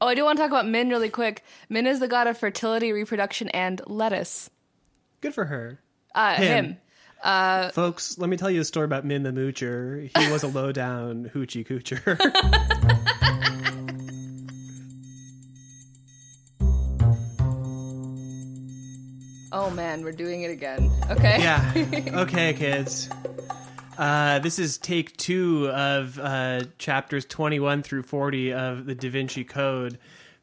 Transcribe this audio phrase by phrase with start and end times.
[0.00, 1.44] Oh, I do want to talk about Min really quick.
[1.68, 4.48] Min is the god of fertility, reproduction, and lettuce.
[5.20, 5.78] Good for her.
[6.14, 6.64] Uh, Him.
[6.64, 6.76] him.
[7.22, 10.10] Uh, Folks, let me tell you a story about Min the Moocher.
[10.16, 12.16] He was a low down hoochie coocher.
[19.52, 20.90] Oh man, we're doing it again.
[21.10, 21.38] Okay.
[21.40, 21.72] yeah.
[22.22, 23.08] Okay, kids.
[24.00, 29.44] Uh, this is take two of uh, chapters 21 through 40 of the Da Vinci
[29.44, 29.98] Code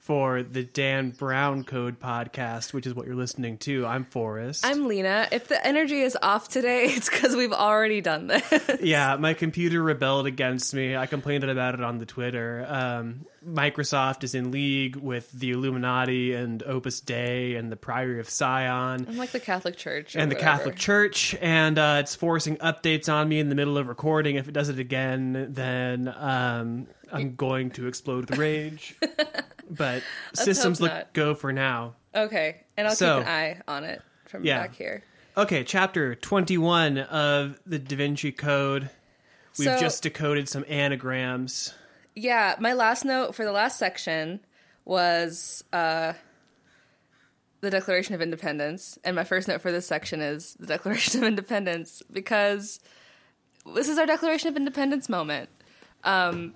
[0.07, 3.85] for the Dan Brown Code podcast, which is what you're listening to.
[3.85, 4.65] I'm Forrest.
[4.65, 5.27] I'm Lina.
[5.33, 8.81] If the energy is off today, it's because we've already done this.
[8.81, 10.95] yeah, my computer rebelled against me.
[10.95, 12.65] I complained about it on the Twitter.
[12.69, 18.29] Um, Microsoft is in league with the Illuminati and Opus Dei and the Priory of
[18.29, 19.07] Sion.
[19.09, 20.15] I'm like the Catholic Church.
[20.15, 20.35] and the.
[20.35, 24.37] Catholic Church, and uh, it's forcing updates on me in the middle of recording.
[24.37, 28.95] If it does it again, then um, I'm going to explode with rage.
[29.69, 30.03] but
[30.33, 31.13] systems look not.
[31.13, 31.95] go for now.
[32.15, 34.59] Okay, and I'll So- keep an eye on it from Yeah.
[34.59, 35.03] back here.
[35.35, 38.89] Okay, chapter 21 of the Da Vinci Code.
[39.59, 41.73] We've So- just decoded some anagrams.
[42.15, 44.39] Yeah, my last note for the last section
[44.85, 46.13] was uh,
[47.61, 51.27] the Declaration of Independence, and my first note for this section is the Declaration of
[51.27, 52.79] Independence because
[53.75, 55.49] this is our Declaration of Independence moment.
[56.03, 56.55] Um,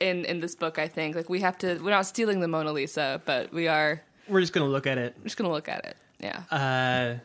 [0.00, 1.78] in in this book, I think like we have to.
[1.78, 4.98] We're not stealing the Mona Lisa, but we are We're just going to look at
[4.98, 5.16] it.
[5.24, 5.96] just gonna look at it.
[6.18, 6.42] Yeah.
[6.50, 7.18] Uh,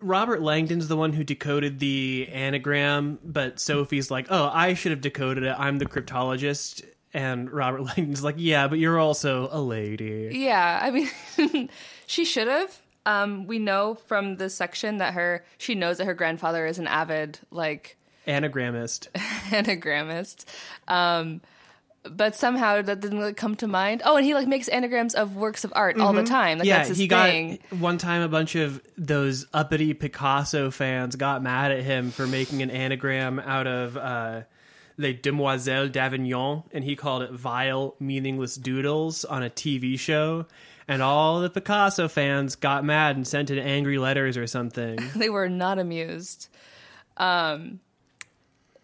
[0.00, 5.00] Robert Langdon's the one who decoded the anagram, but Sophie's like, "Oh, I should have
[5.00, 5.54] decoded it.
[5.58, 10.90] I'm the cryptologist." And Robert Langdon's like, "Yeah, but you're also a lady." Yeah, I
[10.90, 11.70] mean,
[12.06, 12.82] she should have.
[13.06, 16.86] Um, we know from this section that her she knows that her grandfather is an
[16.86, 19.08] avid like Anagrammist.
[19.50, 20.44] anagrammist.
[20.88, 21.40] Um,
[22.04, 24.02] but somehow that didn't like, come to mind.
[24.04, 26.58] Oh, and he like makes anagrams of works of art all the time.
[26.58, 27.58] Like, yeah, he thing.
[27.70, 32.26] got one time a bunch of those uppity Picasso fans got mad at him for
[32.26, 34.42] making an anagram out of uh,
[34.98, 40.46] Les Demoiselles d'Avignon, and he called it vile, meaningless doodles on a TV show.
[40.86, 44.98] And all the Picasso fans got mad and sent in angry letters or something.
[45.16, 46.48] they were not amused.
[47.16, 47.80] Um,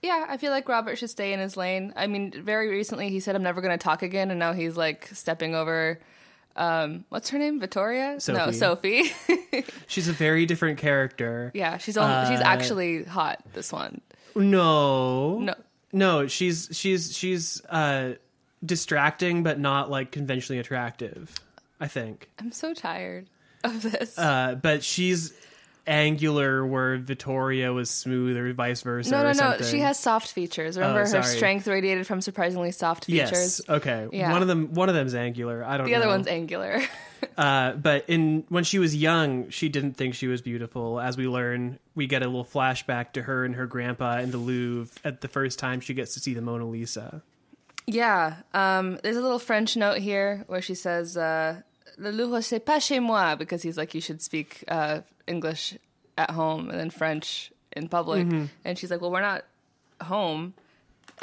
[0.02, 1.92] yeah, I feel like Robert should stay in his lane.
[1.96, 4.76] I mean, very recently he said, "I'm never going to talk again," and now he's
[4.76, 5.98] like stepping over.
[6.56, 7.60] Um, what's her name?
[7.60, 8.12] Victoria?
[8.28, 9.04] No, Sophie.
[9.04, 9.64] Sophie.
[9.86, 11.52] She's a very different character.
[11.54, 13.40] yeah, she's only, she's Uh, actually hot.
[13.54, 14.00] This one.
[14.34, 15.38] No.
[15.38, 15.54] No.
[15.92, 18.14] No, she's she's she's uh
[18.64, 21.34] distracting but not like conventionally attractive,
[21.80, 22.28] I think.
[22.38, 23.28] I'm so tired
[23.64, 24.16] of this.
[24.18, 25.32] Uh but she's
[25.90, 29.10] angular where Vittoria was smooth or vice versa.
[29.10, 29.62] no, or no, no.
[29.62, 30.78] She has soft features.
[30.78, 33.30] Remember, Oh, her strength radiated from surprisingly soft features.
[33.32, 33.60] Yes.
[33.68, 34.08] Okay.
[34.12, 34.32] Yeah.
[34.32, 35.64] One of them one of them's angular.
[35.64, 35.92] I don't know.
[35.92, 36.02] The know.
[36.04, 36.80] other one's angular.
[37.36, 40.98] Uh, but in when she was young, she didn't think she was beautiful.
[40.98, 44.38] As we learn, we get a little flashback to her and her grandpa in the
[44.38, 47.22] Louvre at the first time she gets to see the Mona Lisa.
[47.86, 48.36] yeah.
[48.54, 51.60] Um, there's a little French note here where she says, uh,
[51.98, 55.78] "Le Louvre c'est pas chez moi," because he's like, "You should speak uh, English
[56.18, 58.46] at home and then French in public." Mm-hmm.
[58.64, 59.44] And she's like, "Well, we're not
[60.02, 60.54] home,"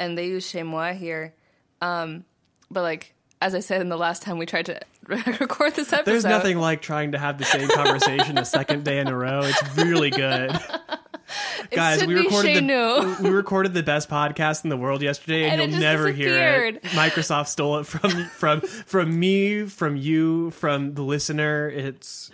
[0.00, 1.34] and they use chez moi here.
[1.80, 2.24] Um,
[2.70, 6.10] but like as I said in the last time we tried to record this episode,
[6.10, 9.40] There's nothing like trying to have the same conversation a second day in a row.
[9.44, 10.58] It's really good.
[11.70, 13.20] Guys, we recorded the nous.
[13.20, 16.82] we recorded the best podcast in the world yesterday, and, And you'll never hear it.
[16.82, 21.68] Microsoft stole it from from from me, from you, from the listener.
[21.68, 22.30] It's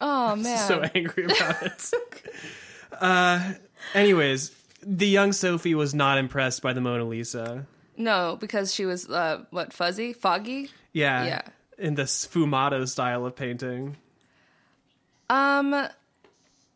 [0.00, 1.90] Oh man, so angry about it.
[3.00, 3.52] uh,
[3.94, 4.50] anyways,
[4.82, 7.66] the young Sophie was not impressed by the Mona Lisa.
[7.96, 10.70] no, because she was uh, what fuzzy, foggy.
[10.92, 11.42] Yeah, Yeah.
[11.78, 13.96] in the sfumato style of painting.
[15.28, 15.88] Um,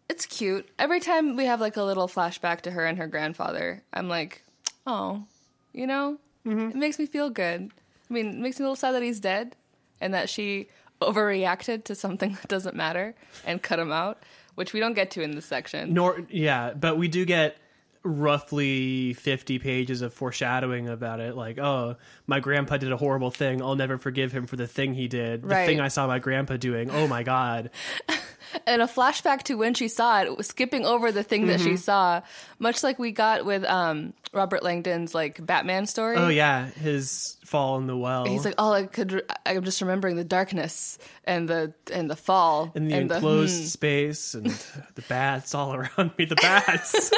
[0.09, 0.69] it's cute.
[0.79, 4.45] Every time we have like a little flashback to her and her grandfather, I'm like,
[4.87, 5.25] oh,
[5.73, 7.71] you know, it makes me feel good.
[8.11, 9.57] I mean, it makes me a little sad that he's dead
[10.01, 10.69] and that she
[11.05, 13.15] overreacted to something that doesn't matter
[13.47, 14.23] and cut him out,
[14.55, 15.95] which we don't get to in this section.
[15.95, 17.57] Nor yeah, but we do get
[18.05, 21.97] roughly 50 pages of foreshadowing about it like oh
[22.27, 25.43] my grandpa did a horrible thing i'll never forgive him for the thing he did
[25.43, 25.67] the Right.
[25.67, 27.71] thing i saw my grandpa doing oh my god
[28.67, 31.71] and a flashback to when she saw it, skipping over the thing that Mm-hmm.
[31.71, 32.21] she saw,
[32.59, 36.17] much like we got with um, Robert Langdon's like Batman story.
[36.17, 40.17] oh yeah his fall in the well He's like, oh I could, I'm just remembering
[40.17, 43.67] the darkness and the and the fall in the and enclosed hmm.
[43.67, 44.47] space and
[44.95, 47.11] the bats all around me the bats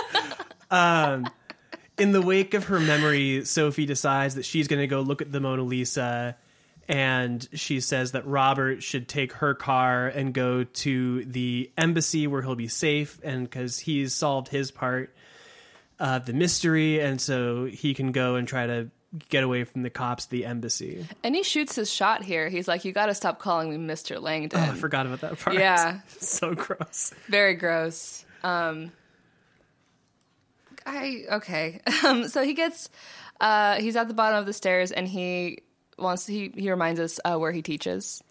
[0.70, 1.26] um
[1.98, 5.32] in the wake of her memory, Sophie decides that she's going to go look at
[5.32, 6.36] the Mona Lisa.
[6.88, 12.42] And she says that Robert should take her car and go to the embassy where
[12.42, 13.18] he'll be safe.
[13.24, 15.14] And because he's solved his part
[15.98, 17.00] of the mystery.
[17.00, 18.90] And so he can go and try to
[19.28, 21.06] get away from the cops the embassy.
[21.24, 22.48] And he shoots his shot here.
[22.48, 24.20] He's like, "You got to stop calling me Mr.
[24.20, 25.56] Langdon." Oh, I forgot about that part.
[25.56, 26.00] Yeah.
[26.08, 27.14] so gross.
[27.28, 28.24] Very gross.
[28.42, 28.92] Um,
[30.86, 31.80] I okay.
[32.04, 32.88] Um, so he gets,
[33.40, 35.58] uh, he's at the bottom of the stairs, and he
[35.98, 38.22] wants he he reminds us uh, where he teaches.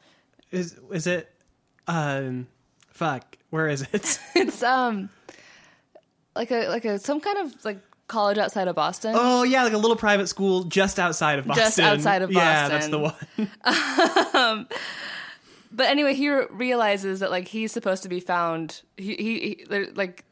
[0.52, 1.30] Is is it?
[1.88, 2.48] Um,
[2.90, 3.38] fuck.
[3.50, 4.20] Where is it?
[4.36, 5.10] It's um,
[6.36, 9.16] like a like a some kind of like college outside of Boston.
[9.18, 11.66] Oh yeah, like a little private school just outside of Boston.
[11.66, 12.48] Just outside of Boston.
[12.48, 14.68] Yeah, that's the one.
[15.76, 18.82] But anyway, he realizes that like he's supposed to be found.
[18.96, 19.66] He, he, he
[19.96, 20.24] like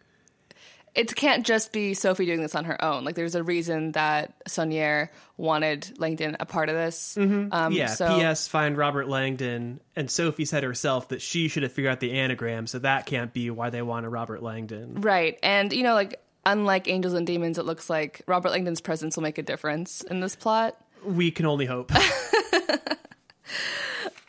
[0.95, 3.03] it can't just be Sophie doing this on her own.
[3.03, 7.17] Like there's a reason that Saunier wanted Langdon a part of this.
[7.17, 7.71] Um, Mm-hmm.
[7.73, 7.87] Yeah.
[7.87, 8.47] So, P.S.
[8.47, 12.67] Find Robert Langdon, and Sophie said herself that she should have figured out the anagram,
[12.67, 15.01] so that can't be why they wanted Robert Langdon.
[15.01, 19.15] right, and you know, like unlike Angels and Demons, it looks like Robert Langdon's presence
[19.15, 20.77] will make a difference in this plot.
[21.03, 21.91] We can only hope.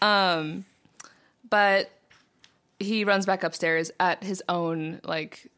[0.03, 0.65] um,
[1.49, 1.91] But
[2.79, 5.51] he runs back upstairs at his own like.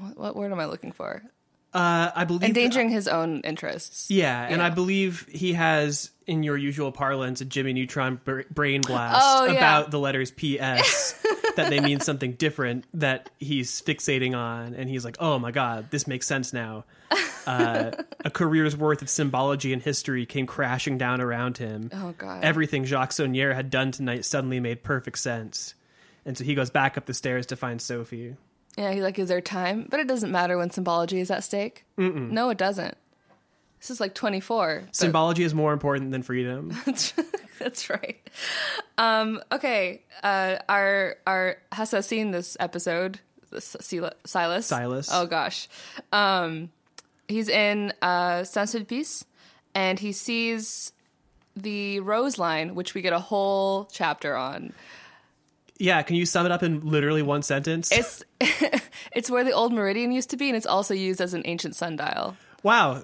[0.00, 1.22] What, what word am I looking for?
[1.72, 4.08] Uh, I believe Endangering his own interests.
[4.08, 8.80] Yeah, and I believe he has, in your usual parlance, a Jimmy Neutron br- brain
[8.80, 9.52] blast Oh, yeah.
[9.54, 11.14] about the letters PS
[11.56, 15.90] that they mean something different that he's fixating on, and he's like, "Oh my god,
[15.90, 16.84] this makes sense now."
[17.44, 17.90] Uh,
[18.24, 21.90] a career's worth of symbology and history came crashing down around him.
[21.92, 22.44] Oh god.
[22.44, 25.74] Everything Jacques Saunier had done tonight suddenly made perfect sense,
[26.24, 28.36] and so he goes back up the stairs to find Sophie.
[28.76, 29.86] Yeah, he's like, is there time?
[29.88, 31.84] But it doesn't matter when symbology is at stake.
[31.98, 32.30] Mm-mm.
[32.30, 32.96] No, it doesn't.
[33.80, 34.82] This is like 24.
[34.86, 36.72] but- Symbology is more important than freedom.
[37.60, 38.18] That's right.
[38.98, 43.20] Um, okay, uh, our our Hessa seen this episode.
[43.60, 44.66] Silas.
[44.66, 45.08] Silas.
[45.12, 45.68] Oh gosh,
[46.12, 46.70] um,
[47.28, 49.24] he's in uh, Saint-Sulpice,
[49.74, 50.92] and he sees
[51.56, 54.72] the Rose Line, which we get a whole chapter on.
[55.78, 57.90] Yeah, can you sum it up in literally one sentence?
[57.90, 58.22] It's
[59.12, 61.74] it's where the old meridian used to be, and it's also used as an ancient
[61.74, 62.36] sundial.
[62.62, 63.02] Wow.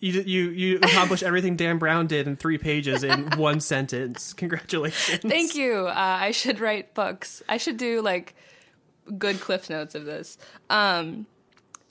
[0.00, 4.32] You you you accomplished everything Dan Brown did in three pages in one sentence.
[4.32, 5.20] Congratulations.
[5.30, 5.86] Thank you.
[5.88, 7.42] Uh, I should write books.
[7.48, 8.34] I should do like
[9.18, 10.38] good cliff notes of this.
[10.70, 11.26] Um,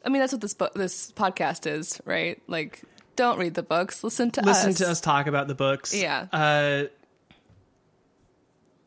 [0.06, 2.42] I mean, that's what this book, this podcast is, right?
[2.48, 2.82] Like,
[3.18, 4.04] don't read the books.
[4.06, 4.78] Listen to Listen us.
[4.78, 5.94] to us talk about the books.
[5.94, 6.28] Yeah.
[6.32, 6.84] Uh,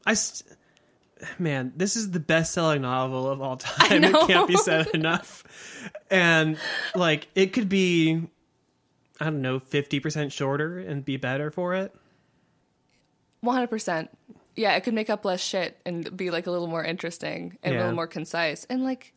[0.06, 0.56] I st-
[1.38, 4.04] man, this is the best selling novel of all time.
[4.04, 5.44] It can't be said enough.
[6.10, 6.58] And
[6.94, 8.28] like it could be
[9.20, 11.94] I don't know, 50% shorter and be better for it.
[13.42, 14.10] One hundred percent.
[14.56, 17.74] Yeah, it could make up less shit and be like a little more interesting and
[17.74, 19.14] a little more concise and like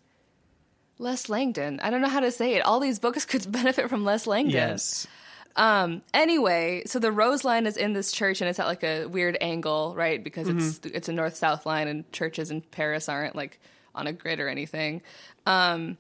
[0.97, 1.79] less Langdon.
[1.81, 2.61] I don't know how to say it.
[2.61, 4.53] All these books could benefit from less Langdon.
[4.53, 5.07] Yes.
[5.55, 6.01] Um.
[6.13, 9.37] Anyway, so the rose line is in this church, and it's at like a weird
[9.39, 10.23] angle, right?
[10.23, 13.59] Because it's it's a north south line, and churches in Paris aren't like
[13.93, 15.01] on a grid or anything.
[15.45, 15.97] Um.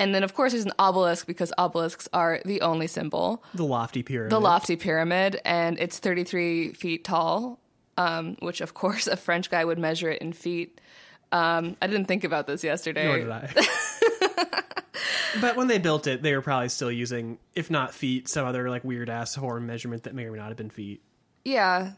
[0.00, 3.42] And then, of course, there's an obelisk because obelisks are the only symbol.
[3.54, 4.30] The lofty pyramid.
[4.30, 7.58] The lofty pyramid, and it's 33 feet tall,
[7.96, 10.80] um, which, of course, a French guy would measure it in feet.
[11.32, 13.06] Um, I didn't think about this yesterday.
[13.06, 13.50] Nor did I.
[15.40, 18.68] but when they built it, they were probably still using, if not feet, some other
[18.70, 21.02] like weird ass horn measurement that may or may not have been feet.
[21.44, 21.92] Yeah.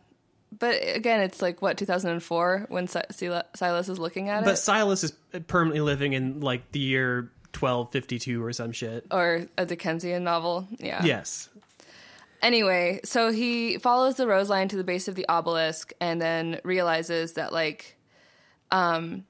[0.58, 4.44] But again, it's like what 2004 when Silas is looking at it.
[4.44, 5.12] But Silas is
[5.46, 9.06] permanently living in like the year 1252 or some shit.
[9.10, 10.66] or a Dickensian novel.
[10.78, 11.04] Yeah.
[11.04, 11.48] Yes.
[12.42, 16.58] Anyway, so he follows the rose line to the base of the obelisk, and then
[16.64, 17.98] realizes that like,
[18.70, 19.26] um,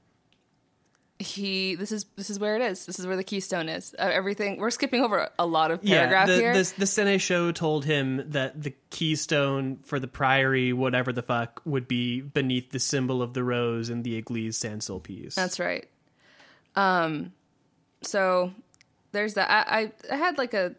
[1.20, 2.86] he this is this is where it is.
[2.86, 3.94] This is where the keystone is.
[3.98, 6.54] Uh, everything we're skipping over a lot of paragraph yeah, the, here.
[6.54, 11.86] The, the sénéchaux told him that the keystone for the priory, whatever the fuck, would
[11.86, 15.34] be beneath the symbol of the rose in the Église Saint Sulpice.
[15.34, 15.86] That's right.
[16.74, 17.32] Um,
[18.00, 18.52] so
[19.12, 19.50] there's that.
[19.50, 20.74] I, I, I had like a.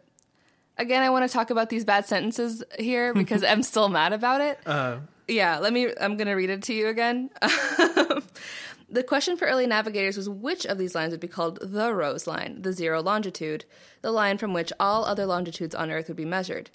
[0.76, 4.40] Again, I want to talk about these bad sentences here because I'm still mad about
[4.40, 4.58] it.
[4.66, 5.92] Uh, Yeah, let me.
[6.00, 7.30] I'm going to read it to you again.
[8.92, 12.26] the question for early navigators was which of these lines would be called the rose
[12.26, 13.64] line, the zero longitude,
[14.02, 16.70] the line from which all other longitudes on Earth would be measured.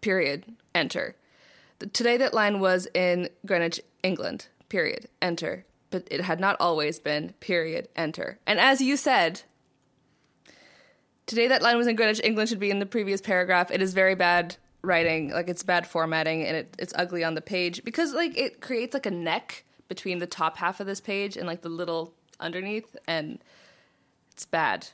[0.00, 0.44] Period.
[0.74, 1.16] Enter.
[1.92, 4.46] Today, that line was in Greenwich, England.
[4.68, 5.08] Period.
[5.20, 5.66] Enter.
[5.90, 7.34] But it had not always been.
[7.40, 7.88] Period.
[7.96, 8.38] Enter.
[8.46, 9.42] And as you said,
[11.26, 13.70] Today that line was in Greenwich England should be in the previous paragraph.
[13.70, 17.40] It is very bad writing, like it's bad formatting, and it, it's ugly on the
[17.40, 21.36] page because like it creates like a neck between the top half of this page
[21.36, 23.38] and like the little underneath, and
[24.30, 24.88] it's bad.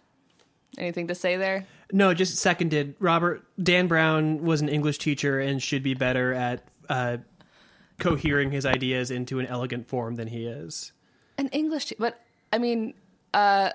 [0.76, 1.66] Anything to say there?
[1.92, 2.96] No, just seconded.
[2.98, 7.18] Robert Dan Brown was an English teacher and should be better at uh,
[8.00, 10.90] cohering his ideas into an elegant form than he is.
[11.38, 12.20] An English, te- but
[12.52, 12.92] I mean,
[13.32, 13.70] uh,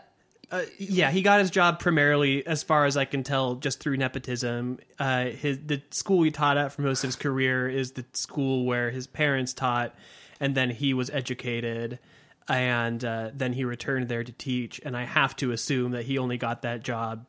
[0.51, 3.95] Uh, yeah, he got his job primarily, as far as I can tell, just through
[3.95, 4.77] nepotism.
[4.99, 8.65] Uh, his the school he taught at for most of his career is the school
[8.65, 9.95] where his parents taught,
[10.39, 11.99] and then he was educated,
[12.47, 14.79] and uh, then he returned there to teach.
[14.83, 17.25] And I have to assume that he only got that job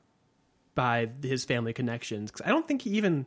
[0.74, 3.26] by his family connections because I don't think he even,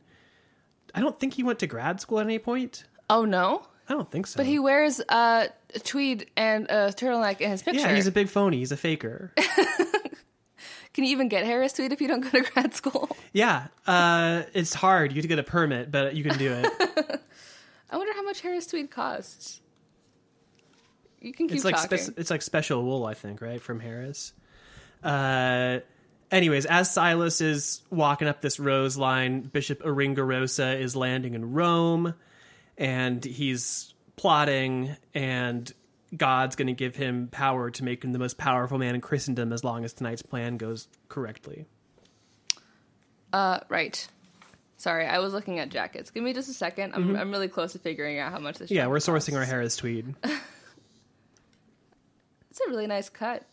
[0.94, 2.84] I don't think he went to grad school at any point.
[3.10, 4.38] oh no, I don't think so.
[4.38, 7.80] but he wears uh, a tweed and a turtleneck in his picture.
[7.82, 8.58] yeah, he's a big phony.
[8.58, 9.34] He's a faker.
[10.94, 13.16] Can you even get Harris Tweed if you don't go to grad school?
[13.32, 15.12] yeah, uh, it's hard.
[15.12, 16.66] You have to get a permit, but you can do it.
[17.92, 19.62] I wonder how much Harris Tweed costs.
[21.22, 21.98] You can keep it's like talking.
[21.98, 24.34] spe- it's like special wool, I think, right from Harris.
[25.04, 25.80] Uh,
[26.32, 32.14] anyways, as Silas is walking up this rose line, Bishop Aringarosa is landing in Rome,
[32.78, 35.72] and he's plotting, and
[36.16, 39.52] God's going to give him power to make him the most powerful man in Christendom
[39.52, 41.66] as long as tonight's plan goes correctly.
[43.34, 44.08] Uh, right.
[44.78, 46.12] Sorry, I was looking at jackets.
[46.12, 48.60] Give me just a 2nd i I'm I'm really close to figuring out how much
[48.60, 48.68] this.
[48.68, 48.76] Mm-hmm.
[48.76, 49.44] Yeah, we're sourcing our.
[49.44, 50.14] Harris tweed.
[52.58, 53.44] It's a really nice cut.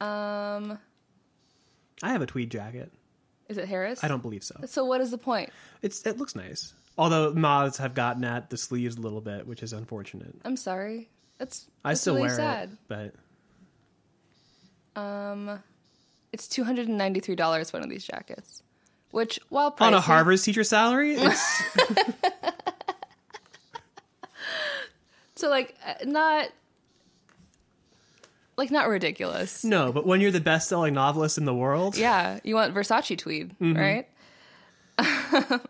[0.00, 0.76] Um,
[2.02, 2.90] I have a tweed jacket.
[3.48, 4.02] is it Harris?
[4.02, 4.56] I don't believe so.
[4.66, 5.50] So what is the point?
[5.82, 6.72] It's it looks nice.
[6.98, 10.34] Although moths have gotten at the sleeves a little bit, which is unfortunate.
[10.44, 11.10] I'm sorry.
[11.38, 12.70] That's, I that's still really wear sad.
[12.72, 12.78] it,
[14.94, 15.62] but Um,
[16.32, 18.64] it's two hundred and ninety three dollars one of these jackets,
[19.12, 21.62] which while pricey, on a Harvard teacher salary, it's
[25.36, 26.48] so like uh, not
[28.56, 29.64] like not ridiculous.
[29.64, 29.92] no.
[29.92, 33.76] But when you're the best-selling novelist in the world, Yeah, you want Versace tweed, Mm-hmm.
[33.78, 34.08] right?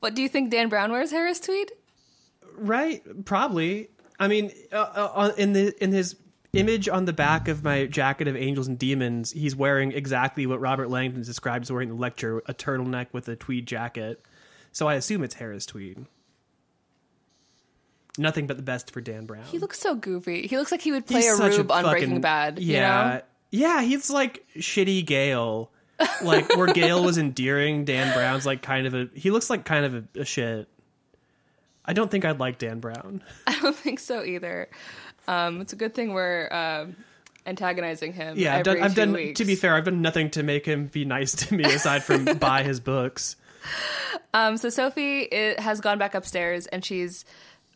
[0.00, 1.72] what do you think Dan Brown wears Harris tweed?
[2.56, 3.02] right?
[3.24, 3.88] Probably.
[4.18, 6.16] I mean, uh, uh, in the in his
[6.52, 10.60] image on the back of my jacket of angels and demons, he's wearing exactly what
[10.60, 14.22] Robert Langdon described as wearing in the lecture: a turtleneck with a tweed jacket.
[14.72, 16.04] So I assume it's Harris tweed.
[18.18, 19.44] Nothing but the best for Dan Brown.
[19.44, 20.46] He looks so goofy.
[20.46, 22.58] He looks like he would play He's a rube on fucking- Breaking Bad.
[22.58, 23.20] Yeah, You know?
[23.50, 25.70] yeah, he's like shitty Gale.
[26.22, 29.08] Like where Gale was endearing, Dan Brown's like kind of a.
[29.14, 30.66] He looks like kind of a, a shit.
[31.84, 33.22] I don't think I'd like Dan Brown.
[33.46, 34.68] I don't think so either.
[35.28, 36.96] Um, it's a good thing we're um,
[37.46, 38.36] antagonizing him.
[38.38, 38.82] Yeah, I've done.
[38.82, 39.34] I've done.
[39.34, 42.24] To be fair, I've done nothing to make him be nice to me aside from
[42.38, 43.36] buy his books.
[44.32, 47.24] Um, so Sophie it, has gone back upstairs and she's.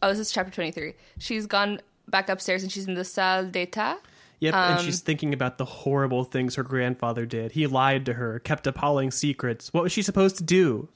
[0.04, 0.92] Oh, this is chapter 23.
[1.18, 3.96] She's gone back upstairs and she's in the salle d'état.
[4.40, 7.52] Yep, and Um, she's thinking about the horrible things her grandfather did.
[7.52, 9.72] He lied to her, kept appalling secrets.
[9.72, 10.88] What was she supposed to do?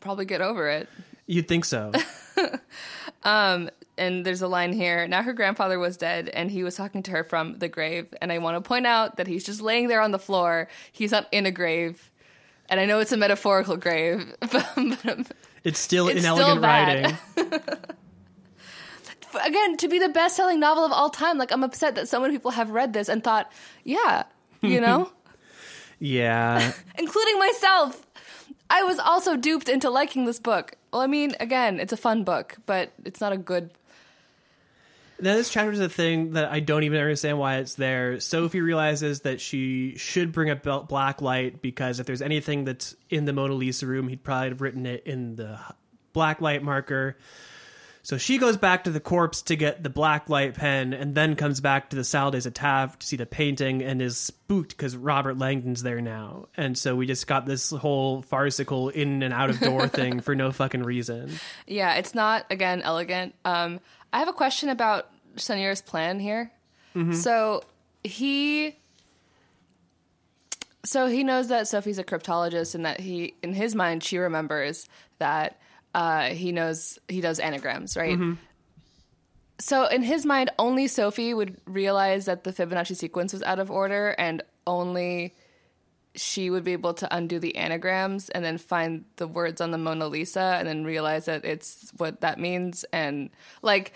[0.00, 0.90] Probably get over it.
[1.26, 1.92] You'd think so.
[3.22, 5.08] um, And there's a line here.
[5.08, 8.08] Now her grandfather was dead and he was talking to her from the grave.
[8.20, 10.68] And I want to point out that he's just laying there on the floor.
[10.92, 12.10] He's not in a grave.
[12.68, 15.32] And I know it's a metaphorical grave, but, but
[15.64, 17.18] It's still It's still inelegant bad.
[17.36, 17.60] writing.
[19.44, 22.20] again, to be the best selling novel of all time, like I'm upset that so
[22.20, 23.50] many people have read this and thought,
[23.84, 24.24] yeah,
[24.62, 25.10] you know,
[25.98, 26.72] Yeah.
[26.98, 28.06] including myself.
[28.70, 30.72] I was also duped into liking this book.
[30.92, 33.70] Well, I mean, again, it's a fun book, but it's not a good.
[35.22, 38.20] Now, this chapter is a thing that I don't even understand why it's there.
[38.20, 43.24] Sophie realizes that she should bring a black light because if there's anything that's in
[43.24, 45.58] the Mona Lisa room, he'd probably have written it in the
[46.12, 47.16] black light marker.
[48.02, 51.36] So she goes back to the corpse to get the black light pen and then
[51.36, 54.96] comes back to the Salle des Etats to see the painting and is spooked because
[54.96, 56.48] Robert Langdon's there now.
[56.56, 60.34] And so we just got this whole farcical in and out of door thing for
[60.34, 61.32] no fucking reason.
[61.66, 63.34] Yeah, it's not again elegant.
[63.44, 63.80] Um,
[64.12, 66.50] I have a question about Saunier's plan here.
[67.14, 67.62] So
[68.02, 68.76] he,
[70.84, 74.88] so he knows that Sophie's a cryptologist, and that he, in his mind, she remembers
[75.18, 75.60] that
[75.94, 78.18] uh, he knows he does anagrams, right?
[79.60, 83.70] So in his mind, only Sophie would realize that the Fibonacci sequence was out of
[83.70, 85.34] order, and only
[86.14, 89.78] she would be able to undo the anagrams and then find the words on the
[89.78, 93.30] Mona Lisa and then realize that it's what that means and
[93.62, 93.92] like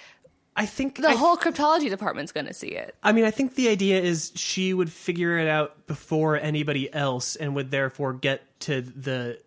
[0.56, 2.94] I think The I, whole cryptology department's going to see it.
[3.02, 7.34] I mean, I think the idea is she would figure it out before anybody else,
[7.34, 9.40] and would therefore get to the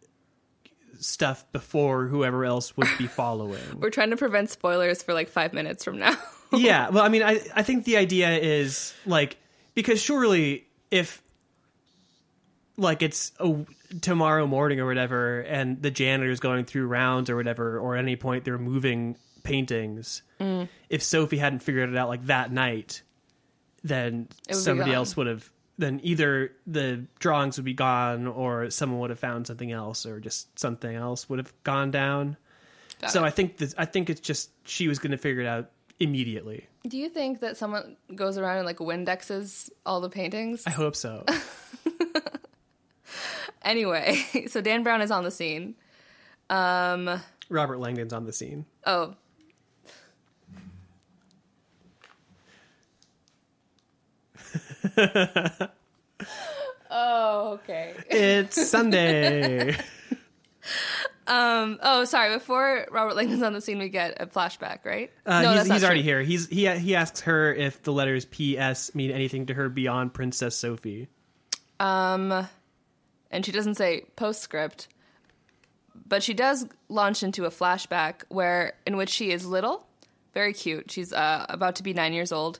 [0.99, 3.61] stuff before whoever else would be following.
[3.79, 6.17] We're trying to prevent spoilers for like five minutes from now.
[6.51, 9.37] yeah, well, I mean, I I think the idea is like
[9.75, 11.21] because surely if
[12.77, 13.65] like it's a,
[14.01, 18.15] tomorrow morning or whatever, and the janitor's going through rounds or whatever, or at any
[18.15, 20.21] point they're moving paintings.
[20.39, 20.69] Mm.
[20.89, 23.01] If Sophie hadn't figured it out like that night,
[23.83, 25.49] then It would be somebody else would have.
[25.79, 30.19] Then either the drawings would be gone, or someone would have found something else, or
[30.19, 32.37] just something else would have gone down.
[32.99, 33.27] Got so it.
[33.27, 35.69] I think that I think it's just she was going to figure it out
[35.99, 36.67] immediately.
[36.87, 40.63] Do you think that someone goes around and like Windexes all the paintings?
[40.65, 41.25] I hope so.
[43.67, 45.75] Anyway, so Dan Brown is on the scene.
[46.49, 48.65] Um, Robert Langdon's on the scene.
[48.85, 49.13] oh.
[56.89, 57.93] oh, okay.
[58.09, 59.77] It's Sunday.
[61.27, 62.33] Um, oh, sorry.
[62.33, 65.11] Before Robert Langdon's on the scene, we get a flashback, right?
[65.25, 66.09] Uh, no, he's that's not he's already true.
[66.09, 66.21] here.
[66.21, 68.95] He's he he asks her if the letters P.S.
[68.95, 71.09] mean anything to her beyond Princess Sophie.
[71.81, 72.47] Um,
[73.31, 74.87] and she doesn't say postscript,
[76.07, 79.85] but she does launch into a flashback where in which she is little,
[80.33, 80.91] very cute.
[80.91, 82.59] She's uh, about to be nine years old,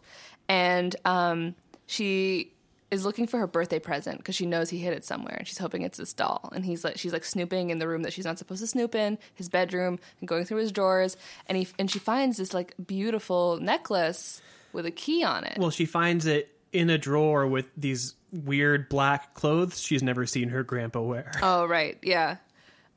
[0.50, 1.56] and um,
[1.86, 2.52] she
[2.90, 5.58] is looking for her birthday present because she knows he hid it somewhere, and she's
[5.58, 6.50] hoping it's this doll.
[6.54, 8.96] And he's like, she's like snooping in the room that she's not supposed to snoop
[8.96, 12.74] in, his bedroom, and going through his drawers, and he and she finds this like
[12.86, 14.42] beautiful necklace
[14.74, 15.58] with a key on it.
[15.58, 20.50] Well, she finds it in a drawer with these weird black clothes she's never seen
[20.50, 21.32] her grandpa wear.
[21.42, 22.38] Oh right, yeah.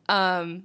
[0.08, 0.64] Um.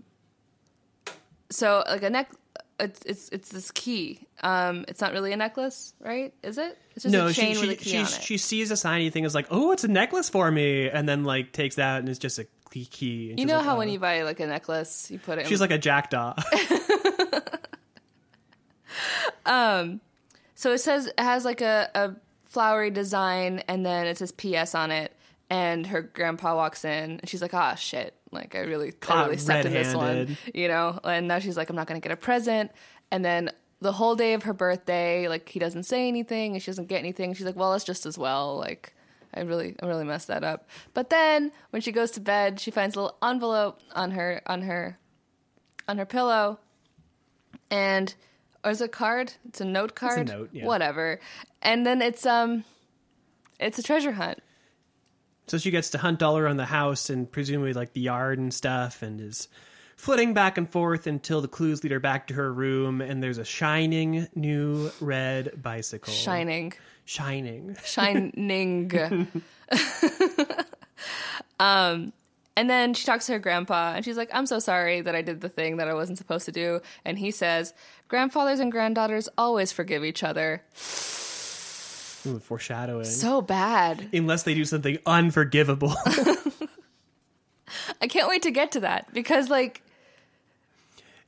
[1.52, 2.32] So like a neck,
[2.80, 4.28] it's it's it's this key.
[4.42, 6.34] Um, it's not really a necklace, right?
[6.44, 6.78] Is it?
[6.96, 8.20] It's just no, a chain she with a she key she, on it.
[8.24, 11.24] she sees a shiny thing is like, oh, it's a necklace for me, and then
[11.24, 12.86] like takes that and it's just a key.
[12.86, 13.78] key and you know like, how oh.
[13.78, 15.48] when you buy like a necklace, you put it.
[15.48, 16.34] she's in, like a jackdaw.
[19.46, 20.02] Um,
[20.56, 22.16] so it says it has like a, a
[22.56, 24.74] flowery design, and then it says P.S.
[24.74, 25.12] on it.
[25.50, 28.16] And her grandpa walks in, and she's like, "Ah, shit!
[28.32, 31.70] Like I really, I really stepped in this one, you know." And now she's like,
[31.70, 32.72] "I'm not gonna get a present."
[33.12, 36.72] And then the whole day of her birthday, like he doesn't say anything, and she
[36.72, 37.36] doesn't get anything.
[37.36, 38.96] She's like, "Well, it's just as well." Like
[39.36, 40.68] I really, I really messed that up.
[40.96, 44.64] But then when she goes to bed, she finds a little envelope on her on
[44.64, 44.98] her
[45.88, 46.60] on her pillow,
[47.70, 48.16] and
[48.66, 49.32] or is it a card?
[49.48, 50.28] It's a note card.
[50.28, 50.66] note, yeah.
[50.66, 51.20] Whatever.
[51.62, 52.66] And then it's um,
[53.60, 54.40] it's a treasure hunt.
[55.48, 58.52] So she gets to hunt all around the house and presumably like the yard and
[58.52, 59.48] stuff and is
[59.96, 63.38] flitting back and forth until the clues lead her back to her room and there's
[63.38, 66.12] a shining new red bicycle.
[66.12, 66.74] Shining.
[67.06, 67.78] Shining.
[67.86, 69.28] Shining.
[71.60, 72.12] um,
[72.58, 75.22] and then she talks to her grandpa, and she's like, "I'm so sorry that I
[75.22, 77.74] did the thing that I wasn't supposed to do." And he says,
[78.08, 80.64] "Grandfathers and granddaughters always forgive each other."
[82.28, 83.06] Ooh, foreshadowing.
[83.06, 84.10] So bad.
[84.14, 85.94] Unless they do something unforgivable.
[88.02, 89.84] I can't wait to get to that because, like,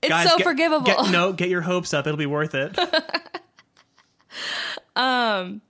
[0.02, 0.86] it's Guys, so get- forgivable.
[0.86, 2.08] Get, no, get your hopes up.
[2.08, 2.78] It'll be worth it.
[4.96, 5.62] Um,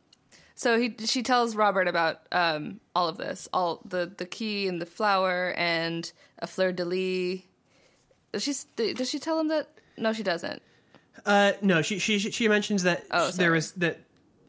[0.58, 4.82] So he she tells Robert about um, all of this, all the the key and
[4.82, 7.42] the flower and a fleur de lis.
[8.34, 8.54] Does she
[8.94, 9.70] does she tell him that?
[9.98, 10.64] No, she doesn't.
[11.26, 14.00] Uh, no, she she she mentions that Oh, there was that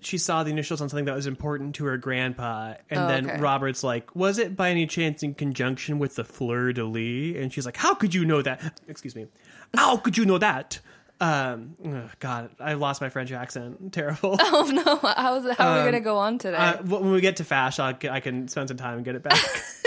[0.00, 3.28] she saw the initials on something that was important to her grandpa, and Oh, then
[3.30, 3.40] okay.
[3.40, 7.52] Robert's like, "Was it by any chance in conjunction with the fleur de lis?" And
[7.52, 9.26] she's like, "How could you know that?" Excuse me,
[9.74, 10.80] how could you know that?
[11.20, 11.76] Um,
[12.20, 13.92] God, I lost my French accent.
[13.92, 14.36] Terrible.
[14.40, 14.96] Oh no!
[14.96, 16.56] How's how are we gonna go on today?
[16.56, 19.22] Uh, when we get to Fache, I'll, I can spend some time and get it
[19.22, 19.38] back.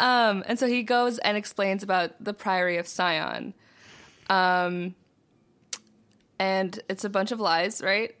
[0.00, 3.52] Um, and so he goes and explains about the Priory of Sion.
[4.30, 4.94] Um,
[6.38, 8.14] and it's a bunch of lies, right?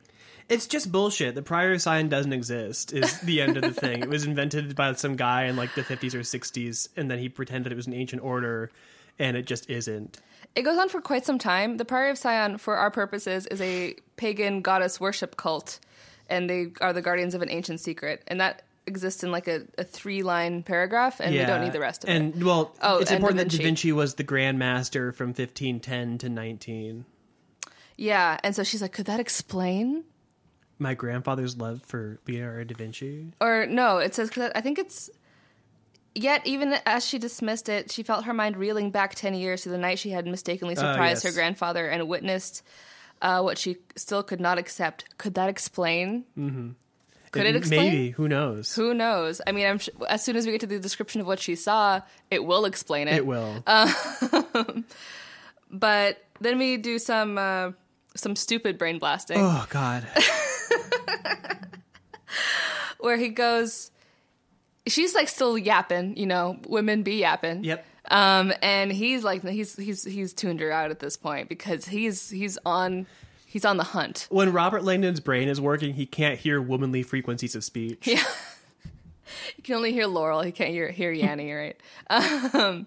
[0.48, 1.34] It's just bullshit.
[1.34, 2.92] The prior sign doesn't exist.
[2.92, 4.02] Is the end of the thing.
[4.02, 7.28] It was invented by some guy in like the 50s or 60s, and then he
[7.28, 8.70] pretended it was an ancient order,
[9.18, 10.20] and it just isn't.
[10.54, 11.76] It goes on for quite some time.
[11.76, 15.78] The Priory of Sion, for our purposes, is a pagan goddess worship cult,
[16.28, 18.22] and they are the guardians of an ancient secret.
[18.26, 21.80] And that exists in like a, a three line paragraph, and we don't need the
[21.80, 22.16] rest of it.
[22.16, 23.92] and, well, Oh, it's and important Da that Da Vinci.
[23.92, 27.04] Was the Grand Master from 1510 to 19.
[27.96, 30.04] Yeah, and so she's like, could that explain?
[30.78, 33.32] My grandfather's love for Leonardo da Vinci.
[33.40, 35.10] Or no, it says 'cause I think it's
[36.22, 39.68] yet, even as she dismissed it, she felt her mind reeling back 10 years to
[39.68, 41.34] the night she had mistakenly surprised yes.
[41.34, 42.62] her grandfather and witnessed
[43.22, 45.04] uh, what she still could not accept.
[45.18, 46.24] Could that explain?
[46.38, 46.70] Mm-hmm.
[47.30, 47.92] Could it, explain?
[47.92, 48.10] Maybe.
[48.10, 48.74] Who knows?
[48.74, 49.40] Who knows?
[49.46, 51.56] I mean, I'm sh- as soon as we get to the description of what she
[51.56, 52.00] saw,
[52.30, 53.16] it will explain it.
[53.16, 53.62] It will.
[55.70, 57.72] But then we do some uh,
[58.14, 60.06] some stupid brain blasting oh God.
[62.98, 63.90] where he goes.
[64.88, 67.64] She's like still yapping, you know, women be yapping.
[67.64, 67.84] Yep.
[68.10, 72.30] Um, and he's like he's he's he's tuned her out at this point because he's
[72.30, 73.06] he's on
[73.46, 74.26] he's on the hunt.
[74.30, 78.06] When Robert Langdon's brain is working, he can't hear womanly frequencies of speech.
[78.06, 78.22] Yeah.
[79.58, 80.40] You can only hear Laurel.
[80.40, 81.76] He can't hear hear Yanni, right?
[82.08, 82.86] Um,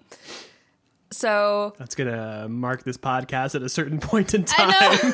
[1.11, 5.13] so That's gonna mark this podcast at a certain point in time.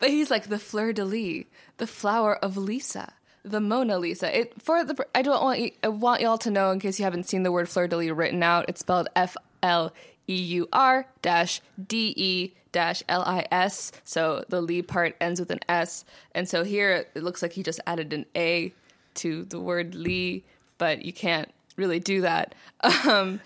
[0.00, 1.44] But he's like the fleur de lis,
[1.78, 3.12] the flower of Lisa,
[3.50, 4.36] the Mona Lisa.
[4.36, 7.04] It for the I don't want you, I want y'all to know in case you
[7.04, 8.66] haven't seen the word fleur de lis written out.
[8.68, 9.92] It's spelled F L
[10.28, 13.92] E U R dash D E dash L I S.
[14.04, 17.62] So the Lee part ends with an S, and so here it looks like he
[17.62, 18.72] just added an A
[19.14, 20.44] to the word Lee,
[20.78, 22.54] but you can't really do that.
[23.06, 23.40] Um,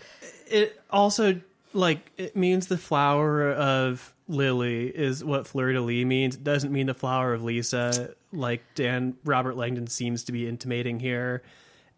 [0.46, 1.40] it also
[1.72, 6.34] like it means the flower of lily is what fleur de lis means.
[6.36, 10.98] It doesn't mean the flower of Lisa, like Dan Robert Langdon seems to be intimating
[10.98, 11.42] here.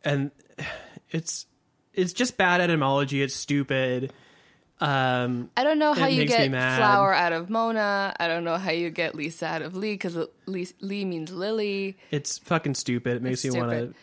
[0.05, 0.31] And
[1.11, 1.47] it's
[1.95, 3.23] it's just bad etymology.
[3.23, 4.13] It's stupid.
[4.81, 8.15] Um, I don't know how you get flower out of Mona.
[8.19, 11.97] I don't know how you get Lisa out of Lee because Lee, Lee means Lily.
[12.11, 13.17] it's fucking stupid.
[13.17, 13.95] It makes It's me want to.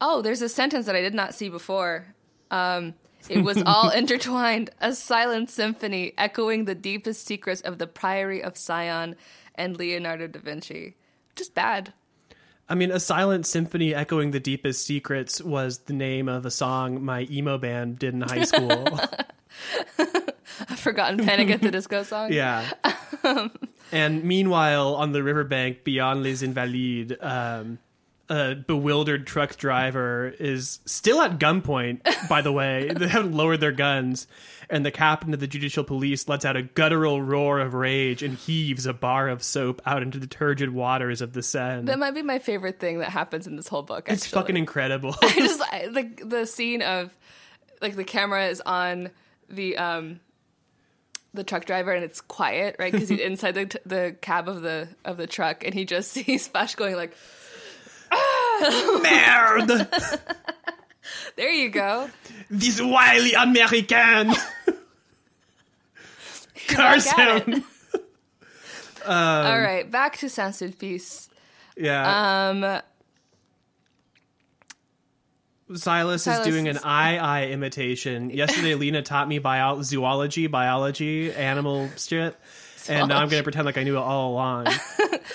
[0.00, 2.06] Oh, there's a sentence that I did not see before.
[2.50, 2.94] Um,
[3.28, 8.58] it was all intertwined, a silent symphony echoing the deepest secrets of the Priory of
[8.58, 9.16] Sion
[9.54, 10.94] and Leonardo da Vinci.
[11.34, 11.92] Just bad.
[12.68, 17.04] I mean, a silent symphony echoing the deepest secrets was the name of a song
[17.04, 18.88] my emo band did in high school.
[19.98, 22.32] I've forgotten Panic at the Disco song.
[22.32, 22.68] Yeah.
[23.92, 27.78] and meanwhile, on the riverbank beyond Les Invalides, um,
[28.28, 32.90] a bewildered truck driver is still at gunpoint, by the way.
[32.96, 34.26] they haven't lowered their guns.
[34.68, 38.36] And the captain of the judicial police lets out a guttural roar of rage and
[38.36, 41.84] heaves a bar of soap out into the turgid waters of the Seine.
[41.84, 44.08] That might be my favorite thing that happens in this whole book.
[44.08, 45.14] it's fucking incredible.
[45.22, 47.16] I just I, the the scene of
[47.80, 49.10] like the camera is on
[49.48, 50.18] the um
[51.32, 54.62] the truck driver and it's quiet right because he's inside the t- the cab of
[54.62, 57.14] the of the truck and he just sees Fache going like
[59.02, 59.86] Merde!
[61.36, 62.08] there you go
[62.50, 64.32] This wily American!
[66.68, 67.42] Curse him!
[67.46, 67.62] it.
[69.04, 71.28] Um, all right back to Saint Sulpice
[71.76, 72.48] Yeah.
[72.50, 72.60] um
[75.76, 78.30] Silas, Silas is doing an is- aye-aye imitation.
[78.30, 82.36] Yesterday, Lina taught me bio- zoology, biology, animal shit,
[82.88, 84.66] and now I'm going to pretend like I knew it all along.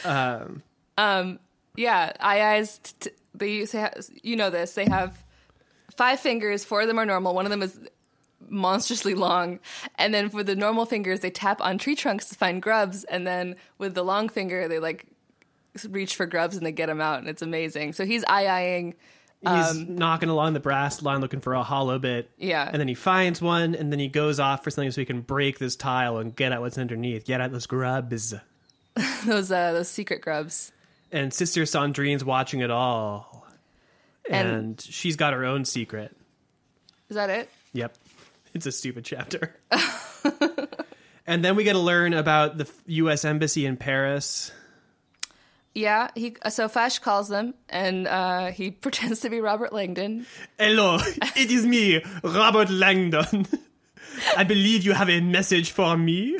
[0.06, 0.64] Um,
[0.98, 1.40] um,
[1.76, 3.76] yeah eyes t- t- they use
[4.24, 5.24] you know this they have
[5.96, 7.80] five fingers four of them are normal one of them is
[8.50, 9.60] monstrously long
[9.96, 13.26] and then for the normal fingers they tap on tree trunks to find grubs and
[13.26, 15.06] then with the long finger they like
[15.90, 18.94] reach for grubs and they get them out and it's amazing so he's aye-ayeing
[19.44, 22.30] He's knocking along the brass line looking for a hollow bit.
[22.38, 22.70] Yeah.
[22.72, 25.22] And then he finds one, and then he goes off for something so he can
[25.22, 28.36] break this tile and get at what's underneath, get at those grubs.
[29.26, 30.72] those uh those secret grubs
[31.12, 33.46] And Sister Sandrine's watching it all.
[34.30, 36.16] And- and she's got her own secret.
[37.10, 37.98] is that it Yep.
[38.54, 39.56] It's a stupid chapter.
[41.28, 43.24] and then we get to learn about the U.S.
[43.26, 44.52] Embassy in Paris.
[45.74, 50.26] yeah he so Fache calls them and uh he pretends to be Robert Langdon
[50.60, 50.98] Hello,
[51.36, 53.48] it is me, Robert Langdon.
[54.38, 56.38] I believe you have a message for me.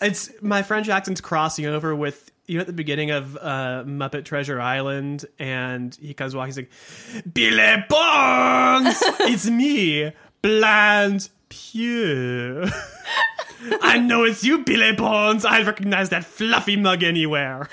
[0.00, 4.24] it's my French accent's crossing over with you know at the beginning of uh, Muppet
[4.24, 12.66] Treasure Island, and he comes walking, he's like, "Billy Bones, it's me, Blind Pew."
[13.82, 15.44] I know it's you, Billy Bones.
[15.44, 17.68] I recognize that fluffy mug anywhere.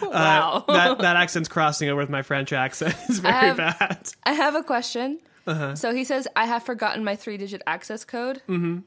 [0.00, 2.94] wow Uh, that that accent's crossing over with my French accent.
[3.08, 4.08] It's very have- bad.
[4.24, 5.18] I have a question.
[5.46, 5.74] Uh-huh.
[5.74, 8.40] So he says, I have forgotten my three digit access code.
[8.48, 8.78] Mm-hmm.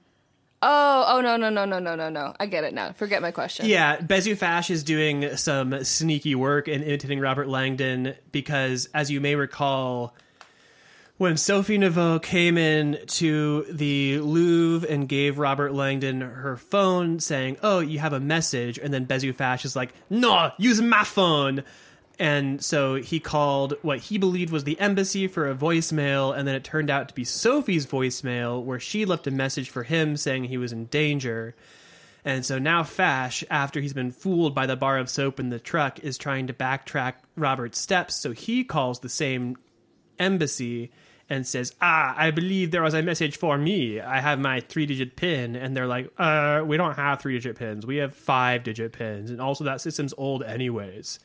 [0.67, 2.33] Oh, oh, no, no, no, no, no, no, no.
[2.39, 2.91] I get it now.
[2.93, 3.67] Forget my question.
[3.67, 9.21] Yeah, Bezu Fache is doing some sneaky work in imitating Robert Langdon because, as you
[9.21, 10.15] may recall,
[11.17, 17.57] when Sophie Neveu came in to the Louvre and gave Robert Langdon her phone saying,
[17.61, 21.63] Oh, you have a message, and then Bezu Fache is like, No, use my phone.
[22.17, 26.55] And so he called what he believed was the embassy for a voicemail, and then
[26.55, 30.45] it turned out to be Sophie's voicemail, where she left a message for him saying
[30.45, 31.55] he was in danger.
[32.23, 35.59] And so now Fache, after he's been fooled by the bar of soap in the
[35.59, 38.15] truck, is trying to backtrack Robert's steps.
[38.15, 39.57] So he calls the same
[40.17, 40.91] embassy
[41.29, 43.99] and says, "Ah, I believe there was a message for me.
[43.99, 47.85] I have my three-digit pin." And they're like, "Uh, we don't have three-digit pins.
[47.85, 51.19] We have five-digit pins, and also that system's old anyways."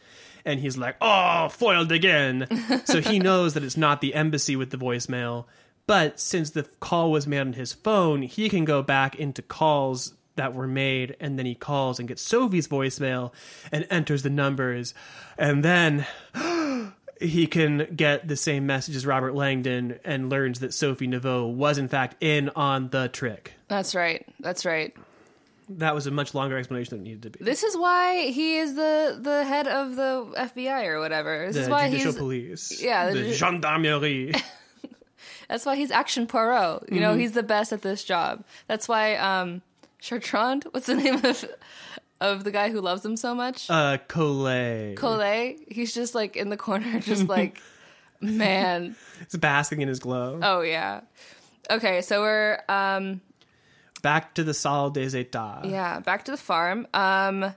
[0.45, 2.47] And he's like, "Oh, foiled again."
[2.85, 5.47] so he knows that it's not the embassy with the voicemail.
[5.87, 10.15] But since the call was made on his phone, he can go back into calls
[10.37, 13.33] that were made, and then he calls and gets Sophie's voicemail
[13.73, 14.95] and enters the numbers,
[15.37, 16.07] and then
[17.21, 21.77] he can get the same message as Robert Langdon and learns that Sophie Neveu was
[21.77, 23.55] in fact in on the trick.
[23.69, 24.27] That's right.
[24.41, 24.97] That's right.
[25.79, 27.45] That was a much longer explanation than it needed to be.
[27.45, 31.47] This is why he is the the head of the FBI or whatever.
[31.47, 32.83] This the is why judicial he's police.
[32.83, 34.33] Yeah, The the ju- gendarmerie.
[35.49, 36.83] that's why he's Action Poirot.
[36.89, 37.01] You Mm-hmm.
[37.01, 38.45] know, he's the best at this job.
[38.67, 39.63] That's why um
[40.03, 41.45] Chartrand, what's the name of
[42.21, 43.71] of the guy who loves him so much?
[43.71, 44.97] uh, Collet.
[44.97, 45.57] Collet.
[45.69, 47.61] He's just like in the corner, just like
[48.21, 48.97] man.
[49.21, 50.41] He's basking in his glow.
[50.43, 51.03] Oh yeah.
[51.71, 53.21] Okay, so we're um
[54.03, 55.71] Back to the Salle des Etats.
[55.71, 56.87] Yeah, back to the farm.
[56.95, 57.55] Um,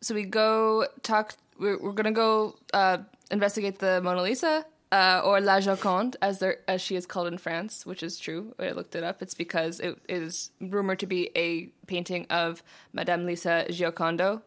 [0.00, 1.34] so we go talk.
[1.58, 2.98] We're, we're gonna go uh,
[3.30, 7.38] investigate the Mona Lisa, uh, or La Joconde, as there as she is called in
[7.38, 8.54] France, which is true.
[8.58, 9.22] I looked it up.
[9.22, 12.62] It's because it is rumored to be a painting of
[12.92, 14.42] Madame Lisa Giocondo.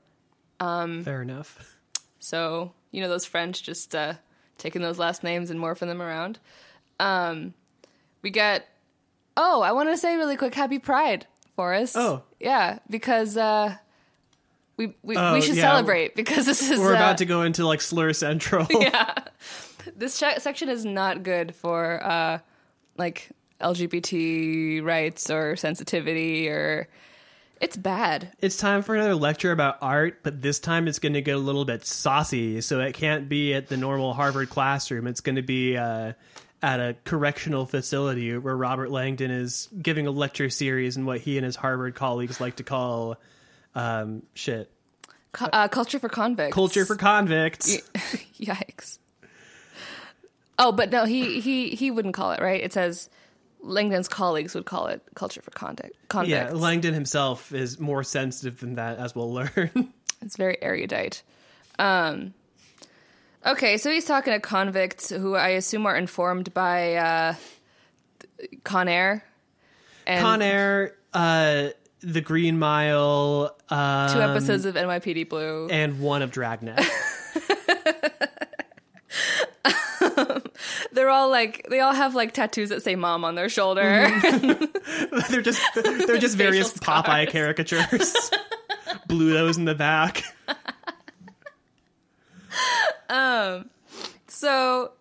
[0.59, 1.77] Fair enough.
[2.19, 4.13] So you know those French just uh,
[4.57, 6.39] taking those last names and morphing them around.
[6.99, 7.53] Um,
[8.21, 8.67] we get.
[9.39, 11.95] Oh, I want to say really quick, Happy Pride, Forrest.
[11.95, 12.23] Oh.
[12.39, 13.75] yeah, because uh,
[14.77, 15.61] we we, Oh, we should yeah.
[15.69, 18.67] celebrate because this is We're uh, about to go into like Slur Central.
[18.71, 19.13] Yeah,
[19.95, 22.39] this che- section is not good for uh,
[22.97, 23.29] like
[23.61, 26.87] LGBT rights or sensitivity or
[27.59, 28.31] it's bad.
[28.39, 31.39] It's time for another lecture about art, but this time it's going to get a
[31.39, 35.07] little bit saucy, so it can't be at the normal Harvard classroom.
[35.07, 36.13] It's going to be uh,
[36.61, 41.37] at a correctional facility where Robert Langdon is giving a lecture series in what he
[41.37, 43.17] and his Harvard colleagues like to call
[43.75, 44.71] um, shit
[45.39, 46.53] uh, culture for convicts.
[46.53, 47.77] culture for convicts.
[48.39, 48.99] Yikes.
[50.59, 52.61] Oh, but no, he he he wouldn't call it right.
[52.63, 53.09] It says
[53.61, 55.95] Langdon's colleagues would call it culture for convict.
[56.09, 56.31] Convicts.
[56.31, 59.93] Yeah, Langdon himself is more sensitive than that, as we'll learn.
[60.19, 61.21] It's very erudite.
[61.77, 62.33] Um,
[63.45, 67.35] okay, so he's talking to convicts who I assume are informed by uh,
[68.63, 69.23] Con Air.
[70.05, 71.69] And Con Air, uh,
[72.01, 75.67] The Green Mile, um, Two episodes of NYPD Blue.
[75.69, 76.79] and one of Dragnet.
[80.91, 83.83] They're all like they all have like tattoos that say "mom" on their shoulder.
[85.29, 87.85] They're just they're just various Popeye caricatures.
[89.07, 90.23] Blutos in the back.
[94.27, 94.91] So,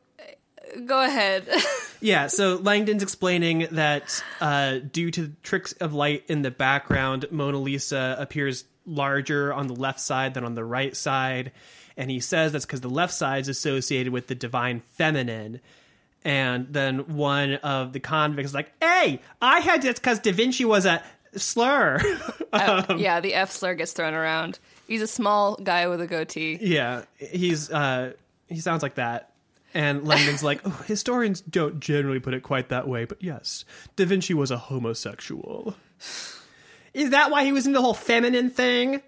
[0.87, 1.49] go ahead.
[2.01, 7.59] Yeah, so Langdon's explaining that uh, due to tricks of light in the background, Mona
[7.59, 11.53] Lisa appears larger on the left side than on the right side.
[11.97, 15.61] And he says that's because the left side is associated with the divine feminine.
[16.23, 20.67] And then one of the convicts is like, hey, I had this because Da Vinci
[20.67, 21.03] was a
[21.35, 21.99] slur.
[22.53, 24.59] yeah, the F slur gets thrown around.
[24.87, 26.59] He's a small guy with a goatee.
[26.61, 28.13] Yeah, he's uh
[28.49, 29.33] he sounds like that.
[29.75, 33.65] And Langdon's like, oh, historians don't generally put it quite that way, but yes,
[33.97, 35.75] Da Vinci was a homosexual.
[36.95, 39.03] Is that why he was into the whole feminine thing?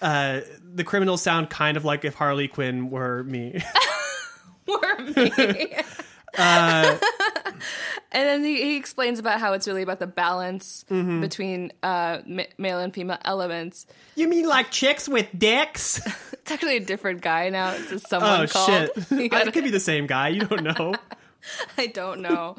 [0.00, 3.62] Uh, the criminals sound kind of like if Harley Quinn were me.
[4.66, 5.74] Were me.
[6.38, 6.96] Uh,
[8.12, 11.20] and then he, he explains about how it's really about the balance Mm-hmm.
[11.20, 13.86] between uh, ma- male and female elements.
[14.16, 16.00] you mean like chicks with dicks?
[16.42, 17.70] It's actually a different guy now.
[17.70, 18.66] It's just someone Oh called.
[19.08, 19.30] shit!
[19.30, 20.26] Gotta- it could be the same guy.
[20.30, 20.92] You don't know.
[21.78, 22.56] I don't know.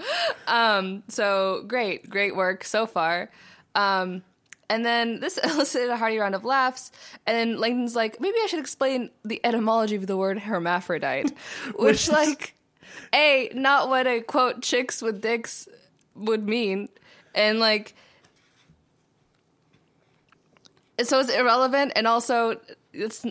[0.48, 3.30] um, so great, great work so far.
[3.76, 4.24] Um,
[4.70, 6.94] and then this elicited a hearty round of laughs.
[7.28, 11.34] And then Langdon's like, maybe I should explain the etymology of the word hermaphrodite,
[11.76, 12.56] which, is- like,
[13.14, 15.68] a not what a quote chicks with dicks
[16.16, 16.90] would mean,
[17.34, 17.96] and like,
[21.04, 22.60] so it's irrelevant, and also
[22.94, 23.26] it's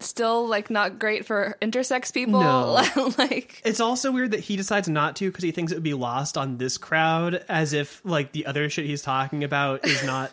[0.00, 2.40] still like not great for intersex people.
[2.40, 3.12] No.
[3.18, 5.94] like, It's also weird that he decides not to because he thinks it would be
[5.94, 10.32] lost on this crowd, as if like the other shit he's talking about is not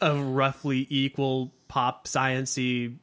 [0.00, 2.96] a roughly equal pop sciency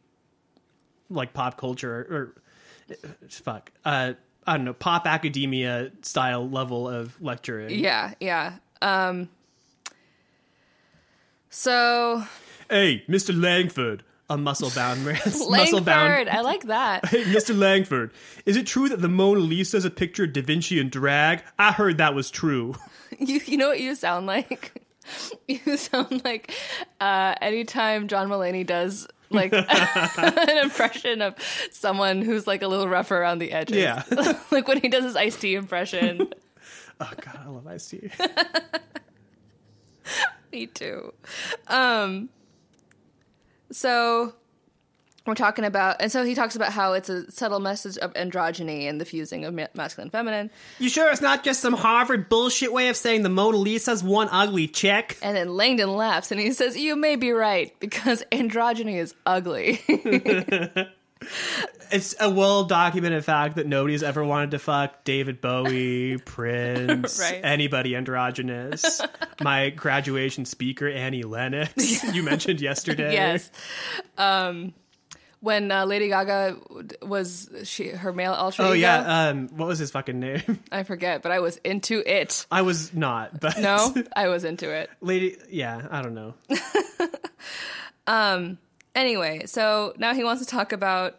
[1.10, 2.98] like pop culture or, or
[3.30, 4.14] fuck, uh,
[4.50, 7.70] I don't know, pop academia style level of lecturing.
[7.80, 8.56] Yeah, yeah.
[8.82, 9.30] Um,
[11.52, 12.24] so
[12.68, 13.40] Hey, Mr.
[13.40, 15.20] Langford, a muscle bound man.
[15.50, 16.30] muscle bound.
[16.30, 17.06] I like that.
[17.10, 17.56] Hey, Mr.
[17.58, 18.12] Langford,
[18.48, 21.44] is it true that the Mona Lisa is a picture of Da Vinci in drag?
[21.60, 22.74] I heard that was true.
[23.18, 24.84] You you know what you sound like?
[25.48, 26.54] You sound like
[27.02, 29.54] uh, anytime John Mulaney does like
[30.18, 31.36] an impression of
[31.72, 33.78] someone who's like a little rough around the edges.
[33.78, 34.04] Yeah.
[34.52, 36.28] like when he does his Ice-T impression.
[37.00, 38.10] Oh god, I love Ice-T.
[40.52, 41.14] Me too.
[41.68, 42.30] Um,
[43.72, 44.34] so
[45.30, 48.90] we're talking about, and so he talks about how it's a subtle message of androgyny
[48.90, 50.50] and the fusing of ma- masculine and feminine.
[50.80, 54.28] You sure it's not just some Harvard bullshit way of saying the Mona Lisa's one
[54.32, 55.18] ugly chick?
[55.22, 59.80] And then Langdon laughs and he says, "You may be right because androgyny is ugly."
[61.92, 67.42] It's a well documented fact that nobody's ever wanted to fuck David Bowie, Prince, Right.
[67.44, 69.02] anybody androgynous.
[69.42, 73.12] My graduation speaker, Annie Lennox, you mentioned yesterday.
[73.14, 73.50] yes.
[74.20, 74.74] Um,
[75.42, 76.58] when uh, Lady Gaga
[77.02, 80.60] was she her male alter Oh ego, yeah, um, what was his fucking name?
[80.72, 82.46] I forget, but I was into it.
[82.52, 84.90] I was not, but No, I was into it.
[85.02, 85.38] lady.
[85.50, 86.34] Yeah, I don't know.
[88.08, 88.58] um.
[88.96, 91.16] Anyway, so now he wants to talk about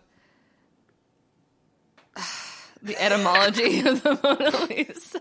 [2.82, 5.20] the etymology of the Mona Lisa.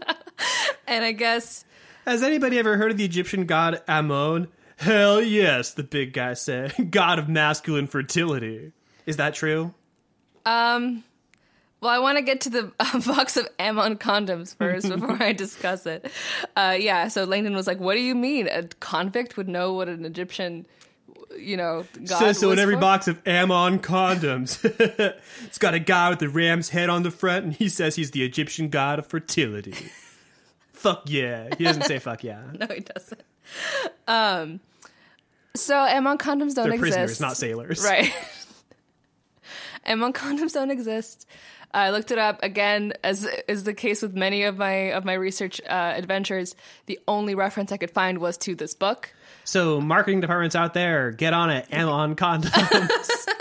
[0.87, 1.63] and I guess
[2.05, 4.47] Has anybody ever heard of the Egyptian god Ammon?
[4.77, 6.89] Hell yes, the big guy said.
[6.91, 8.71] God of masculine fertility.
[9.05, 9.73] Is that true?
[10.45, 11.03] Um,
[11.81, 15.33] well, I want to get to the uh, box of Ammon condoms first before I
[15.33, 16.11] discuss it.
[16.55, 18.47] Uh, yeah, so Langdon was like, "What do you mean?
[18.47, 20.65] A convict would know what an Egyptian,
[21.37, 24.59] you know, god So, so in every for?" box of Ammon condoms,
[25.45, 28.11] it's got a guy with the ram's head on the front, and he says he's
[28.11, 29.75] the Egyptian god of fertility.
[30.73, 31.49] fuck yeah.
[31.57, 32.41] He doesn't say fuck yeah.
[32.59, 33.21] No, he doesn't.
[34.07, 34.59] Um,
[35.55, 36.79] so Ammon condoms don't They're exist.
[36.81, 37.83] prisoners, not sailors.
[37.83, 38.13] Right.
[39.85, 41.27] Ammon condoms don't exist.
[41.71, 45.13] I looked it up again, as is the case with many of my of my
[45.13, 46.55] research uh, adventures.
[46.87, 49.13] The only reference I could find was to this book.
[49.43, 51.67] So, marketing departments out there, get on it.
[51.71, 53.09] Ammon condoms.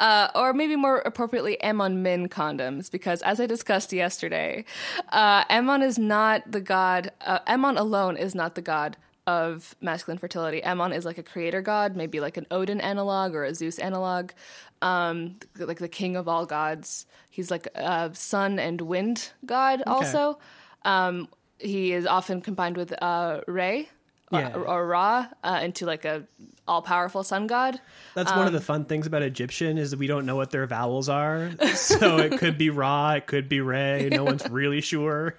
[0.00, 4.64] Uh, or maybe more appropriately, Ammon Min condoms, because as I discussed yesterday,
[5.10, 7.12] uh, Ammon is not the god.
[7.20, 10.62] Uh, Ammon alone is not the god of masculine fertility.
[10.62, 14.32] Ammon is like a creator god, maybe like an Odin analog or a Zeus analog,
[14.80, 17.06] um, like the king of all gods.
[17.30, 19.82] He's like a sun and wind god.
[19.86, 20.38] Also,
[20.84, 23.88] um, he is often combined with uh, Re.
[24.32, 24.54] Or, Yeah.
[24.56, 26.24] or Ra uh, into like a
[26.66, 27.80] all powerful sun god.
[28.14, 30.66] That's one of the fun things about Egyptian is that we don't know what their
[30.66, 31.50] vowels are.
[31.74, 34.08] So it could be Ra, it could be Re.
[34.10, 35.36] No one's really sure.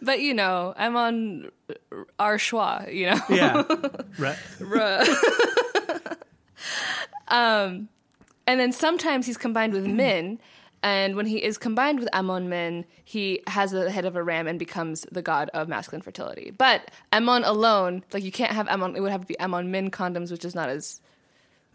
[0.00, 1.50] But you know, I'm on
[2.18, 3.20] our schwa, you know.
[3.28, 3.64] Yeah.
[4.18, 4.38] Right.
[8.46, 10.40] And then sometimes he's combined with Min,
[10.82, 14.46] and when he is combined with Ammon Min, he has the head of a ram
[14.46, 16.50] and becomes the god of masculine fertility.
[16.50, 19.90] But Ammon alone, like you can't have Ammon, it would have to be Ammon Min
[19.90, 21.00] condoms, which is not as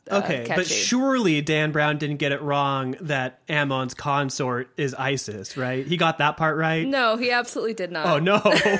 [0.10, 5.58] uh, Okay, but surely Dan Brown didn't get it wrong that Ammon's consort is Isis,
[5.58, 5.86] right?
[5.86, 6.88] He got that part right.
[6.88, 8.06] No, he absolutely did not.
[8.06, 8.40] Oh no.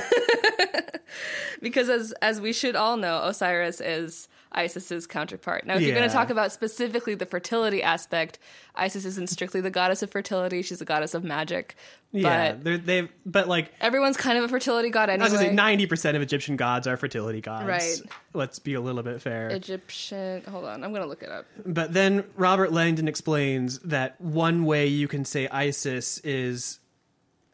[1.60, 5.66] because as as we should all know, Osiris is Isis's counterpart.
[5.66, 8.38] Now, if you're going to talk about specifically the fertility aspect,
[8.74, 11.76] Isis isn't strictly the goddess of fertility; she's the goddess of magic.
[12.12, 15.38] yeah, but they're, they but like everyone's kind of a fertility god I was gonna
[15.38, 15.54] say anyway.
[15.56, 17.66] ninety percent of Egyptian gods are fertility gods.
[17.66, 18.00] Right.
[18.32, 19.48] Let's be a little bit fair.
[19.48, 20.42] Egyptian.
[20.48, 21.46] Hold on, I'm going to look it up.
[21.64, 26.80] But then Robert Langdon explains that one way you can say Isis is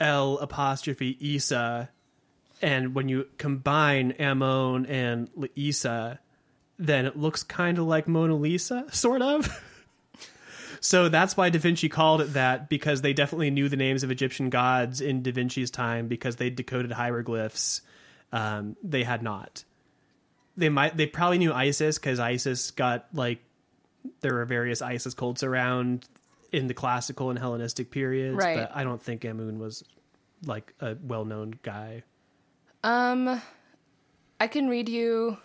[0.01, 1.91] L apostrophe Isa,
[2.61, 6.19] and when you combine Ammon and Isa,
[6.87, 9.49] then it looks kind of like Mona Lisa, sort of.
[10.81, 14.11] so that's why Da Vinci called it that because they definitely knew the names of
[14.11, 17.83] Egyptian gods in Da Vinci's time because they decoded hieroglyphs.
[18.33, 19.65] Um, they had not.
[20.57, 20.97] They might.
[20.97, 23.39] They probably knew Isis because Isis got like
[24.21, 26.07] there were various ISIS cults around
[26.51, 28.57] in the classical and Hellenistic periods, Right.
[28.59, 29.85] but I don't think Amun was
[30.45, 32.03] like a well-known guy.
[32.85, 33.41] Um,
[34.41, 35.39] I can read you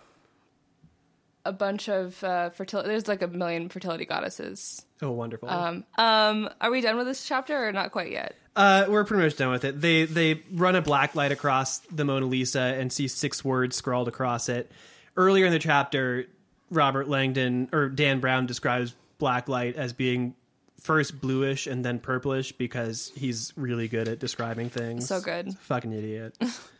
[1.48, 2.88] a bunch of uh, fertility.
[2.90, 4.84] There's like a million fertility goddesses.
[5.00, 5.48] Oh, wonderful!
[5.48, 8.36] Um, um, are we done with this chapter or not quite yet?
[8.58, 9.80] uh, we're pretty much done with it.
[9.80, 14.08] They they run a black light across the Mona Lisa and see six words scrawled
[14.08, 14.70] across it.
[15.16, 16.26] Earlier in the chapter,
[16.70, 20.34] Robert Langdon or Dan Brown describes black light as being
[20.80, 25.06] first bluish and then purplish because he's really good at describing things.
[25.06, 25.56] So good.
[25.60, 26.36] Fucking idiot.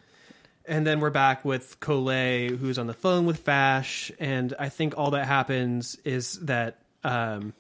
[0.69, 4.97] and then we're back with Collet, who's on the phone with Fache, and I think
[4.97, 7.55] all that happens is that um,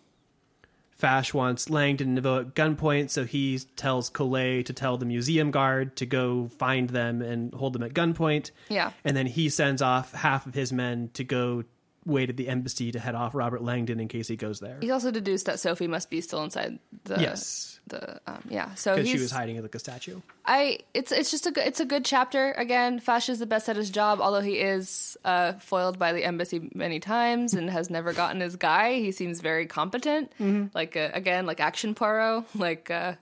[0.98, 5.50] Fache wants Langdon to Neveu at gunpoint, so he tells Collet to tell the museum
[5.50, 8.50] guard to go find them and hold them at gunpoint.
[8.68, 8.92] Yeah.
[9.04, 11.64] And then he sends off half of his men to go
[12.04, 14.78] wait at the embassy to head off Robert Langdon in case he goes there.
[14.80, 17.20] He's also deduced that Sophie must be still inside the.
[17.20, 17.77] Yes.
[17.88, 18.74] The um, yeah.
[18.74, 20.20] So Because she was hiding like a statue.
[20.44, 22.52] I it's it's just a good it's a good chapter.
[22.52, 26.24] Again, Fache is the best at his job, although he is uh, foiled by the
[26.24, 28.94] embassy many times and has never gotten his guy.
[28.94, 30.32] He seems very competent.
[30.40, 30.66] Mm-hmm.
[30.74, 32.44] Like uh, again, like action Poirot.
[32.58, 33.14] Like uh,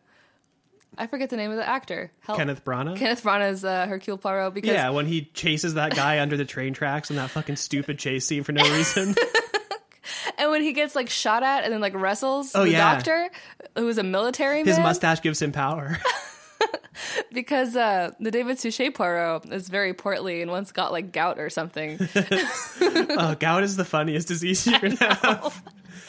[0.98, 2.10] I forget the name of the actor.
[2.20, 2.38] Help.
[2.38, 2.96] Kenneth Branagh.
[2.96, 6.72] Kenneth Branagh's uh, Hercule Poirot because yeah, when he chases that guy under the train
[6.72, 9.14] tracks in that fucking stupid chase scene for no reason.
[10.38, 12.94] and when he gets like shot at and then like wrestles Oh, the yeah.
[12.94, 13.30] doctor
[13.76, 15.98] who's a military man His man mustache gives him power.
[17.32, 21.50] because uh, the David Suchet Poirot is very portly and once got like gout or
[21.50, 21.98] something.
[22.80, 25.62] oh, gout is the funniest disease you can have.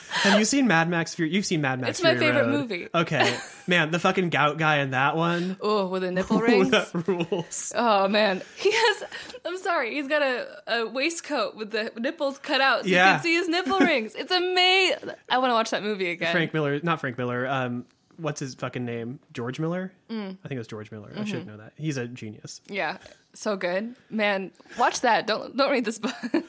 [0.10, 1.34] Have you seen Mad Max Fury?
[1.34, 2.52] You've seen Mad Max It's my Fury favorite Road.
[2.62, 2.88] movie.
[2.94, 3.38] Okay.
[3.68, 5.58] Man, the fucking gout guy in that one.
[5.62, 6.72] oh, with the nipple rings.
[6.72, 7.74] that rules.
[7.76, 9.04] Oh man, he has.
[9.46, 13.14] I'm sorry, he's got a, a waistcoat with the nipples cut out, so you Yeah.
[13.16, 14.16] can see his nipple rings.
[14.16, 15.12] It's amazing.
[15.30, 16.32] I want to watch that movie again.
[16.32, 17.46] Frank Miller, not Frank Miller.
[17.48, 17.86] Um,
[18.18, 19.20] what's his fucking name?
[19.34, 19.92] George Miller.
[20.10, 20.38] Mm.
[20.44, 21.10] I think it was George Miller.
[21.14, 21.26] I Mm-hmm.
[21.26, 21.74] should know that.
[21.78, 22.62] He's a genius.
[22.68, 22.98] Yeah,
[23.34, 24.52] so good, man.
[24.78, 25.28] Watch that.
[25.28, 26.14] Don't don't read this book.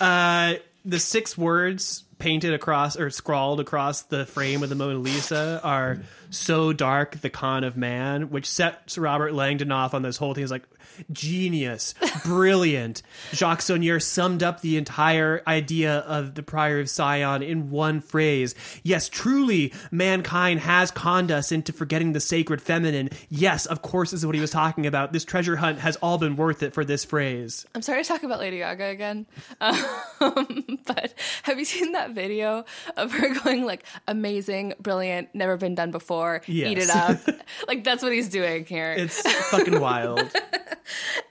[0.00, 0.54] Uh,
[0.84, 6.00] the six words painted across or scrawled across the frame of the Mona Lisa are
[6.30, 10.42] "so dark, the con of man," which sets Robert Langdon off on this whole thing.
[10.42, 10.66] He's like,
[11.12, 11.94] genius,
[12.24, 13.02] brilliant.
[13.32, 18.54] Jacques Saunier summed up the entire idea of the Priory of Sion in one phrase.
[18.82, 23.10] Yes, truly, mankind has conned us into forgetting the sacred feminine.
[23.28, 25.12] Yes, of course, this is what he was talking about.
[25.12, 27.66] This treasure hunt has all been worth it for this phrase.
[27.74, 29.26] I'm sorry to talk about Lady Gaga again,
[29.60, 32.64] um, but have you seen that video
[32.96, 36.70] of her going like amazing, brilliant, never been done before, Yes.
[36.70, 37.18] eat it up?
[37.68, 38.92] like that's what he's doing here.
[38.96, 39.20] It's
[39.50, 40.20] fucking wild.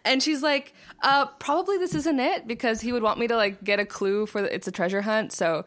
[0.05, 3.63] And she's like, uh, probably this isn't it because he would want me to like
[3.63, 5.31] get a clue for the, it's a treasure hunt.
[5.31, 5.65] So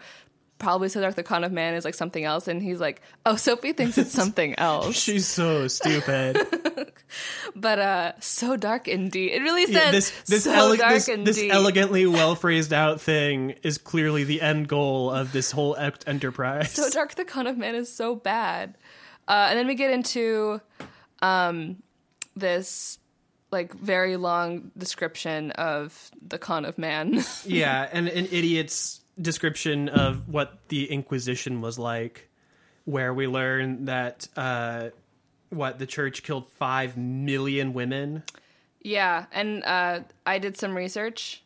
[0.59, 2.47] probably so dark the con of man is like something else.
[2.47, 6.37] And he's like, oh, Sophie thinks it's something else, She's so stupid.
[7.57, 9.33] but uh, so dark indeed.
[9.33, 11.27] It really says Yeah, this this, so ele- dark this, indeed.
[11.27, 16.05] this elegantly well phrased out thing is clearly the end goal of this whole ect-
[16.07, 16.73] enterprise.
[16.73, 18.77] so dark the con of man is so bad.
[19.29, 20.61] Uh, and then we get into
[21.23, 21.77] um,
[22.37, 22.99] this
[23.51, 27.25] like very long description of the con of man.
[27.45, 32.29] yeah, and an idiot's description of what the Inquisition was like,
[32.85, 34.91] where we learn that uh,
[35.51, 38.23] what the church killed five million women.
[38.83, 41.43] Yeah, and uh, I did some research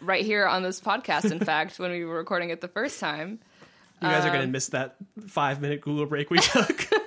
[0.00, 1.32] right here on this podcast.
[1.32, 3.40] In fact, when we were recording it the first time,
[4.02, 6.86] You guys are Um, going to miss that five minute Google break we took.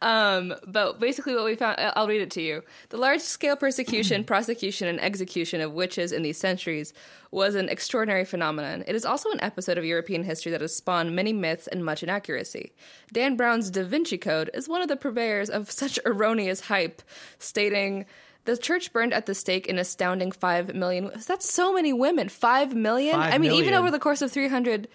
[0.00, 2.62] but basically what we found, I'll read it to you.
[2.88, 6.92] The large scale persecution, prosecution, and execution of witches in these centuries
[7.30, 8.84] was an extraordinary phenomenon.
[8.86, 12.02] It is also an episode of European history that has spawned many myths and much
[12.02, 12.72] inaccuracy.
[13.12, 17.02] Dan Brown's Da Vinci Code is one of the purveyors of such erroneous hype,
[17.38, 18.06] stating.
[18.46, 21.10] The church burned at the stake an astounding five million.
[21.26, 22.30] That's so many women.
[22.30, 23.16] Five million?
[23.16, 24.88] Five I mean, even over the course of 300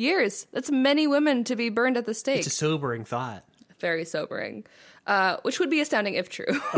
[0.00, 3.44] years, that's many women to be burned at the stake it's a sobering thought.
[3.78, 4.64] very sobering,
[5.06, 6.46] uh, which would be astounding if true.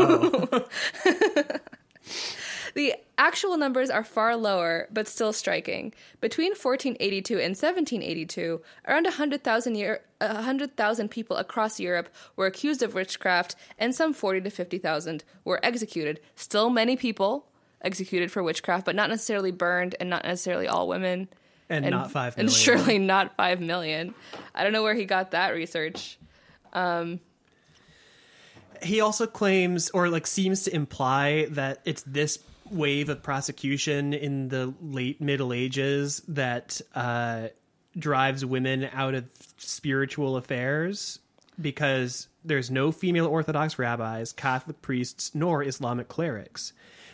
[2.75, 5.93] the actual numbers are far lower, but still striking.
[6.21, 13.55] Between 1482 and 1782, around 100,000 year, 100,000 people across Europe were accused of witchcraft,
[13.77, 16.19] and some 40 to 50,000 were executed.
[16.35, 17.47] Still many people
[17.81, 21.27] executed for witchcraft, but not necessarily burned, and not necessarily all women.
[21.69, 22.47] And, not five million.
[22.47, 24.13] And surely not 5 million.
[24.53, 26.17] I don't know where he got that research.
[28.83, 32.39] he also claims or like seems to imply that it's this
[32.69, 37.47] wave of prosecution in the late middle ages that uh,
[37.97, 39.25] drives women out of
[39.57, 41.19] spiritual affairs
[41.61, 46.73] because there's no female orthodox rabbis catholic priests nor islamic clerics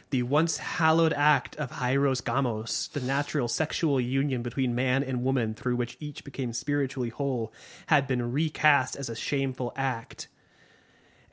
[0.10, 5.54] the once hallowed act of hieros gamos, the natural sexual union between man and woman
[5.54, 7.54] through which each became spiritually whole,
[7.88, 10.28] had been recast as a shameful act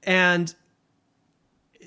[0.07, 0.55] and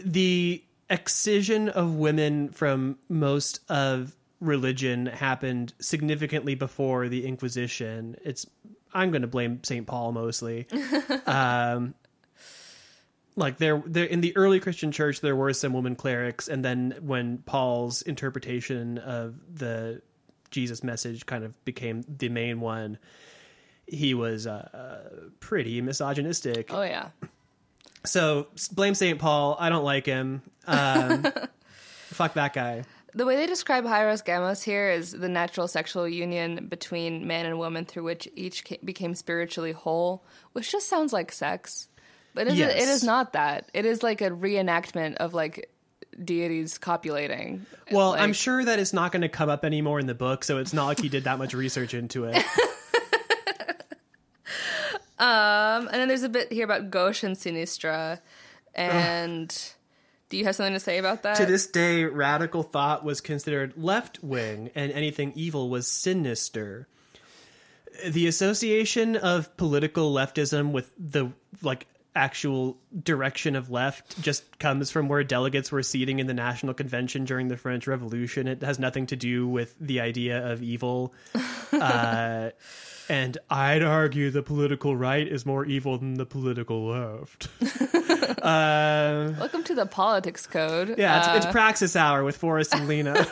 [0.03, 8.45] the excision of women from most of religion happened significantly before the inquisition it's
[8.93, 9.85] I'm going to blame St.
[9.85, 10.65] Paul mostly.
[11.27, 11.93] um,
[13.39, 16.95] like there, there in the early Christian church, there were some women clerics, and then
[17.01, 20.01] when Paul's interpretation of the
[20.51, 22.97] Jesus message kind of became the main one,
[23.87, 25.09] he was uh,
[25.39, 26.71] pretty misogynistic.
[26.73, 27.09] Oh yeah.
[28.05, 29.17] So blame St.
[29.19, 29.55] Paul.
[29.57, 30.41] I don't like him.
[30.67, 31.25] Um,
[32.07, 32.83] fuck that guy.
[33.13, 37.57] The way they describe Hieros Gamos here is the natural sexual union between man and
[37.57, 41.87] woman through which each ca- became spiritually whole, which just sounds like sex.
[42.39, 43.69] But it, is, it is not that.
[43.73, 45.69] It is like a reenactment of like
[46.23, 47.65] deities copulating.
[47.91, 50.45] Well, Like- I'm sure that it's not going to come up anymore in the book,
[50.45, 52.41] so it's not like he did that much research into it.
[55.19, 58.21] Um, and then there's a bit here about Gauche and Sinistra.
[58.73, 59.53] And
[60.29, 61.35] do you have something to say about that?
[61.35, 66.87] to this day, radical thought was considered left wing, and anything evil was sinister.
[68.07, 71.85] The association of political leftism with the like
[72.15, 77.25] actual direction of left just comes from where delegates were seating in the National Convention
[77.25, 78.47] during the French Revolution.
[78.47, 81.13] It has nothing to do with the idea of evil.
[81.73, 82.49] uh,
[83.09, 87.47] and I'd argue the political right is more evil than the political left.
[88.41, 90.95] uh, Welcome to the politics code.
[90.97, 93.15] yeah, it's, Uh, it's Praxis Hour with Forrest and Lina.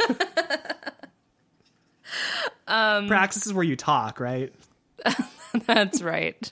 [2.67, 4.53] um, Praxis is where you talk, right?
[5.65, 6.51] That's right.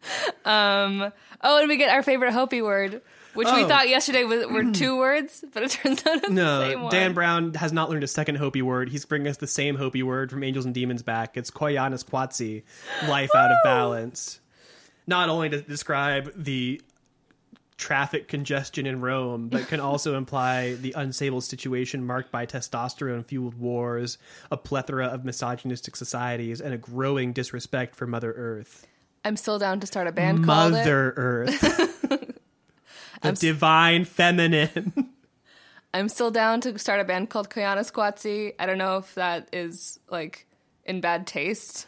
[0.44, 3.02] Um, oh, and we get our favorite Hopi word,
[3.34, 3.68] which we Oh.
[3.68, 6.88] thought yesterday was, were two words, but it turns out it's the same No.
[6.90, 8.88] Dan Brown has not learned a second Hopi word.
[8.88, 11.36] He's bringing us the same Hopi word from Angels and Demons back.
[11.36, 12.62] It's Koyaanisqatsi,
[13.08, 14.40] life out of balance.
[15.06, 16.80] Not only to describe the
[17.76, 23.54] traffic congestion in Rome, but can also imply the unstable situation marked by testosterone fueled
[23.54, 24.16] wars,
[24.50, 28.86] a plethora of misogynistic societies, and a growing disrespect for Mother Earth.
[29.28, 30.72] I'm still down to start a band called.
[30.72, 31.60] Mother Earth.
[33.20, 35.10] the divine feminine.
[35.92, 38.54] I'm still down to start a band called Koyaanisqatsi.
[38.58, 40.46] I don't know if that is like
[40.86, 41.86] in bad taste.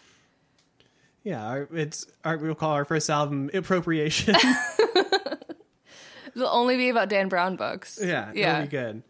[1.24, 4.34] Yeah, our, it's our, we'll call our first album appropriation.
[6.36, 7.98] It'll only be about Dan Brown books.
[8.02, 8.60] yeah, yeah.
[8.60, 9.02] be good.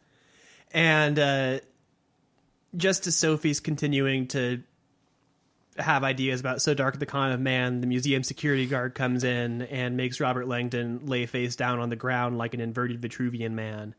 [0.70, 1.58] And uh,
[2.76, 4.62] just as Sophie's continuing to
[5.78, 9.62] have ideas about so dark the con of man, the museum security guard comes in
[9.62, 13.94] and makes Robert Langdon lay face down on the ground like an inverted Vitruvian man.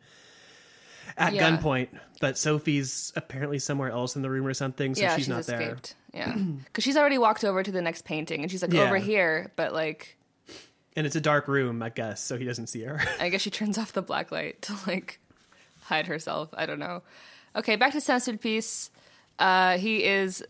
[1.17, 1.49] At Yeah.
[1.57, 1.89] gunpoint,
[2.21, 5.45] but Sophie's apparently somewhere else in the room or something, so yeah, she's, she's, not
[5.45, 5.77] there.
[6.13, 6.33] Yeah,
[6.65, 8.83] because she's already walked over to the next painting, and she's like Yeah.
[8.83, 10.17] over here, but like
[10.95, 13.01] And it's a dark room, I guess, so he doesn't see her.
[13.19, 15.19] I guess she turns off the black light to like
[15.83, 16.49] hide herself.
[16.53, 17.01] I don't know.
[17.55, 18.89] Okay, back to Saint Sulpice.
[19.37, 20.43] Uh, he is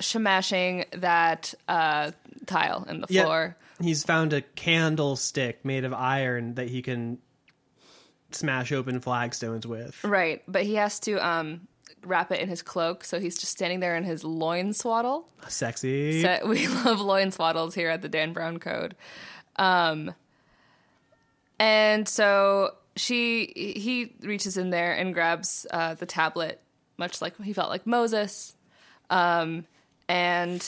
[0.00, 2.12] smashing that uh,
[2.46, 3.22] tile in the Yeah.
[3.24, 3.56] floor.
[3.80, 7.18] He's found a candlestick made of iron that he can
[8.30, 10.02] smash open flagstones with.
[10.04, 11.68] Right, but he has to um,
[12.02, 15.28] wrap it in his cloak, so he's just standing there in his loin swaddle.
[15.48, 16.22] Sexy.
[16.22, 18.94] So we love loin swaddles here at the Dan Brown Code.
[19.56, 20.14] Um,
[21.58, 26.60] and so she he reaches in there and grabs uh, the tablet,
[26.98, 28.54] much like he felt like Moses,
[29.10, 29.64] um,
[30.08, 30.66] and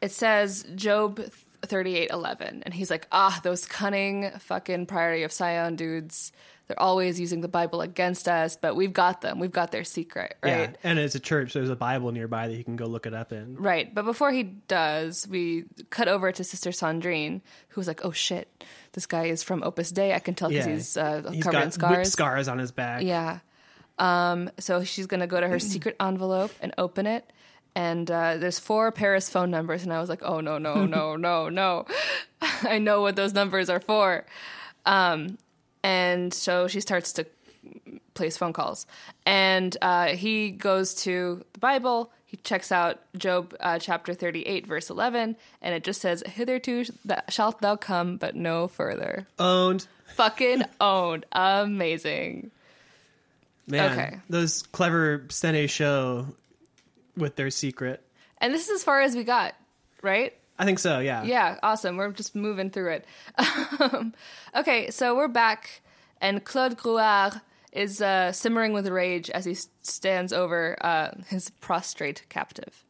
[0.00, 1.20] it says Job
[1.62, 6.32] thirty eight eleven, and he's like, ah, those cunning fucking Priory of Sion dudes.
[6.68, 9.40] They're always using the Bible against us, but we've got them.
[9.40, 10.70] We've got their secret, right?
[10.70, 11.52] Yeah, and it's a church.
[11.52, 13.56] so There's a Bible nearby that you can go look it up in.
[13.56, 13.92] Right.
[13.92, 19.06] But before he does, we cut over to Sister Sandrine, who's like, oh shit, this
[19.06, 20.14] guy is from Opus Dei.
[20.14, 22.12] I can tell because Yeah, he's, uh, he's covered in scars.
[22.12, 23.02] scars on his back.
[23.02, 23.40] Yeah.
[24.02, 27.24] Um, so she's going to go to her secret envelope and open it.
[27.76, 29.84] And uh, there's four Paris phone numbers.
[29.84, 31.86] And I was like, oh, no, no, no, no, no.
[32.62, 34.26] I know what those numbers are for.
[34.84, 35.38] Um,
[35.84, 37.26] and so she starts to
[38.14, 38.86] place phone calls.
[39.24, 42.10] And uh, he goes to the Bible.
[42.26, 45.36] He checks out Job uh, chapter 38, verse 11.
[45.60, 49.28] And it just says, Hitherto th- shalt thou come, but no further.
[49.38, 49.86] Owned.
[50.16, 51.24] Fucking owned.
[51.30, 52.50] Amazing.
[53.72, 54.18] Man, Okay.
[54.28, 56.26] those clever sénéchaux
[57.16, 58.02] with their secret.
[58.38, 59.54] And this is as far as we got,
[60.02, 60.34] right?
[60.58, 61.22] I think so, yeah.
[61.24, 61.96] Yeah, awesome.
[61.96, 63.04] We're just moving through it.
[63.80, 64.12] Um,
[64.54, 65.80] okay, so we're back,
[66.20, 67.40] and Claude Grouard
[67.72, 72.84] is uh, simmering with rage as he stands over uh, his prostrate captive.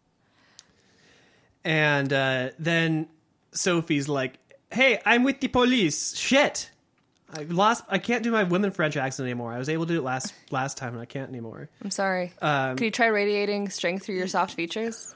[1.65, 3.07] And uh, then
[3.53, 4.39] Sophie's like,
[4.71, 6.17] "Hey, I'm with the police.
[6.17, 6.72] Shit,
[7.33, 7.85] I lost.
[7.89, 9.53] I can't do my women French accent anymore.
[9.53, 12.33] I was able to do it last last time, and I can't anymore." I'm sorry.
[12.43, 15.15] Um, Could you try radiating strength through your soft features?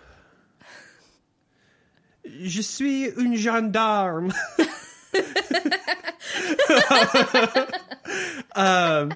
[2.25, 4.33] Je suis un gendarme.
[8.55, 9.13] um,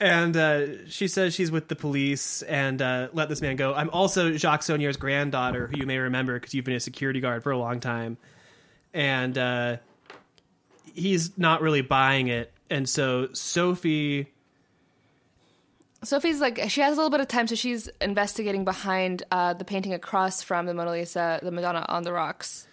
[0.00, 3.74] and uh, she says she's with the police and uh, let this man go.
[3.74, 7.42] I'm also Jacques Saunier's granddaughter, who you may remember because you've been a security guard
[7.42, 8.16] for a long time.
[8.94, 9.76] And uh,
[10.98, 12.52] he's not really buying it.
[12.70, 14.28] And so Sophie.
[16.04, 19.64] Sophie's like she has a little bit of time, so she's investigating behind uh, the
[19.64, 22.66] painting across from the Mona Lisa, the Madonna on the rocks.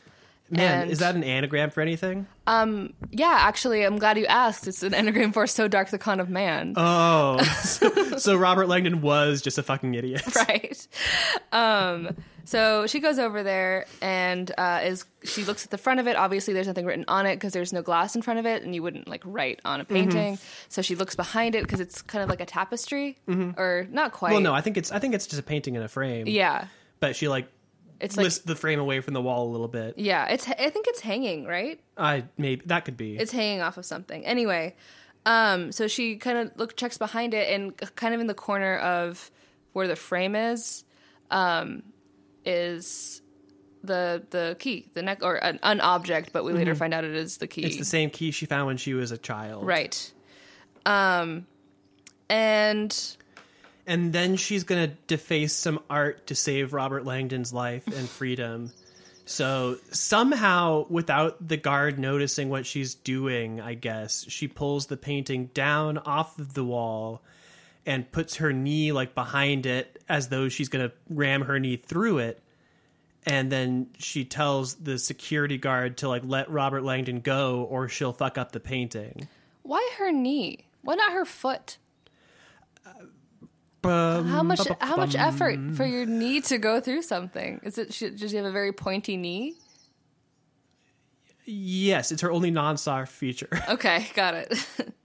[0.47, 2.28] Man, And- is that an anagram for anything?
[2.45, 4.67] Um, yeah, actually, I'm glad you asked.
[4.67, 9.01] It's an anagram for "So Dark the Con of Man." Oh, so, so Robert Langdon
[9.01, 10.21] was just a fucking idiot.
[10.36, 10.88] right.
[11.51, 12.15] Um,
[12.46, 16.16] so she goes over there and uh, is she looks at the front of it.
[16.16, 18.74] Obviously, there's nothing written on it because there's no glass in front of it, and
[18.74, 20.38] you wouldn't like write on a painting.
[20.70, 24.32] So she looks behind it because it's kind of like a tapestry, or not quite.
[24.32, 26.28] Well, no, I think it's I think it's just a painting in a frame.
[26.28, 26.68] yeah,
[27.00, 27.48] but she like
[28.00, 29.98] it's like lifts the frame away from the wall a little bit.
[29.98, 31.80] yeah, it's I think it's hanging right.
[31.98, 33.18] I maybe that could be.
[33.18, 34.26] It's hanging off of something.
[34.26, 34.76] Anyway,
[35.26, 38.78] um, so she kind of look checks behind it, and kind of in the corner
[38.78, 39.32] of
[39.74, 40.84] where the frame is,
[41.32, 41.84] um,
[42.46, 43.22] is
[43.84, 47.16] the the key, the neck or an, an object, but we later find out it
[47.16, 47.64] is the key.
[47.64, 49.66] it's the same key she found when she was a child.
[49.66, 50.12] right.
[50.86, 51.48] Um,
[52.30, 53.18] and
[53.88, 58.72] And then she's going to deface some art to save Robert Langdon's life and freedom.
[59.28, 65.48] So somehow, without the guard noticing what she's doing, I guess, she pulls the painting
[65.56, 67.24] down off of the wall
[67.86, 71.77] and puts her knee like behind it as though she's going to ram her knee
[71.77, 72.41] through it.
[73.27, 78.13] And then she tells the security guard to like let Robert Langdon go or she'll
[78.13, 79.27] fuck up the painting.
[79.63, 80.65] why her knee?
[80.81, 81.77] Why not her foot?
[83.83, 87.59] Um, How much how much effort for your knee to go through something?
[87.63, 89.53] Is it should, does she have a very pointy knee?
[91.45, 93.49] Yes, it's her only non-soft feature.
[93.69, 94.65] Okay, got it.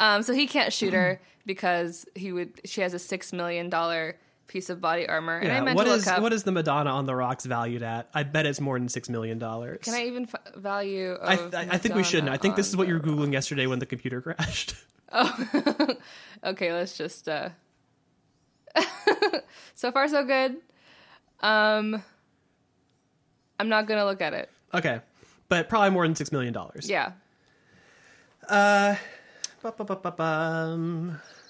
[0.00, 2.60] um, so he can't shoot her because he would.
[2.64, 4.16] She has a six million dollar
[4.48, 6.20] piece of body armor, and I Yeah, meant what to look is up.
[6.22, 8.08] what is the Madonna on the rocks valued at?
[8.14, 9.80] I bet it's more than six million dollars.
[9.82, 11.14] Can I even f- value?
[11.20, 12.28] I, Of I, I think we shouldn't.
[12.30, 14.74] I think this is what you were googling yesterday when the computer crashed.
[15.12, 15.96] on-
[16.44, 17.28] Okay, let's just.
[17.28, 17.48] uh
[19.74, 20.56] So far, so good.
[21.40, 22.02] Um,
[23.58, 24.50] I'm not gonna look at it.
[24.74, 25.00] Okay,
[25.48, 26.88] but probably more than six million dollars.
[26.88, 27.12] Yeah.
[28.48, 28.96] Ba-ba-ba-ba-bum.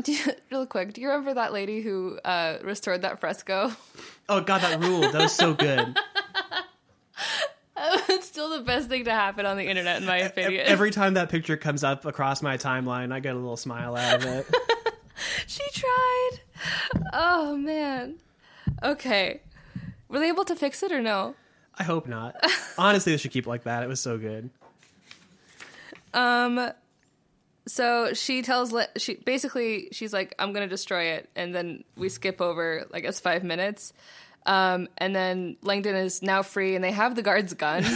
[0.03, 3.73] Do you, real quick, do you remember that lady who uh, restored that fresco?
[4.29, 5.13] Oh god, that ruled.
[5.13, 5.97] That was so good.
[7.77, 10.63] it's still the best thing to happen on the internet, in my opinion.
[10.67, 14.17] Every time that picture comes up across my timeline, I get a little smile out
[14.17, 14.47] of it.
[15.47, 16.31] She tried.
[17.13, 18.17] Oh man.
[18.83, 19.41] Okay.
[20.09, 21.35] Were they able to fix it or no?
[21.79, 22.37] I hope not.
[22.79, 23.83] Honestly, they should keep it like that.
[23.83, 24.51] It was so good.
[26.13, 26.71] Um
[27.67, 31.85] so she tells Le- she basically she's like I'm going to destroy it and then
[31.97, 33.93] we skip over I guess 5 minutes.
[34.47, 37.85] Um and then Langdon is now free and they have the guard's gun.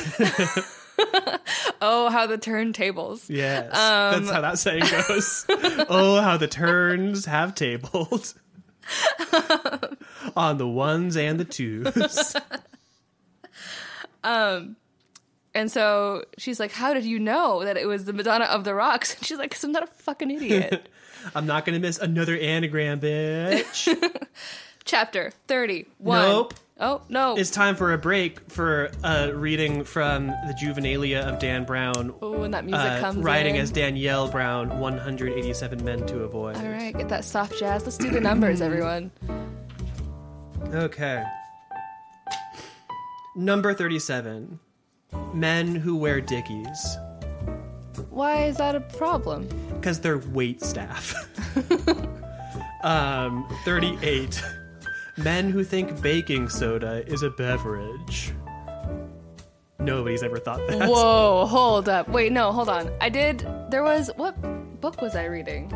[1.80, 3.24] oh, how the turntables.
[3.28, 5.46] Yes, Um, that's how that saying goes.
[5.88, 8.34] oh, how the turns have tabled
[10.36, 12.36] on the ones and the twos.
[15.54, 18.74] And so she's like, "How did you know that it was the Madonna of the
[18.74, 20.88] Rocks?" And she's like, "Cause I'm not a fucking idiot."
[21.34, 23.92] I'm not gonna miss another anagram, bitch.
[24.84, 26.28] Chapter 31.
[26.28, 26.54] Nope.
[26.82, 27.36] Oh, no.
[27.36, 32.38] it's time for a break for a reading from the Juvenilia of Dan Brown, oh,
[32.40, 33.60] when that music uh, comes writing in.
[33.60, 36.56] as Danielle Brown, 187 Men to Avoid.
[36.56, 37.84] All right, get that soft jazz.
[37.84, 39.10] Let's do the numbers, everyone.
[40.72, 41.22] Okay.
[43.36, 44.58] Number 37.
[45.34, 46.96] Men who wear dickies.
[48.10, 49.48] Why is that a problem?
[49.74, 51.14] Because they're wait staff.
[52.82, 54.42] um, 38.
[55.16, 58.32] Men who think baking soda is a beverage.
[59.78, 60.88] Nobody's ever thought that.
[60.88, 62.08] Whoa, hold up.
[62.08, 62.90] Wait, no, hold on.
[63.00, 63.46] I did.
[63.70, 64.10] There was.
[64.16, 64.36] What
[64.80, 65.72] book was I reading?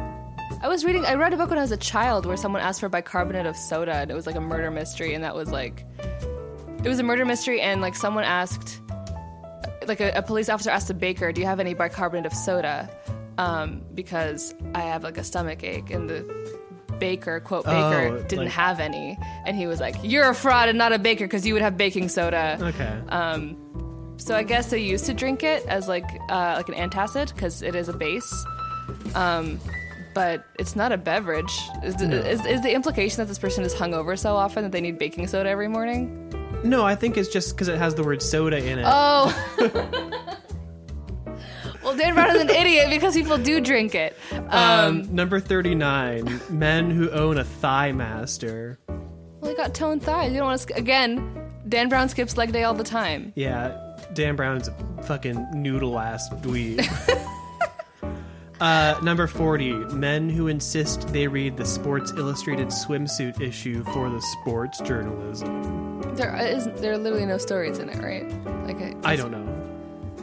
[0.63, 1.05] I was reading.
[1.05, 3.57] I read a book when I was a child where someone asked for bicarbonate of
[3.57, 5.85] soda and it was like a murder mystery, and that was like.
[6.83, 8.81] It was a murder mystery, and like someone asked.
[9.89, 12.89] Like a, a police officer asked a baker, Do you have any bicarbonate of soda?
[13.39, 16.25] Um, because I have like a stomach ache, and the
[17.01, 19.19] baker, quote, baker, Oh, didn't like- have any.
[19.45, 21.77] And he was like, You're a fraud and not a baker because you would have
[21.77, 22.59] baking soda.
[22.61, 23.01] Okay.
[23.09, 23.57] Um,
[24.17, 27.63] so I guess they used to drink it as like uh, like an antacid because
[27.63, 28.45] it is a base.
[29.17, 29.59] Um,
[30.15, 31.53] but it's not a beverage.
[31.83, 32.17] Is, No.
[32.17, 35.27] is, is the implication that this person is hungover so often that they need baking
[35.27, 36.31] soda every morning?
[36.65, 38.85] No, I think it's just because it has the word soda in it.
[38.89, 39.31] Oh.
[41.83, 44.17] well, Dan Brown is an idiot because people do drink it.
[44.33, 48.79] Um, um, number 39 men who own a thigh master.
[48.89, 50.33] well, he got toned thighs.
[50.33, 50.63] You don't want to.
[50.63, 53.33] Sk- Again, Dan Brown skips leg day all the time.
[53.37, 56.85] Yeah, Dan Brown's a fucking noodle ass dweeb.
[58.65, 64.23] uh, number 40 men who insist they read the Sports Illustrated swimsuit issue for the
[64.23, 66.01] sports journalism.
[66.15, 68.27] There is there are literally no stories in it, right?
[68.67, 69.51] Like I, I don't know.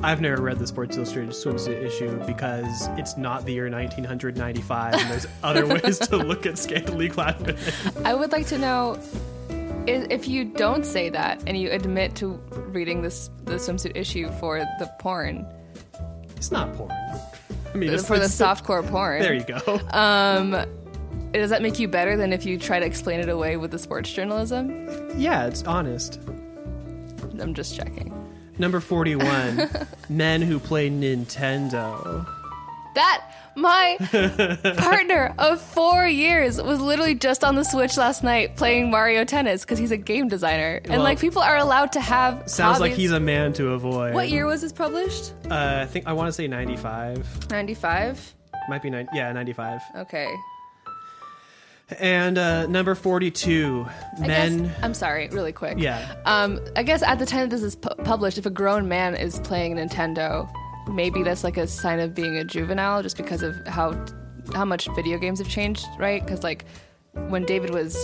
[0.02, 5.12] I've never read the Sports Illustrated swimsuit issue because it's not the year 1995 and
[5.12, 7.58] there's other ways to look at scantily clad women.
[8.04, 8.98] I would like to know
[9.86, 14.58] if you don't say that and you admit to reading this the swimsuit issue for
[14.80, 15.46] the porn,
[16.38, 16.92] It's not porn.
[17.74, 19.22] I mean, it's, for the softcore porn.
[19.22, 19.80] There you go.
[19.92, 20.66] Um,
[21.32, 23.80] does that make you better than if you try to explain it away with the
[23.80, 24.88] sports journalism?
[25.18, 26.20] yeah, it's honest.
[27.40, 28.14] I'm just checking.
[28.58, 29.70] Number 41
[30.10, 32.28] men who play Nintendo.
[32.96, 33.26] That
[33.56, 33.98] my
[34.78, 39.62] partner of four years was literally just on the Switch last night playing Mario Tennis
[39.62, 42.50] because he's a game designer, and Well, like people are allowed to have.
[42.50, 42.98] Sounds like hobbies.
[42.98, 44.14] he's a man to avoid.
[44.14, 45.34] What year was this published?
[45.50, 47.50] Uh, I think I want to say 95.
[47.50, 48.34] Ninety five.
[48.70, 49.08] Might be nine.
[49.14, 49.82] Yeah, 95.
[49.98, 50.28] Okay.
[52.00, 53.86] And uh, number 42
[54.18, 54.64] I men.
[54.68, 55.78] guess, I'm sorry, really quick.
[55.78, 56.16] Yeah.
[56.26, 59.14] Um, I guess at the time that this is pu- published, if a grown man
[59.16, 60.50] is playing Nintendo,
[60.88, 63.94] maybe that's like a sign of being a juvenile, just because of how
[64.54, 66.24] how much video games have changed, right?
[66.24, 66.66] Because like
[67.14, 67.96] when David was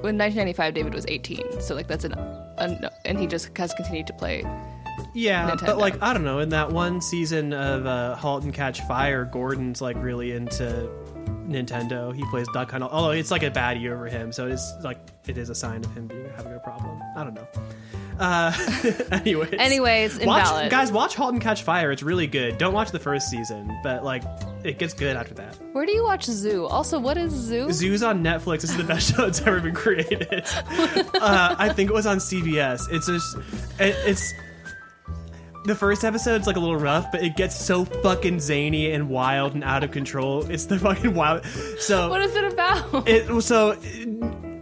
[0.00, 2.12] when 1995, David was 18, so like that's an,
[2.58, 4.44] an and he just has continued to play.
[5.14, 5.66] Yeah, Nintendo.
[5.66, 6.38] but like I don't know.
[6.38, 10.88] In that one season of uh, *Halt and Catch Fire*, Gordon's like really into
[11.48, 12.14] Nintendo.
[12.14, 12.84] He plays Duck Hunt.
[12.84, 15.84] Although it's like a bad year for him, so it's like it is a sign
[15.84, 17.00] of him being having a problem.
[17.16, 17.46] I don't know.
[18.18, 18.52] Uh,
[19.12, 20.70] anyways, Anyways, watch, invalid.
[20.70, 21.90] guys, watch *Halt and Catch Fire*.
[21.92, 22.56] It's really good.
[22.58, 24.22] Don't watch the first season, but like
[24.64, 25.56] it gets good after that.
[25.72, 26.66] Where do you watch Zoo?
[26.66, 27.70] Also, what is Zoo?
[27.72, 28.62] Zoo's on Netflix.
[28.62, 30.30] This is the best show that's ever been created.
[30.70, 32.90] uh, I think it was on CBS.
[32.90, 33.36] It's just,
[33.78, 34.32] it, it's
[35.66, 39.54] the first episode's like a little rough, but it gets so fucking zany and wild
[39.54, 40.48] and out of control.
[40.50, 41.44] It's the fucking wild.
[41.80, 43.08] So What is it about?
[43.08, 43.72] it so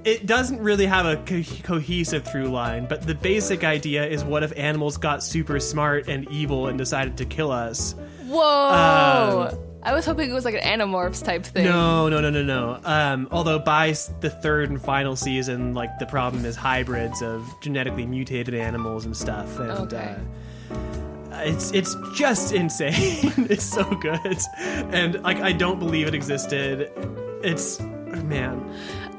[0.04, 4.42] it, doesn't really have a co- cohesive through line, but the basic idea is what
[4.42, 7.94] if animals got super smart and evil and decided to kill us?
[8.26, 9.48] Whoa!
[9.52, 11.64] Um, I was hoping it was like an Animorphs type thing.
[11.64, 12.80] No, no, no, no, no.
[12.84, 13.88] Um, although by
[14.20, 19.14] the third and final season, like the problem is hybrids of genetically mutated animals and
[19.16, 20.16] stuff, and Okay.
[20.70, 22.94] uh, it's it's just insane.
[23.50, 26.90] it's so good, and like I don't believe it existed.
[27.42, 28.64] It's man.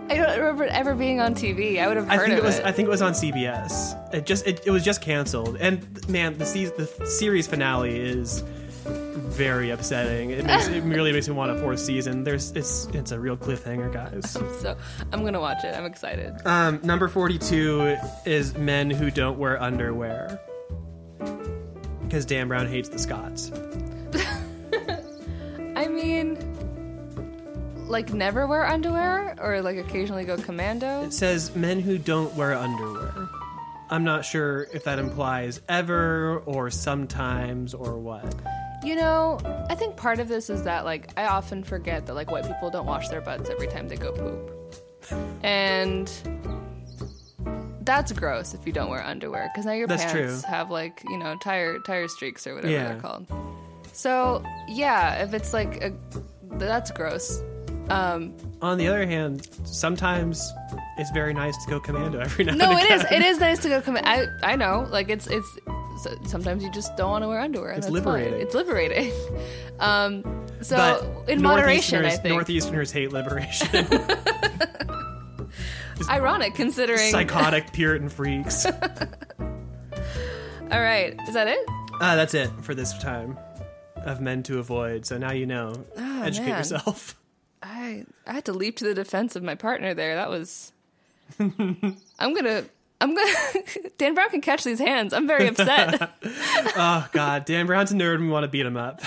[0.10, 1.80] I don't remember it ever being on TV.
[1.80, 2.60] I would have I heard think of it was.
[2.60, 2.66] it.
[2.66, 4.14] I think it was on CBS.
[4.14, 4.46] It just.
[4.46, 5.58] It, it was just canceled.
[5.60, 8.44] And man, the se- the series finale is
[8.86, 10.30] very upsetting.
[10.30, 12.24] It makes it really makes me want a fourth season.
[12.24, 14.32] There's it's it's a real cliffhanger, guys.
[14.62, 14.78] so
[15.12, 15.76] I'm gonna watch it.
[15.76, 16.36] I'm excited.
[16.46, 20.40] Um, number 42 is men who don't wear underwear.
[22.04, 23.52] Because Dan Brown hates the Scots.
[25.76, 26.38] I mean,
[27.88, 31.04] like never wear underwear, or like occasionally go commando.
[31.04, 33.14] It says men who don't wear underwear.
[33.90, 38.34] I'm not sure if that implies ever or sometimes or what.
[38.84, 42.32] You know, I think part of this is that like I often forget that like
[42.32, 44.76] white people don't wash their butts every time they go poop,
[45.44, 46.12] and
[47.82, 50.50] that's gross if you don't wear underwear because now your That's pants true.
[50.52, 52.94] have like you know tire tire streaks or whatever Yeah.
[52.94, 53.28] they're called.
[53.94, 55.94] So yeah, if it's like a,
[56.58, 57.42] that's gross.
[57.90, 60.52] Um, On the other hand, sometimes
[60.98, 63.02] it's very nice to go commando every now no, and it is.
[63.04, 63.22] again.
[63.22, 64.10] It is nice to go commando.
[64.10, 64.88] I I know.
[64.90, 65.48] Like it's it's.
[66.26, 67.72] Sometimes you just don't want to wear underwear.
[67.72, 68.04] It's that's fine.
[68.06, 68.42] liberating.
[68.42, 69.12] It's liberating.
[69.78, 70.24] Um,
[70.62, 72.34] so But in moderation, I Northeasterners- think.
[72.42, 73.88] Northeasterners hate liberation.
[76.10, 77.12] Ironic considering.
[77.12, 78.66] Psychotic Puritan freaks.
[78.66, 78.74] All
[80.82, 81.60] right, is that it?
[82.00, 83.38] Uh, that's it for this time
[83.98, 85.06] of men to avoid.
[85.06, 85.86] So now you know.
[85.98, 86.58] Educate man.
[86.60, 87.16] yourself.
[87.66, 90.16] I I had to leap to the defense of my partner there.
[90.16, 90.72] That was.
[91.40, 92.66] I'm gonna.
[93.02, 93.32] I'm gonna.
[93.98, 95.14] Dan Brown can catch these hands.
[95.14, 96.12] I'm very upset.
[96.78, 98.16] Oh God, Dan Brown's a nerd.
[98.16, 99.02] and We want to beat him up.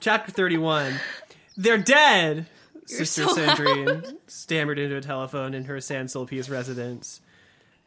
[0.00, 0.94] Chapter thirty-one.
[1.56, 2.46] They're dead.
[2.86, 7.20] Sister so Sandrine stammered into a telephone in her Saint Sulpice residence.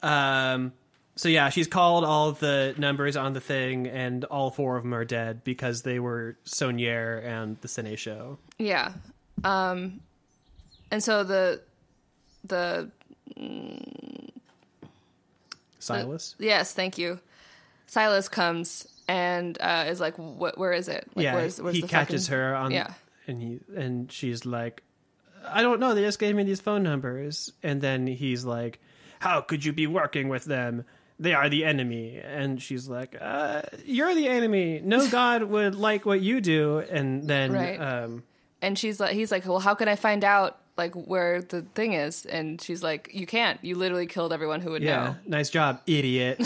[0.01, 0.73] Um.
[1.16, 4.84] So yeah, she's called all of the numbers on the thing, and all four of
[4.84, 8.38] them are dead because they were Saunier and the sénéchaux.
[8.57, 8.93] yeah.
[9.43, 9.99] Um.
[10.91, 11.61] And so the
[12.45, 12.89] the
[13.38, 14.30] mm,
[15.80, 16.36] Silas.
[16.39, 17.20] Yes, thank you.
[17.88, 20.57] Silas comes and uh, is like, "What?
[20.57, 21.09] Where is it?
[21.16, 22.72] Like, yeah, where's, where's he the catches fucking-" her on.
[22.72, 22.93] Yeah.
[23.28, 24.84] and he and she's like,
[25.45, 25.93] I don't know.
[25.93, 28.80] They just gave me these phone numbers, and then he's like,
[29.20, 30.86] How could you be working with them?
[31.20, 34.82] They are the enemy, and she's like, uh, "You're the enemy.
[34.84, 37.80] No god would like what you do." And then, Right.
[37.80, 38.24] um,
[38.61, 41.93] And she's like, he's like, well, how can I find out like where the thing
[41.93, 42.26] is?
[42.26, 43.59] And she's like, you can't.
[43.64, 45.16] You literally killed everyone who would Yeah, know.
[45.28, 46.39] nice job, idiot.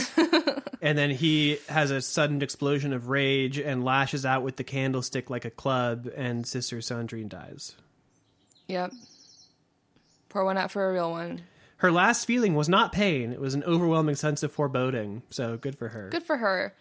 [0.82, 5.30] and then he has a sudden explosion of rage and lashes out with the candlestick
[5.30, 7.74] like a club, and Sister Sandrine dies.
[8.68, 8.92] Yep.
[10.30, 11.42] Pour one out for a real one.
[11.78, 15.22] Her last feeling was not pain; it was an overwhelming sense of foreboding.
[15.30, 16.10] So good for her.
[16.10, 16.74] Good for her.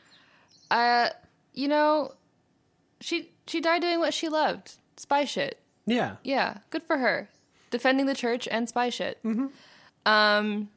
[0.71, 1.11] Uh,
[1.53, 2.13] you know,
[3.01, 5.61] she she died doing what she loved, spy shit.
[5.87, 7.29] Yeah, Yeah, good for her.
[7.71, 9.23] Defending the church and spy shit.
[9.23, 9.47] Mm-hmm.
[10.11, 10.69] Um,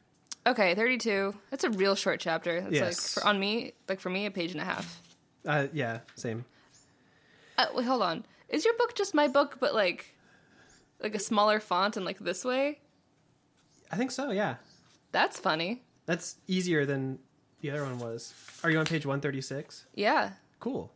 [0.46, 1.34] okay, thirty-two.
[1.50, 2.58] That's a real short chapter.
[2.58, 3.14] It's like Yes.
[3.14, 5.02] for, on me, like for me, a page and a half.
[5.48, 6.46] uh, yeah, same.
[7.58, 8.26] Uh, wait, hold on.
[8.50, 10.14] Is your book just my book, but like,
[11.02, 12.80] like a smaller font and like this way?
[13.92, 14.32] I think so.
[14.32, 14.56] Yeah,
[15.12, 15.84] That's funny.
[16.06, 17.20] that's easier than
[17.62, 18.34] the other one was.
[18.64, 19.86] Are you on page one thirty six?
[19.96, 20.32] Yeah.
[20.60, 20.92] Cool.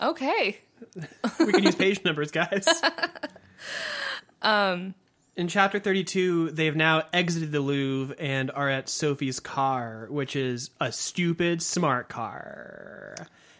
[0.00, 0.58] Okay.
[1.40, 2.66] we can use page numbers, guys.
[4.42, 4.94] um,
[5.36, 10.70] in chapter 32, they've now exited the Louvre and are at Sophie's car, which is
[10.80, 13.14] a stupid smart car.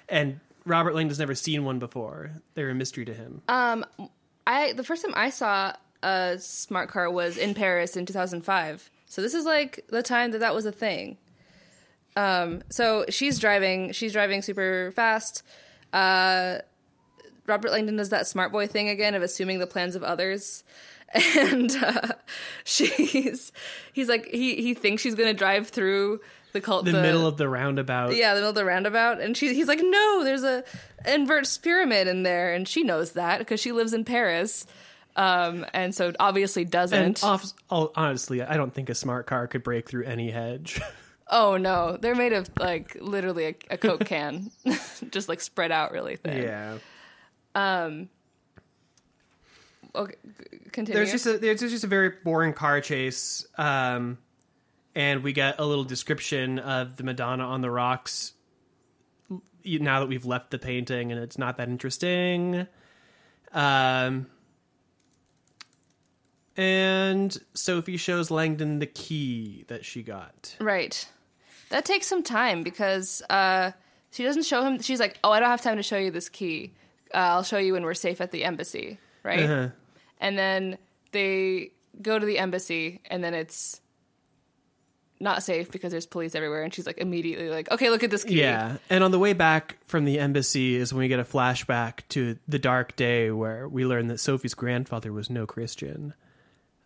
[0.09, 2.33] And Robert Langdon's never seen one before.
[2.55, 3.43] They're a mystery to him.
[3.49, 3.85] Um
[4.47, 8.91] I the first time I saw a smart car was in Paris in 2005.
[9.07, 11.19] So this is like the time that that was a thing.
[12.17, 13.93] Um, so she's driving.
[13.93, 15.43] She's driving super fast.
[15.93, 16.59] Uh,
[17.47, 20.65] Robert Langdon does that smart boy thing again of assuming the plans of others.
[21.37, 22.13] And uh,
[22.63, 23.51] she's
[23.93, 26.21] he's like he he thinks she's gonna drive through
[26.53, 28.15] the cult the, middle of the roundabout.
[28.15, 30.63] yeah, the middle of the roundabout, and she he's like, no, there's a
[31.05, 34.67] inverse pyramid in there, and she knows that because she lives in Paris,
[35.21, 37.23] um, and so obviously doesn't.
[37.23, 40.81] off, oh, honestly, I don't think a smart car could break through any hedge.
[41.29, 44.51] oh no, they're made of like literally a, a coke can,
[45.11, 46.43] just like spread out really thin.
[46.43, 46.79] yeah.
[47.55, 48.09] Um.
[49.95, 50.15] Okay,
[50.73, 50.95] continue.
[50.95, 54.17] There's just a there's just a very boring car chase, um,
[54.95, 58.33] and we get a little description of the Madonna on the rocks.
[59.67, 62.67] Now that we've left the painting, and it's not that interesting.
[63.53, 64.27] Um,
[66.57, 70.57] and Sophie shows Langdon the key that she got.
[70.61, 71.09] right.
[71.71, 73.71] That takes some time because uh,
[74.11, 74.83] she doesn't show him.
[74.83, 76.75] She's like, oh, I don't have time to show you this key.
[77.15, 79.41] Uh, I'll show you when we're safe at the embassy, right?
[79.45, 79.69] Uh-huh.
[80.21, 80.79] and then
[81.13, 81.71] they
[82.03, 83.81] go to the embassy and then it's
[85.21, 88.25] not safe because there's police everywhere and she's like immediately like okay look at this
[88.25, 91.25] key Yeah, and on the way back from the embassy is when we get a
[91.25, 96.15] flashback to the dark day where we learn that Sophie's grandfather was no Christian.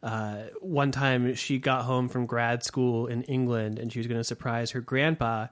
[0.04, 4.20] Uh, one time she got home from grad school in England and she was going
[4.20, 5.46] to surprise her grandpa,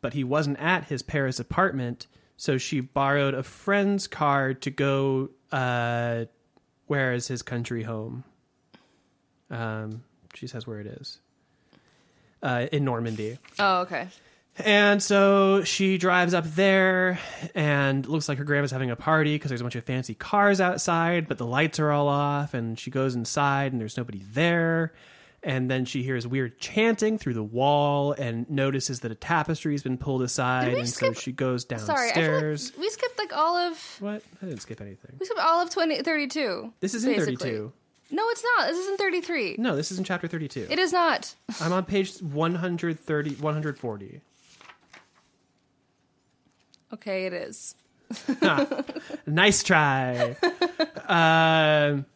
[0.00, 2.06] but he wasn't at his Paris apartment,
[2.38, 5.28] so she borrowed a friend's car to go.
[5.52, 6.24] Uh,
[6.86, 8.24] where is his country home?
[9.50, 11.18] Um, she says where it is.
[12.42, 13.36] Uh, in Normandy.
[13.58, 14.08] oh okay
[14.64, 17.18] And so she drives up there
[17.54, 20.60] and looks like her grandma's having a party because there's a bunch of fancy cars
[20.60, 22.54] outside, but the lights are all off.
[22.54, 24.92] And she goes inside and there's nobody there.
[25.40, 29.96] And then she hears weird chanting through the wall and notices that a tapestry's been
[29.96, 30.72] pulled aside.
[30.72, 32.70] we And skip- so she goes sorry I feel downstairs.
[32.72, 34.22] like we skipped like all of What?
[34.42, 35.14] I didn't skip anything.
[35.20, 37.36] we skipped all of 20 32 This is in basically.
[37.36, 37.72] 32.
[38.10, 40.66] no it's not this is in 33 No, this is in chapter 32.
[40.68, 44.20] it is not I'm on page 130, 140.
[46.92, 47.74] Okay it is
[49.26, 50.36] nice try.
[51.08, 52.06] um,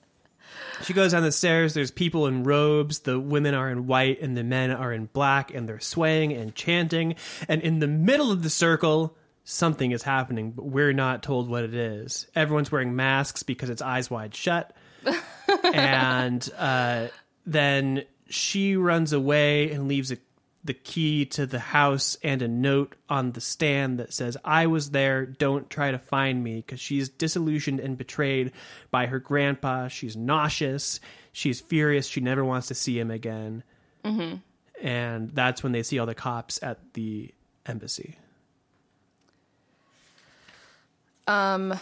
[0.82, 1.74] she goes down the stairs.
[1.74, 3.00] There's people in robes.
[3.00, 6.54] The women are in white and the men are in black, and they're swaying and
[6.54, 7.16] chanting.
[7.48, 11.64] And in the middle of the circle, something is happening, but we're not told what
[11.64, 12.26] it is.
[12.34, 14.74] Everyone's wearing masks because it's eyes wide shut.
[15.74, 17.08] and uh,
[17.44, 20.16] then she runs away and leaves a,
[20.64, 24.90] the key to the house and a note on the stand that says, I was
[24.90, 28.52] there, don't try to find me, because she's disillusioned and betrayed
[28.90, 29.88] by her grandpa.
[29.88, 31.00] She's nauseous.
[31.32, 32.06] She's furious.
[32.06, 33.64] She never wants to see him again.
[34.80, 37.32] And that's when they see all the cops at the
[37.66, 38.16] embassy.
[41.26, 41.78] um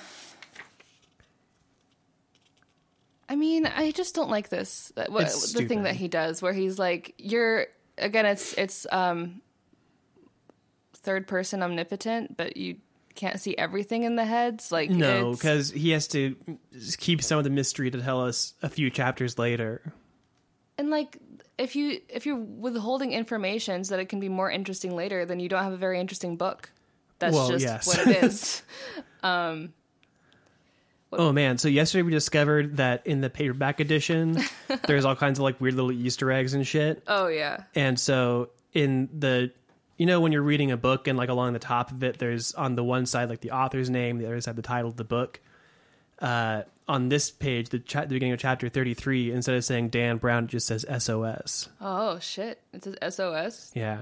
[3.28, 4.92] I mean, I just don't like this.
[4.96, 7.68] uh, what- It's The thing that he does, where he's like, "You're
[8.00, 9.40] again." It's it's um,
[10.94, 12.76] third person omnipotent, but you
[13.14, 14.70] can't see everything in the heads.
[14.72, 16.36] Like No, because he has to
[16.98, 19.92] keep some of the mystery to tell us a few chapters later.
[20.78, 21.18] and like
[21.58, 25.40] if you if you're withholding information so that it can be more interesting later, then
[25.40, 26.70] you don't have a very interesting book.
[27.18, 27.86] That's Well, just yes.
[27.86, 28.62] what it is.
[31.12, 31.58] Oh man!
[31.58, 34.38] So yesterday we discovered that in the paperback edition,
[34.86, 37.02] there's all kinds of like weird little Easter eggs and shit.
[37.06, 37.64] oh yeah.
[37.74, 39.50] And so in the,
[39.96, 42.54] you know, when you're reading a book and like along the top of it, there's
[42.54, 45.04] on the one side like the author's name, the other side the title of the
[45.04, 45.40] book.
[46.20, 50.18] Uh, on this page, the, cha- the beginning of chapter 33, instead of saying Dan
[50.18, 51.68] Brown, it just says SOS.
[51.80, 52.60] Oh shit.
[52.72, 53.70] It says SOS.
[53.74, 53.98] Yeah.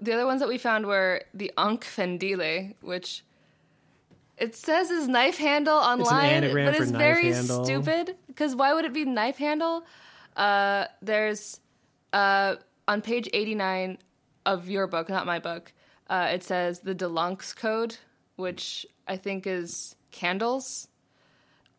[0.00, 3.24] The other ones that we found were the Ankh Fendile, which
[4.40, 7.64] it says his knife handle online, anagram but it's very handle.
[7.64, 8.16] stupid.
[8.26, 9.84] Because why would it be knife handle?
[10.36, 11.60] Uh, there's
[12.12, 13.98] uh, on page 89
[14.46, 15.72] of your book, not my book.
[16.08, 17.96] Uh, it says the Deluxe code,
[18.36, 20.88] which I think is candles.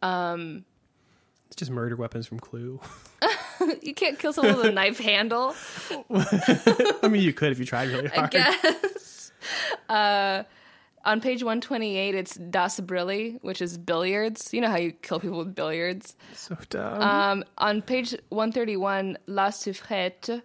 [0.02, 2.80] It's just murder weapons from Clue.
[3.82, 5.54] You can't kill someone with a knife handle.
[7.04, 8.34] I mean, you could if you tried really hard.
[8.36, 9.32] I guess.
[9.88, 10.44] Uh,
[11.06, 14.54] on page 128, it's Das Brilli, which is billiards.
[14.54, 16.16] You know how you kill people with billiards.
[16.34, 17.02] So dumb.
[17.02, 20.42] Um, on page 131, La Suffrette,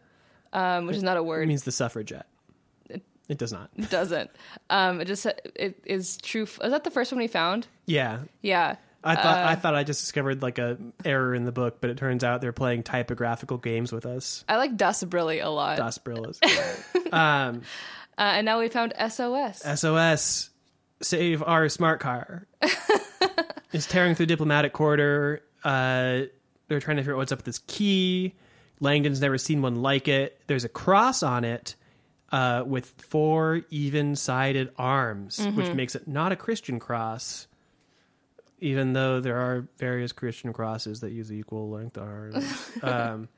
[0.53, 1.43] um, which is not a word.
[1.45, 2.27] it means the suffragette.
[2.89, 3.71] It it does not.
[3.77, 4.31] it doesn't.
[4.71, 6.45] Um, it just it is true.
[6.45, 7.67] Is that the first one we found?
[7.87, 8.21] Yeah.
[8.43, 8.77] Yeah.
[9.07, 11.91] I thought Uh, I thought I just discovered like a error in the book, but
[11.91, 14.45] it turns out they're playing typographical games with us.
[14.49, 15.77] I like Das Brilli a lot.
[15.77, 16.39] Das Brillas.
[17.13, 17.61] um,
[18.17, 19.63] Uh, and now we found SOS.
[19.81, 20.51] SOS,
[21.03, 22.47] save our smart car.
[23.73, 25.43] it's tearing through diplomatic corridor.
[25.65, 26.23] Uh,
[26.69, 28.35] they're trying to figure out what's up with this key.
[28.81, 30.41] Langdon's never seen one like it.
[30.47, 31.75] There's a cross on it
[32.33, 37.47] uh, with four even sided arms, which makes it not a Christian cross,
[38.61, 42.45] even though there are various Christian crosses that use equal length arms.
[42.83, 43.29] um,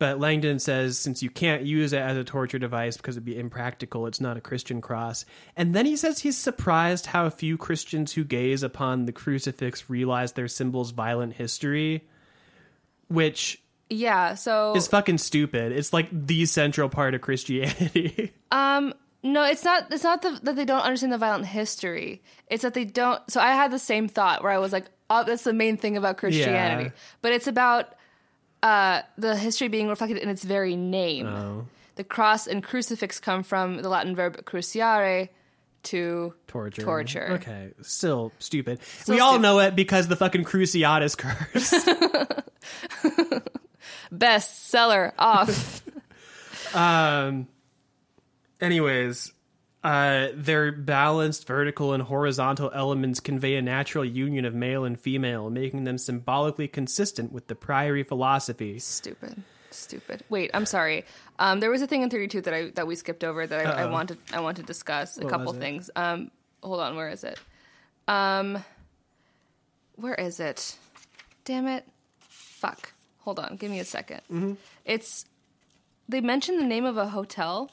[0.00, 3.38] but Langdon says since you can't use it as a torture device because it'd be
[3.38, 5.26] impractical, it's not a Christian cross.
[5.56, 10.32] And then he says he's surprised how few Christians who gaze upon the crucifix realize
[10.32, 12.08] their symbol's violent history,
[13.08, 14.34] which yeah.
[14.34, 15.72] So is fucking stupid.
[15.72, 18.32] It's like the central part of Christianity.
[18.52, 19.92] Um, no, it's not.
[19.92, 22.20] It's not the, that they don't understand the violent history.
[22.48, 23.22] It's that they don't.
[23.30, 25.96] So I had the same thought where I was like, "Oh, that's the main thing
[25.96, 26.90] about Christianity," Yeah.
[27.22, 27.94] but it's about
[28.62, 31.26] uh, the history being reflected in its very name.
[31.26, 35.28] oh, The cross and crucifix come from the Latin verb cruciare,
[35.84, 36.82] to torture.
[36.82, 37.28] Torture.
[37.40, 38.82] Okay, still stupid.
[38.82, 39.42] Still we all stupid.
[39.42, 41.72] know it because the fucking Cruciatus curse.
[44.14, 45.82] bestseller off.
[46.72, 47.48] Um.
[48.60, 49.32] Anyways,
[49.82, 55.48] uh, their balanced vertical and horizontal elements convey a natural union of male and female,
[55.50, 58.78] making them symbolically consistent with the priory philosophy.
[58.78, 59.42] Stupid.
[59.70, 60.24] Stupid.
[60.28, 61.04] Wait, I'm sorry.
[61.38, 63.84] Um, there was a thing in 32 that I that we skipped over that I,
[63.84, 65.90] I want to I want to discuss a What couple things.
[65.94, 66.30] Um,
[66.62, 67.38] hold on, where is it?
[68.08, 68.62] Um,
[69.94, 70.76] where is it?
[71.44, 71.86] Damn it!
[72.18, 72.92] Fuck.
[73.20, 74.54] Hold on, give me a 2nd Mm-hmm.
[74.84, 75.24] It's
[76.08, 77.70] they mentioned the name of a hotel,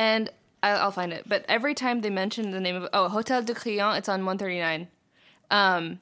[0.00, 0.30] and
[0.62, 1.24] I, I'll find it.
[1.28, 4.88] But every time they mention the name of oh Hotel de Crillon, it's on 139.
[5.50, 6.00] Um,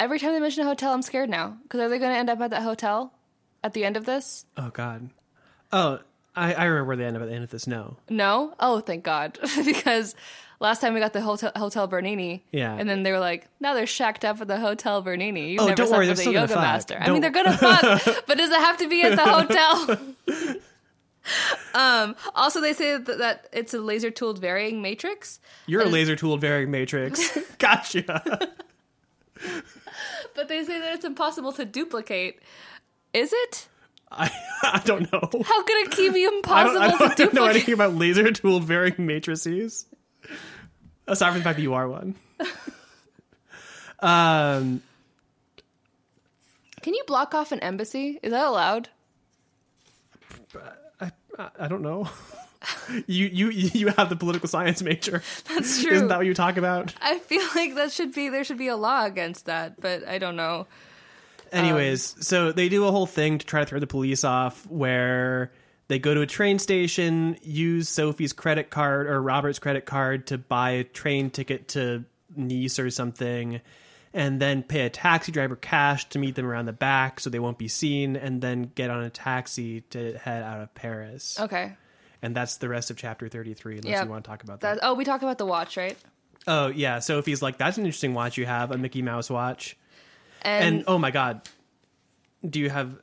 [0.00, 1.56] every time they mention a hotel, I'm scared now.
[1.62, 3.12] Because are they going to end up at that hotel
[3.62, 4.46] at the end of this?
[4.56, 5.10] Oh God.
[5.72, 5.98] Oh,
[6.36, 7.66] I, I remember where they end up at the end of this.
[7.66, 7.96] No.
[8.08, 8.54] No.
[8.60, 9.38] Oh, thank God.
[9.64, 10.14] because
[10.60, 12.44] last time we got the hotel Hotel Bernini.
[12.52, 12.74] Yeah.
[12.78, 15.50] And then they were like, now they're shacked up at the Hotel Bernini.
[15.52, 16.98] You Oh, never don't worry, they're a still gonna master.
[17.00, 20.56] I Don't- mean, they're gonna fuck, but does it have to be at the hotel?
[21.74, 22.16] um.
[22.34, 25.40] Also, they say that, that it's a laser tooled varying matrix.
[25.66, 27.36] You're a laser tool varying matrix.
[27.58, 28.02] gotcha.
[30.34, 32.40] but they say that it's impossible to duplicate.
[33.12, 33.68] Is it?
[34.10, 34.30] I,
[34.62, 35.28] I don't know.
[35.44, 38.60] How could it be I impossible don't, I to don't know anything about laser tool
[38.60, 39.86] varying matrices.
[41.06, 42.14] Aside from the fact that you are one.
[44.00, 44.82] um,
[46.82, 48.18] Can you block off an embassy?
[48.22, 48.88] Is that allowed?
[50.54, 50.72] I,
[51.38, 52.08] I don't know.
[53.06, 55.22] you you you have the political science major.
[55.48, 55.92] That's true.
[55.92, 56.94] Isn't that what you talk about?
[57.00, 60.18] I feel like that should be there should be a law against that, but I
[60.18, 60.66] don't know.
[61.52, 64.66] Anyways, um, so they do a whole thing to try to throw the police off
[64.66, 65.52] where
[65.88, 70.38] they go to a train station, use Sophie's credit card or Robert's credit card to
[70.38, 72.04] buy a train ticket to
[72.36, 73.60] Nice or something.
[74.14, 77.38] And then pay a taxi driver cash to meet them around the back so they
[77.40, 81.38] won't be seen, and then get on a taxi to head out of Paris.
[81.38, 81.72] Okay.
[82.22, 84.04] And that's the rest of chapter 33, unless Yeah.
[84.04, 84.76] you want to talk about that.
[84.76, 85.98] That, oh, we talk about the watch, right?
[86.46, 87.00] Oh, yeah.
[87.00, 89.76] Sophie's like, that's an interesting watch you have, a Mickey Mouse watch.
[90.42, 91.42] And, And, oh my God.
[92.48, 92.96] Do you have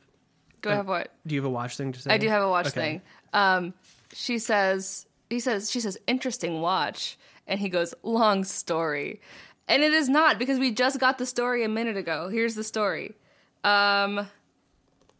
[0.61, 1.11] do I have what?
[1.25, 2.11] do you have a watch thing to say?
[2.11, 2.79] I do have a watch Okay.
[2.79, 3.01] thing.
[3.33, 3.73] Um,
[4.13, 7.17] she says, he says, she says, interesting watch.
[7.47, 9.21] And he goes, long story.
[9.67, 12.27] And it is not because we just got the story a minute ago.
[12.29, 13.15] Here's the story.
[13.63, 14.27] Um,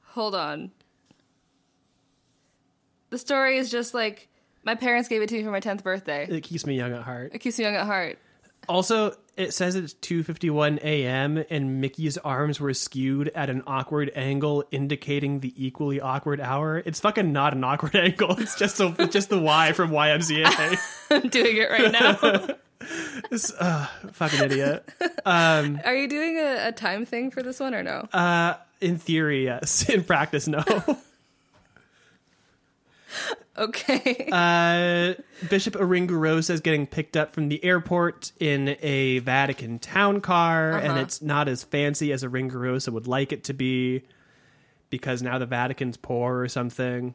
[0.04, 0.72] hold on.
[3.12, 4.28] The story is just like,
[4.64, 6.28] my parents gave it to me for my 10th birthday.
[6.30, 7.32] It keeps me young at heart.
[7.34, 8.20] It keeps me young at heart.
[8.70, 11.44] Also, it says it's 2:51 a.m.
[11.50, 16.82] and Mickey's arms were skewed at an awkward angle, indicating the equally awkward hour.
[16.86, 18.38] It's fucking not an awkward angle.
[18.40, 20.78] It's just a, just the Y from YMCA.
[21.12, 22.56] I'm doing it right now.
[23.30, 24.88] This, uh, fucking idiot.
[25.26, 28.08] Are you doing a, a time thing for this one or no?
[28.14, 29.88] Uh, in theory, yes.
[29.90, 30.64] In practice, no.
[33.58, 34.30] okay.
[34.32, 35.14] Uh,
[35.50, 40.94] Bishop Aringarosa is getting picked up from the airport in a Vatican town car, and
[40.94, 41.02] Uh-huh.
[41.02, 44.04] it's not as fancy as Aringarosa would like it to be
[44.90, 47.14] because now the Vatican's poor or something.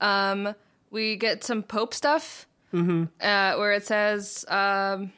[0.00, 0.54] um,
[0.90, 5.12] we get some Pope stuff uh, where it says, um,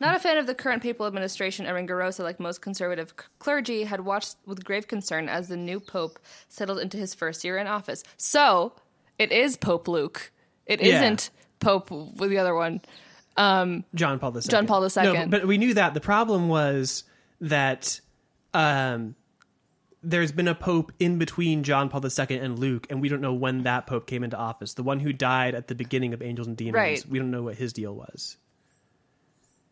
[0.00, 4.00] not a fan of the current papal administration, Aringarosa, like most conservative c- clergy, had
[4.00, 6.18] watched with grave concern as the new Pope
[6.48, 8.04] settled into his first year in office.
[8.16, 8.72] So,
[9.18, 10.30] it is Pope Luke.
[10.66, 11.00] It Yeah.
[11.00, 11.30] not
[11.60, 12.80] Pope with the other one.
[13.94, 14.42] John Paul II.
[14.42, 14.90] John Paul II.
[15.02, 15.94] No, but we knew that.
[15.94, 17.04] The problem was
[17.40, 18.00] that
[18.54, 19.14] um,
[20.08, 23.34] there's been a pope in between John Paul II and Luke, and we don't know
[23.34, 24.74] when that pope came into office.
[24.74, 26.74] The one who died at the beginning of Angels and Demons.
[26.74, 27.06] Right.
[27.06, 28.36] We don't know what his deal was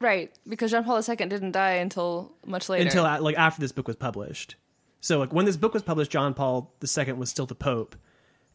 [0.00, 2.84] Right, because John Paul II didn't die until much later.
[2.84, 4.56] until like after this book was published.
[5.00, 7.96] So like when this book was published, John Paul II was still the pope.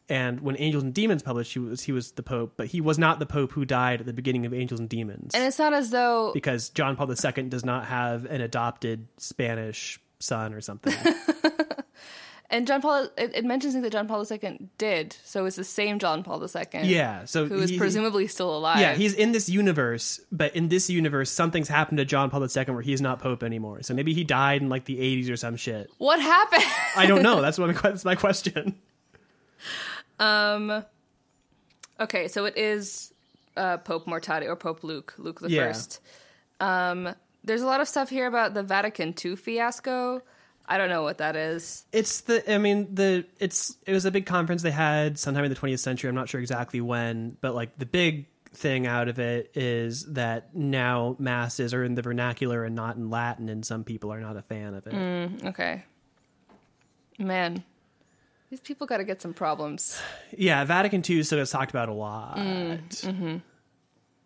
[0.10, 3.00] And when Angels and Demons published, he was he was the pope, but he was
[3.00, 5.34] not the pope who died at the beginning of Angels and Demons.
[5.34, 10.00] and it's not as though because John Paul II does not have an adopted Spanish
[10.22, 10.94] son or something.
[12.54, 16.00] And John Paul, it, it mentions that John Paul II did, so it's the same
[16.00, 16.82] John Paul II.
[16.84, 18.78] yeah, so who is he- presumably still alive.
[18.82, 22.64] yeah, he's in this universe, but in this universe, something's happened to John Paul II
[22.74, 23.84] where he's not pope anymore.
[23.84, 25.90] So maybe he died in like the 80s or some shit.
[25.98, 26.66] what happened?
[26.98, 27.40] I don't know.
[27.42, 28.76] That's what my, that's my question.
[30.20, 30.84] um,
[32.02, 33.14] okay, so it is
[33.56, 35.68] uh, Pope Mortati or Pope Luke, Luke the Yeah.
[35.68, 36.02] First.
[36.60, 40.22] Um, there's a lot of stuff here about the Vatican II fiasco.
[40.66, 41.86] I don't know what that is.
[41.92, 45.50] It's the I mean the it's it was a big conference they had sometime in
[45.50, 46.08] the 20th century.
[46.08, 50.56] I'm not sure exactly when, but like the big thing out of it is that
[50.56, 54.38] now masses are in the vernacular and not in Latin, and some people are not
[54.38, 54.94] a fan of it.
[54.94, 55.84] Mm, okay,
[57.18, 57.64] man,
[58.50, 60.00] these people got to get some problems.
[60.38, 62.38] Yeah, Vatican II still gets talked about a lot.
[62.38, 63.38] Mm, mm-hmm.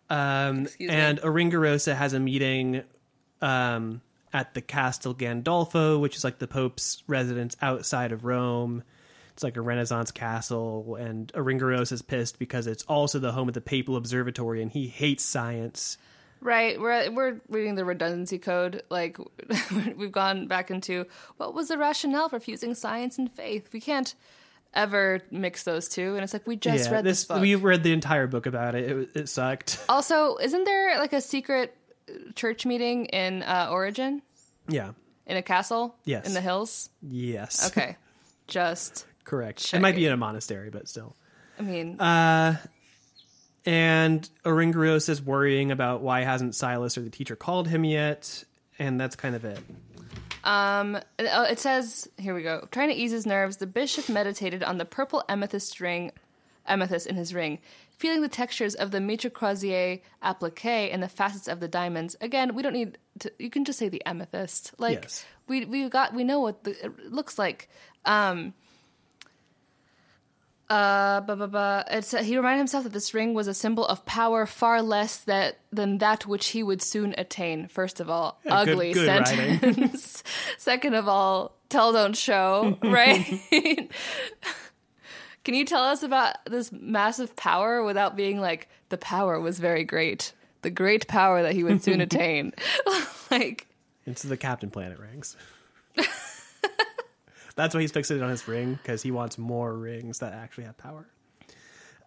[0.07, 0.95] Um, Excuse me.
[0.95, 2.84] and Aringarosa has a meeting
[3.41, 4.01] um,
[4.33, 8.83] at the Castel Gandolfo, which is like the Pope's residence outside of Rome.
[9.33, 13.53] It's like a Renaissance castle, and Aringarosa is pissed because it's also the home of
[13.53, 15.97] the Papal Observatory, and he hates science.
[16.39, 18.83] Right, we're we're reading the redundancy code.
[18.89, 19.17] Like
[19.97, 21.05] we've gone back into
[21.38, 23.69] what was the rationale for fusing science and faith?
[23.73, 24.13] We can't
[24.75, 26.15] ever mix those two.
[26.15, 27.41] And it's like we just read this, book.
[27.41, 28.91] We read the entire book about it.
[28.91, 29.83] It, it sucked.
[29.89, 31.75] Also, isn't there like a secret
[32.36, 34.22] church meeting in uh, Origin
[34.68, 34.91] Yeah.
[35.26, 35.95] in a castle?
[36.06, 36.27] Yes.
[36.27, 36.90] in the hills.
[37.02, 37.68] Yes.
[37.68, 37.98] Okay,
[38.48, 39.73] just Correct.
[39.73, 41.15] It might be in a monastery, but still.
[41.57, 42.57] I mean, Uh,
[43.65, 48.44] and Oringaros is worrying about why hasn't Silas or the teacher called him yet,
[48.77, 49.60] and that's kind of it.
[50.44, 51.02] Um, uh,
[51.49, 52.68] it says here we go.
[52.72, 56.11] Trying to ease his nerves, the bishop meditated on the purple amethyst ring,
[56.68, 57.57] amethyst in his ring,
[57.97, 62.15] feeling the textures of the mitre crozier applique and the facets of the diamonds.
[62.22, 63.31] Again, we don't need to.
[63.39, 64.73] You can just say the amethyst.
[64.77, 65.26] Like Yes.
[65.47, 67.69] we we got we know what the, it looks like.
[68.05, 68.53] Um.
[70.67, 71.84] Uh, blah, blah, blah.
[71.88, 75.59] Uh, he reminded himself that this ring was a symbol of power far less that
[75.72, 77.67] than that which he would soon attain.
[77.67, 79.59] First of all, good- ugly good writing.
[79.59, 80.23] sentence.
[80.57, 83.39] Second of all, tell don't show, right?
[85.45, 89.84] Can you tell us about this massive power without being like the power was very
[89.84, 92.51] great, the great power that he would soon attain?
[93.31, 93.67] like,
[94.07, 95.38] It's the Captain Planet rings.
[97.55, 100.77] That's why he's fixated on his ring because he wants more rings that actually have
[100.77, 101.05] power.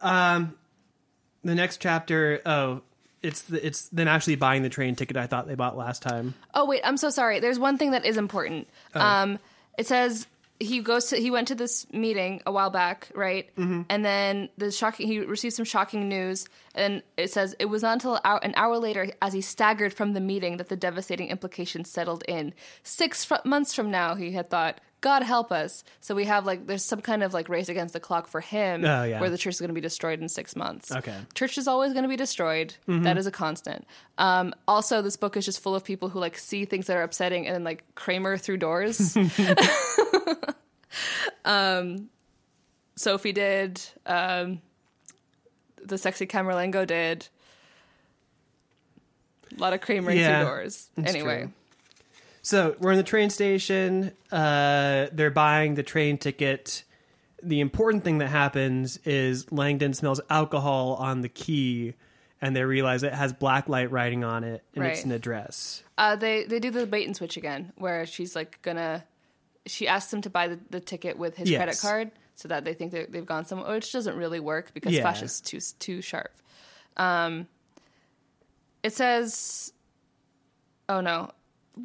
[0.03, 0.57] Um,
[1.45, 2.43] the next chapter.
[2.45, 2.83] Oh,
[3.23, 6.35] it's the, it's them actually buying the train ticket I thought they bought last time.
[6.55, 7.39] Oh wait, I'm so sorry.
[7.39, 8.69] There's one thing that is important.
[8.95, 9.39] Um,
[9.79, 10.27] it says
[10.61, 13.55] he goes to he went to this meeting a while back, right?
[13.57, 13.83] Mm-hmm.
[13.89, 17.93] And then the shocking he received some shocking news, and it says it was not
[17.95, 22.25] until an hour later, as he staggered from the meeting, that the devastating implications settled
[22.27, 22.55] in.
[22.83, 24.81] Six fr- months from now, he had thought.
[25.01, 25.85] God help us.
[26.01, 28.85] So we have like there's some kind of like race against the clock for him
[28.85, 29.21] Oh, yeah.
[29.21, 30.91] where the church is going to be destroyed in 6 months.
[30.91, 31.15] Okay.
[31.35, 32.75] Church is always going to be destroyed.
[32.89, 33.87] That is a constant.
[34.19, 37.03] Um, also, this book is just full of people who like see things that are
[37.03, 39.17] upsetting and then like Kramer through doors.
[41.45, 42.09] um,
[42.97, 43.81] Sophie did.
[44.07, 44.61] Um,
[45.85, 47.29] the sexy Camerlengo did.
[49.57, 50.91] A lot of Kramer Yeah, through doors.
[51.05, 51.53] Anyway, true.
[52.43, 54.13] So we're in the train station.
[54.33, 56.85] Uh, they're buying the train ticket.
[57.43, 61.95] The important thing that happens is Langdon smells alcohol on the key,
[62.41, 65.83] and they realize it has blacklight writing on it, and it's an address.
[65.99, 69.05] uh, they they do the bait and switch again, where she's like gonna.
[69.67, 71.59] She asks him to buy the, the ticket with his Yes.
[71.59, 74.93] credit card, so that they think that they've gone somewhere, which doesn't really work because
[74.93, 75.03] Yeah.
[75.03, 76.33] Flash is too too sharp.
[76.97, 77.47] Um,
[78.83, 79.73] it says,
[80.89, 81.31] "Oh no."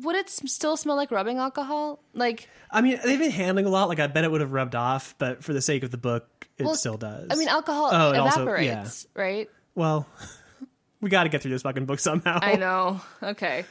[0.01, 1.99] Would it still smell like rubbing alcohol?
[2.13, 3.89] Like, I mean, they've been handling a lot.
[3.89, 6.47] Like I bet it would have rubbed off, but for the sake of the book,
[6.57, 7.27] it Well, still does.
[7.29, 9.49] I mean, alcohol Oh, and also- evaporates, right?
[9.75, 10.07] well,
[11.01, 12.39] we got to get through this fucking book somehow.
[12.41, 13.01] I know.
[13.21, 13.65] Okay.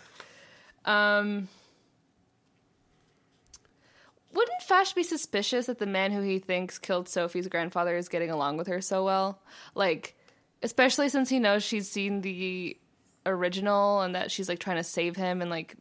[0.84, 1.48] Um
[4.32, 8.30] Wouldn't Fache be suspicious that the man who he thinks killed Sophie's grandfather is getting
[8.30, 9.40] along with her so well?
[9.74, 10.16] Like,
[10.62, 12.76] especially since he knows she's seen the
[13.26, 15.76] original and that she's like trying to save him and like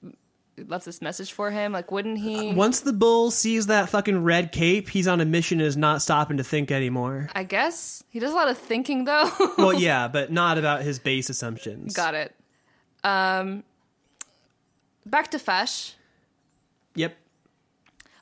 [0.58, 1.72] left this message for him.
[1.72, 2.54] Like, wouldn't he?
[2.54, 6.02] Once the bull sees that fucking red cape, he's on a mission and is not
[6.02, 7.30] stopping to think anymore.
[7.34, 9.30] I guess he does a lot of thinking though.
[9.58, 11.96] well, yeah, but not about his base assumptions.
[11.96, 12.36] Got it.
[13.04, 13.64] Um,
[15.06, 15.96] back to Fache.
[16.96, 17.16] Yep.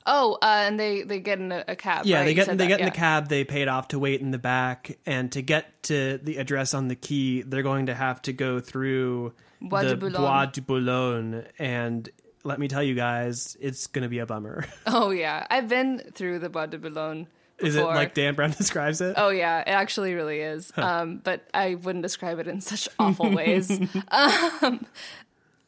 [0.06, 2.06] Oh, uh, and they they get in a, a cab.
[2.06, 2.24] Yeah, right?
[2.24, 2.90] they get they that, get in yeah.
[2.90, 3.28] the cab.
[3.28, 6.88] They paid off to wait in the back, and to get to the address on
[6.88, 11.44] the key, they're going to have to go through Bois the de Bois de Boulogne.
[11.58, 12.08] And
[12.44, 14.66] let me tell you guys, it's going to be a bummer.
[14.86, 17.26] Oh yeah, I've been through the Bois de Boulogne.
[17.58, 19.14] Is it like Dan Brown describes it?
[19.16, 20.72] Oh yeah, it actually really is.
[20.76, 23.70] Um, but I wouldn't describe it in such awful ways.
[24.10, 24.86] um,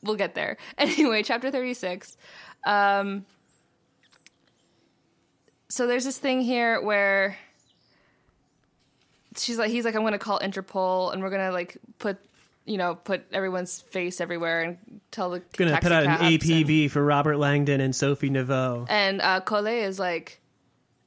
[0.02, 0.56] we'll get there.
[0.78, 2.16] Anyway, chapter thirty-six.
[2.64, 3.26] Um,
[5.68, 7.36] so there's this thing here where
[9.36, 12.18] she's like, he's like, I'm going to call Interpol, and we're going to like put,
[12.64, 16.22] you know, put everyone's face everywhere and tell the Going to put out an cabs
[16.22, 18.86] and- APB for Robert Langdon and Sophie Neveu.
[18.88, 20.40] And uh, Collet is like,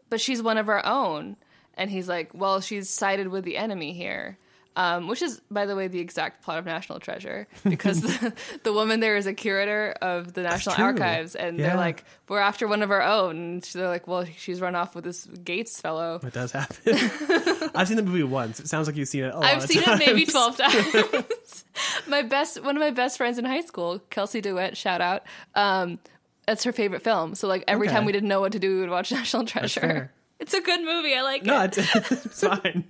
[0.10, 1.38] but she's one of our own.
[1.76, 4.38] And he's like, well, she's sided with the enemy here.
[4.78, 8.34] Um, which is, by the way, the exact plot of National Treasure, because the,
[8.64, 10.76] the woman there is a curator of the National.
[10.76, 11.68] Archives, and Yeah.
[11.70, 14.94] they're like, "We're after one of our own." And they're like, "Well, she's run off
[14.94, 16.78] with this Gates fellow." It does happen.
[17.74, 18.60] I've seen the movie once.
[18.60, 20.02] It sounds like you've seen it a lot I've seen times.
[20.02, 21.64] it maybe twelve times.
[22.08, 25.24] my best, one of my best friends in high school, Kelsey DeWitt, shout out.
[25.56, 26.00] Um,
[26.48, 27.34] that's her favorite film.
[27.36, 27.96] So like every Okay.
[27.96, 30.12] time we didn't know what to do, we would watch National Treasure.
[30.40, 31.16] It's a good movie.
[31.16, 31.78] I like No, it.
[31.78, 32.84] it's, it's fine.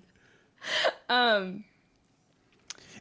[1.10, 1.64] Um,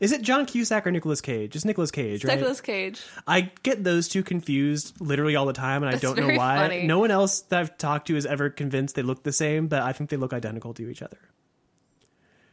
[0.04, 1.56] is it John Cusack or Nicolas Cage?
[1.56, 2.36] It's Nicolas Cage, It's right?
[2.36, 3.02] Nicolas Cage.
[3.26, 6.56] I get those two confused literally all the time, and I don't know why.
[6.56, 6.86] funny.
[6.86, 9.80] No one else that I've talked to is ever convinced they look the same, but
[9.80, 11.16] I think they look identical to each other.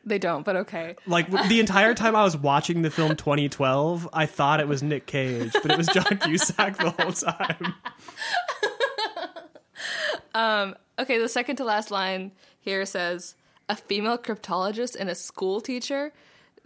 [0.06, 0.96] They don't, but okay.
[1.06, 5.06] Like the entire time I was watching the film 2012, I thought it was Nick
[5.06, 7.74] Cage, but it was John Cusack the whole time.
[10.34, 13.36] Um, okay, the second to last line here says
[13.68, 16.14] a female cryptologist and a school teacher.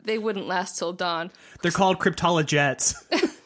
[0.05, 1.31] They wouldn't last till dawn.
[1.61, 2.95] They're called cryptologettes.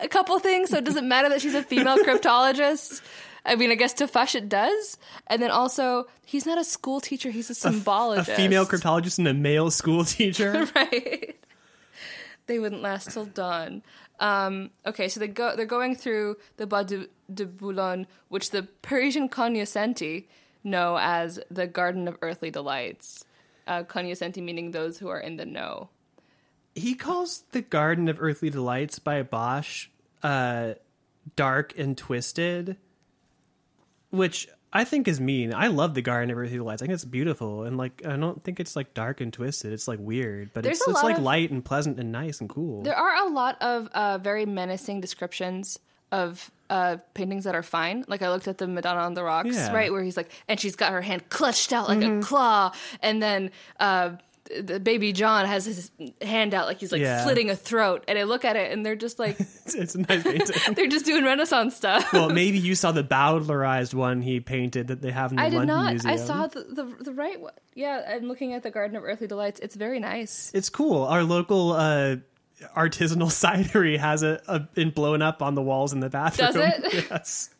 [0.00, 3.02] A couple things, so it doesn't matter that she's a female cryptologist.
[3.44, 4.96] I mean, I guess to Fache it does.
[5.26, 8.20] And then also, he's not a school teacher, he's a symbolic.
[8.20, 8.36] A symbologist.
[8.36, 10.66] female cryptologist and a male school teacher.
[10.74, 11.36] right?
[12.46, 13.82] they wouldn't last till dawn.
[14.18, 15.56] Um, okay, so they go.
[15.56, 20.28] They're going through the Bois de, de Boulogne, which the Parisian cognoscenti
[20.62, 23.24] know as the Garden of Earthly Delights.
[23.70, 25.88] Uh, cognoscenti meaning those who are in the know.
[26.74, 29.86] he calls the Garden of Earthly Delights by Bosch
[30.24, 30.74] uh,
[31.36, 32.76] dark and twisted,
[34.10, 35.54] which I think is mean.
[35.54, 36.82] I love the Garden of Earthly Delights.
[36.82, 39.72] I think it's beautiful, and like I don't think it's like dark and twisted.
[39.72, 42.48] It's like weird, but There's it's it's like of- light and pleasant and nice and
[42.48, 42.82] cool.
[42.82, 45.78] There are a lot of uh, very menacing descriptions
[46.12, 48.04] of uh, paintings that are fine.
[48.08, 49.72] Like I looked at the Madonna on the Rocks, Yeah.
[49.72, 52.72] right, where he's like, and she's got her hand clutched out like a claw,
[53.02, 53.50] and then
[53.80, 54.10] uh,
[54.60, 55.90] the baby John has his
[56.22, 57.22] hand out like he's like Yeah.
[57.24, 59.98] slitting a throat, and I look at it and they're just like It's, it's a
[60.00, 60.56] nice painting.
[60.74, 62.12] they're just doing Renaissance stuff.
[62.12, 65.50] well, maybe you saw the Bowdlerized one he painted that they have in the I
[65.50, 65.90] did London not.
[65.92, 66.12] Museum.
[66.14, 67.52] I saw the, the the right one.
[67.74, 69.60] Yeah, I'm looking at the Garden of Earthly Delights.
[69.60, 70.50] It's very nice.
[70.54, 71.04] It's cool.
[71.04, 72.16] Our local uh,
[72.76, 76.52] artisanal cidery has a, a been blown up on the walls in the bathroom.
[76.52, 77.06] Does it?
[77.10, 77.50] yes.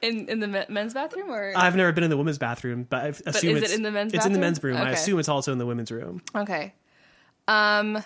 [0.00, 3.08] In in the men's bathroom or I've never been in the women's bathroom, but I
[3.26, 4.76] assume is it it's in the men's It's in the men's room.
[4.76, 6.22] I assume it's also in the women's room.
[6.34, 6.72] Okay.
[7.46, 8.02] Um.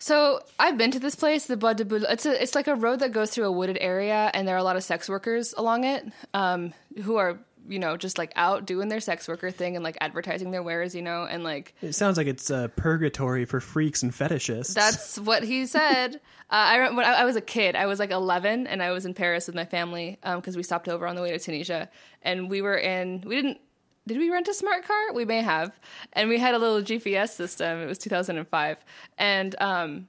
[0.00, 2.10] So I've been to this place, the Bois de Boulogne.
[2.10, 4.58] It's a, it's like a road that goes through a wooded area, and there are
[4.58, 6.74] a lot of sex workers along it, um,
[7.04, 10.50] who are you know just like out doing their sex worker thing and like advertising
[10.50, 14.12] their wares, you know, and like It sounds like it's uh, purgatory for freaks and
[14.12, 14.74] fetishists.
[14.74, 16.20] that's what he said.
[16.52, 18.90] Uh, I re- when I, I was a kid, I was like 11, and I
[18.90, 21.88] was in Paris with my family because we stopped over on the way to Tunisia,
[22.20, 23.22] and we were in.
[23.24, 23.58] We didn't.
[24.06, 25.14] Did we rent a smart car?
[25.14, 25.72] We may have,
[26.12, 27.80] and we had a little GPS system.
[27.80, 28.76] It was 2005,
[29.16, 30.08] and um,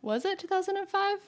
[0.00, 1.18] was it 2005?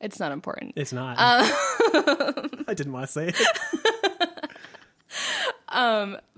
[0.00, 0.72] It's not important.
[0.76, 1.16] It's not.
[1.18, 1.42] Uh,
[2.68, 3.36] I didn't want to say it.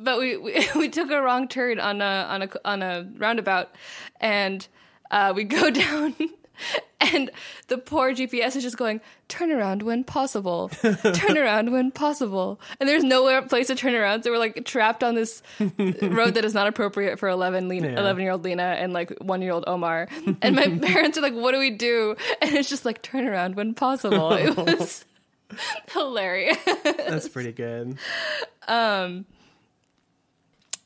[0.02, 3.74] but we, we we took a wrong turn on a on a on a roundabout,
[4.20, 4.66] and
[5.10, 6.14] uh, we go down,
[7.01, 7.30] and
[7.68, 12.89] the poor GPS is just going turn around when possible, turn around when possible, and
[12.89, 15.43] there's nowhere place to turn around, so we're like trapped on this
[16.02, 18.01] road that is not appropriate for 11 Lina, Yeah.
[18.01, 20.09] 11 year old Lina and like one year old Omar,
[20.43, 22.14] and my parents are like, what do we do?
[22.40, 24.32] And it's just like turn around when possible.
[24.32, 25.05] It was
[25.93, 26.59] hilarious.
[26.84, 27.98] That's pretty good.
[28.68, 29.24] Um,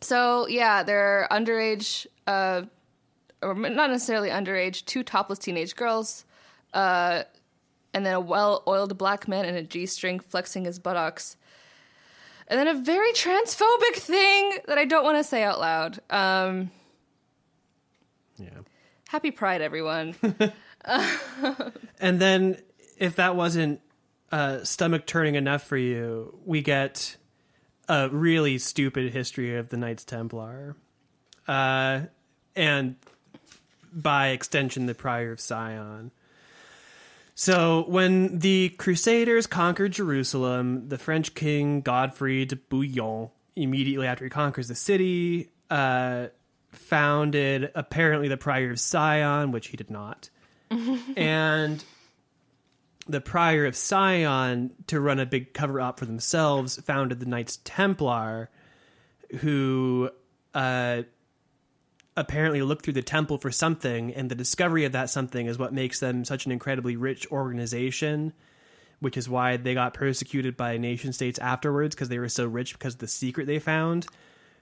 [0.01, 2.63] So yeah, they're underage, uh,
[3.43, 6.25] or not necessarily underage, two topless teenage girls,
[6.75, 7.23] uh,
[7.95, 11.37] and then a well-oiled black man in a g-string flexing his buttocks,
[12.49, 16.01] and then a very transphobic thing that I don't want to say out loud.
[16.11, 16.71] Um,
[18.39, 18.51] Yeah.
[19.09, 20.15] happy Pride, everyone!
[21.99, 22.59] And then,
[22.99, 23.81] if that wasn't
[24.31, 27.17] uh, stomach turning enough for you, we get
[27.89, 30.77] a really stupid history of the Knights Templar,
[31.49, 32.01] uh,
[32.55, 32.97] and
[33.97, 36.13] by extension, the Priory of Sion.
[37.35, 44.31] So, when the Crusaders conquered Jerusalem, the French king Godfrey de Bouillon, immediately after he
[44.31, 46.29] conquers the city, uh,
[46.71, 50.31] founded apparently the Priory of Sion, which he did not
[51.17, 51.85] and
[53.09, 57.61] the priory of Sion, to run a big cover up for themselves, founded the Knights
[57.65, 58.51] Templar,
[59.39, 60.11] who
[60.55, 61.03] uh,
[62.17, 65.73] apparently look through the temple for something, and the discovery of that something is what
[65.73, 68.33] makes them such an incredibly rich organization.
[68.99, 72.73] Which is why they got persecuted by nation states afterwards because they were so rich
[72.73, 74.07] because of the secret they found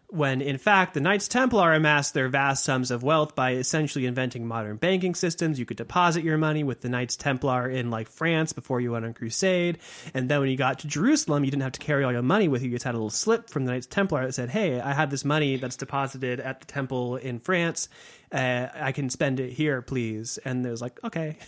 [0.08, 4.46] when in fact the Knights Templar amassed their vast sums of wealth by essentially inventing
[4.46, 5.58] modern banking systems.
[5.58, 9.04] You could deposit your money with the Knights Templar in like France before you went
[9.04, 9.78] on crusade,
[10.12, 12.48] and then when you got to Jerusalem, you didn't have to carry all your money
[12.48, 12.68] with you.
[12.68, 15.10] You just had a little slip from the Knights Templar that said, "Hey, I have
[15.10, 17.88] this money that's deposited at the temple in France.
[18.30, 21.38] Uh, I can spend it here, please." And it was like, "Okay."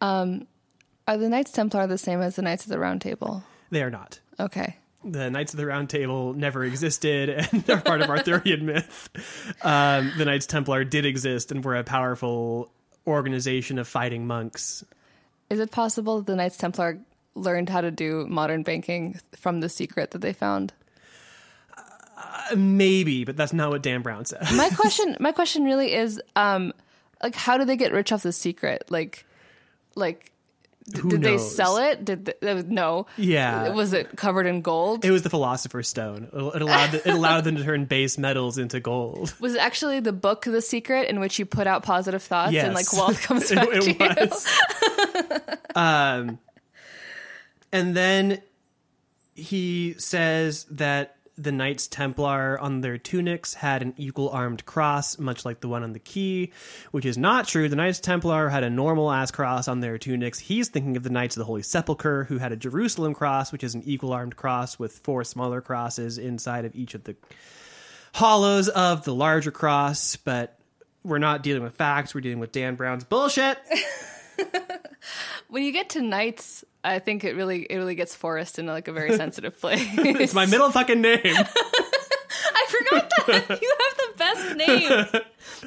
[0.00, 3.44] Are the Knights Templar the same as the Knights of the Round Table?
[3.70, 4.20] They are not.
[4.40, 4.76] Okay.
[5.04, 9.08] The Knights of the Round Table never existed and are part of Arthurian myth.
[9.62, 12.70] Um, the Knights Templar did exist and were a powerful
[13.06, 14.84] organization of fighting monks.
[15.50, 16.98] Is it possible that the Knights Templar
[17.34, 20.72] learned how to do modern banking from the secret that they found?
[21.76, 24.42] Uh, maybe, but that's not what Dan Brown said.
[24.56, 26.72] my question my question really is um
[27.22, 29.26] like how do they get rich off the secret like
[29.96, 30.30] like
[31.00, 33.70] Who did they sell it did they, no Yeah.
[33.70, 36.28] was it covered in gold It was the Philosopher's Stone.
[36.30, 39.34] It allowed it allowed them to turn base metals into gold.
[39.40, 42.66] was it actually the book the secret in which you put out positive thoughts Yes,
[42.66, 45.58] and like wealth comes it, back it to you was.
[45.74, 46.38] um,
[47.72, 48.42] and then
[49.34, 55.44] he says that the Knights Templar on their tunics had an equal armed cross, much
[55.44, 56.52] like the one on the key,
[56.92, 57.68] which is not true.
[57.68, 60.38] The Knights Templar had a normal ass cross on their tunics.
[60.38, 63.64] He's thinking of the Knights of the Holy Sepulchre, who had a Jerusalem cross, which
[63.64, 67.16] is an equal armed cross with four smaller crosses inside of each of the
[68.14, 70.16] hollows of the larger cross.
[70.16, 70.56] But
[71.02, 73.58] we're not dealing with facts, we're dealing with Dan Brown's bullshit.
[75.48, 78.86] when you get to knights i think it really it really gets Forrest in like
[78.88, 81.20] a very sensitive place It's my middle fucking name.
[82.56, 85.22] I forgot that you have the best name.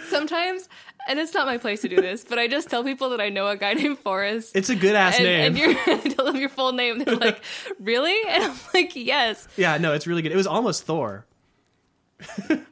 [0.10, 0.68] Sometimes
[1.10, 3.30] and it's not my place to do this, but I just tell people that I
[3.30, 4.56] know a guy named Forrest.
[4.56, 5.48] It's a good ass name.
[5.48, 7.00] and you're I tell them your full name.
[7.00, 7.42] They're like,
[7.80, 10.32] "Really?" And I'm like, "Yes." yeah, no, it's really good.
[10.34, 11.26] It was almost Thor.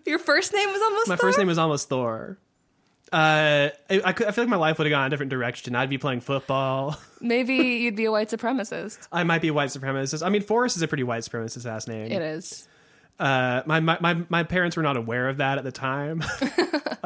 [0.06, 1.28] Your first name was almost My Thor?
[1.30, 2.38] first name was almost Thor.
[3.16, 5.74] Uh, I, I, could, I feel like my life would have gone a different direction.
[5.74, 6.98] I'd be playing football.
[7.22, 9.08] Maybe you'd be a white supremacist.
[9.10, 10.26] I might be a white supremacist.
[10.26, 12.12] I mean, Forrest is a pretty white supremacist ass name.
[12.12, 12.68] It is.
[13.20, 16.24] Uh, my, my, my, my parents were not aware of that at the time.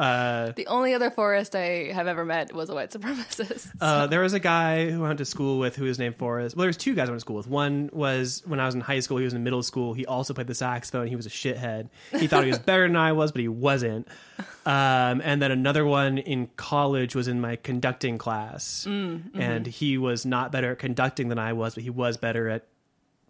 [0.00, 3.68] The only other Forrest I have ever met was a white supremacist.
[3.80, 6.54] Uh, there was a guy who I went to school with who was named Forrest.
[6.56, 7.46] Well, there was two guys I went to school with.
[7.46, 9.18] One was when I was in high school.
[9.18, 9.94] He was in middle school.
[9.94, 11.06] He also played the saxophone.
[11.06, 11.88] He was a shithead.
[12.18, 14.06] He thought he was better than I was, but he wasn't.
[14.66, 20.26] Um, and then another one in college was in my conducting class, and he was
[20.26, 22.66] not better at conducting than I was, but he was better at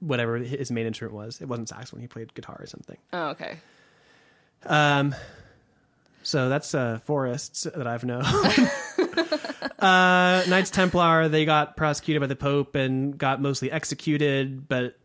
[0.01, 1.41] whatever his main instrument was.
[1.41, 2.01] It wasn't saxophone.
[2.01, 2.97] He played guitar or something.
[3.13, 3.59] oh, okay.
[4.67, 5.15] Um,
[6.23, 8.23] so that's uh, Forrests that I've known.
[9.79, 14.97] uh, Knights Templar they got prosecuted by the Pope and got mostly executed, but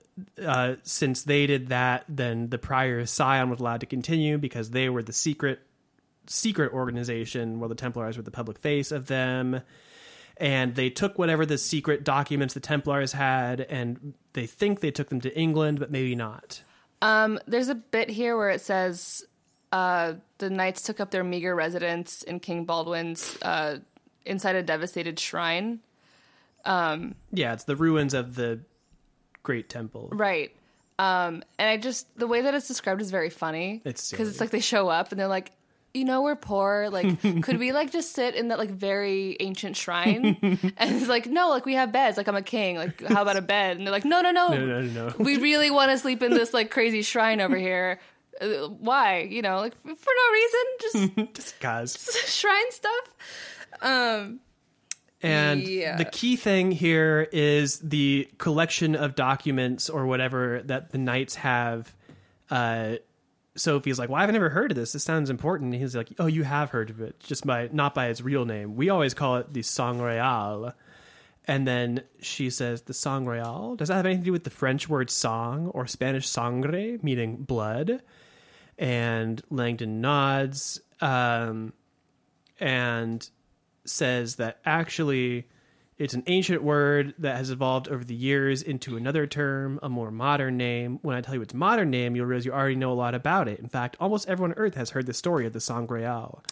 [0.43, 4.89] uh, since they did that, then the prior Scion was allowed to continue because they
[4.89, 5.59] were the secret
[6.27, 9.61] secret organization, while the Templars were the public face of them.
[10.38, 15.10] And they took whatever the secret documents the Templars had, and they think they took
[15.10, 16.62] them to England, but maybe not.
[17.02, 19.24] Um, there's a bit here where it says
[19.72, 23.80] uh, the knights took up their meager residence in King Baldwin's uh,
[24.26, 25.80] inside a devastated shrine.
[26.66, 28.60] Yeah, it's the ruins of the
[29.44, 30.10] Great Temple.
[30.12, 30.56] Right.
[30.98, 33.82] Um, and I just the way that it's described is very funny.
[33.86, 35.52] It's because it's like they show up and they're like,
[35.95, 36.89] you know, we're poor.
[36.91, 40.38] Like, could we like just sit in that like very ancient shrine?
[40.41, 42.17] and it's like, no, like we have beds.
[42.17, 42.76] Like I'm a king.
[42.76, 43.77] Like how about a bed?
[43.77, 46.34] And they're like, no, no, no, No, no, no, we really want to sleep in
[46.34, 47.99] this like crazy shrine over here.
[48.41, 49.22] Uh, why?
[49.22, 51.93] You know, like for no reason, Just guys.
[52.05, 53.09] just shrine stuff.
[53.81, 54.39] Um,
[55.22, 55.95] And Yeah.
[55.95, 61.95] the key thing here is the collection of documents or whatever that the knights have.
[62.51, 62.95] Uh,
[63.56, 64.91] Sophie's like, "Well, I've never heard of this.
[64.91, 67.94] This sounds important." And he's like, "Oh, you have heard of it, just by not
[67.94, 68.76] by its real name.
[68.76, 70.73] We always call it the Sangreal."
[71.48, 74.90] And then she says, "The Sangreal does that have anything to do with the French
[74.90, 78.02] word "sang" or Spanish "sangre," meaning blood?"
[78.77, 80.82] And Langdon nods.
[81.02, 81.73] Um,
[82.60, 83.30] and
[83.86, 85.48] says that actually
[85.97, 90.11] it's an ancient word that has evolved over the years into another term, a more
[90.11, 90.99] modern name.
[91.03, 93.47] When I tell you its modern name, you'll realize you already know a lot about
[93.47, 93.59] it.
[93.59, 96.43] In fact, almost everyone on Earth has heard the story of the Sangreal.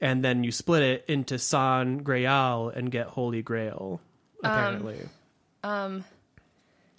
[0.00, 4.00] And then you split it into San Graal and get Holy Grail,
[4.44, 4.98] um, apparently.
[5.64, 6.04] Um,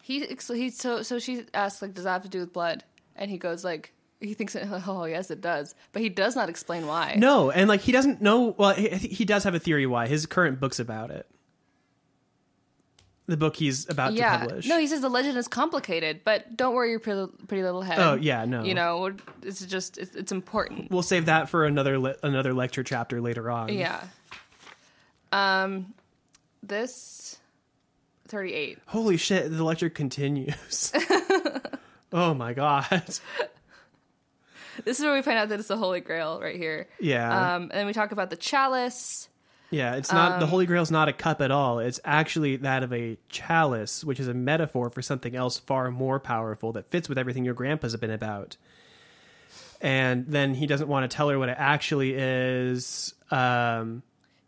[0.02, 2.84] he so he so so she asks like, does that have to do with blood?
[3.16, 4.56] And he goes like, he thinks,
[4.88, 7.16] oh yes, it does, but he does not explain why.
[7.18, 8.56] no, and like he doesn't know.
[8.58, 10.08] Well, he, he does have a theory why.
[10.08, 11.28] His current book's about it.
[13.28, 14.68] The book he's about to yeah, publish.
[14.68, 17.98] no, he says the legend is complicated, but don't worry your pretty, pretty little head.
[17.98, 18.64] Oh, yeah, no.
[18.64, 20.92] you know, it's just it's, it's important.
[20.92, 23.70] we'll save that for another le- another lecture chapter later on.
[23.70, 24.04] Yeah.
[25.32, 25.96] Um,
[26.62, 27.38] this
[28.28, 28.78] thirty eight.
[28.86, 30.92] Holy shit, the lecture continues.
[32.14, 33.04] oh my god.
[34.84, 36.90] This is where we find out that it's the Holy Grail right here.
[37.00, 37.56] Yeah.
[37.56, 39.30] Um, and then we talk about the chalice.
[39.72, 41.80] Yeah, it's not um, the Holy Grail's not a cup at all.
[41.80, 46.20] It's actually that of a chalice, which is a metaphor for something else far more
[46.20, 48.58] powerful that fits with everything your grandpa's been about.
[49.82, 53.14] And then he doesn't want to tell her what it actually is.
[53.32, 54.04] Um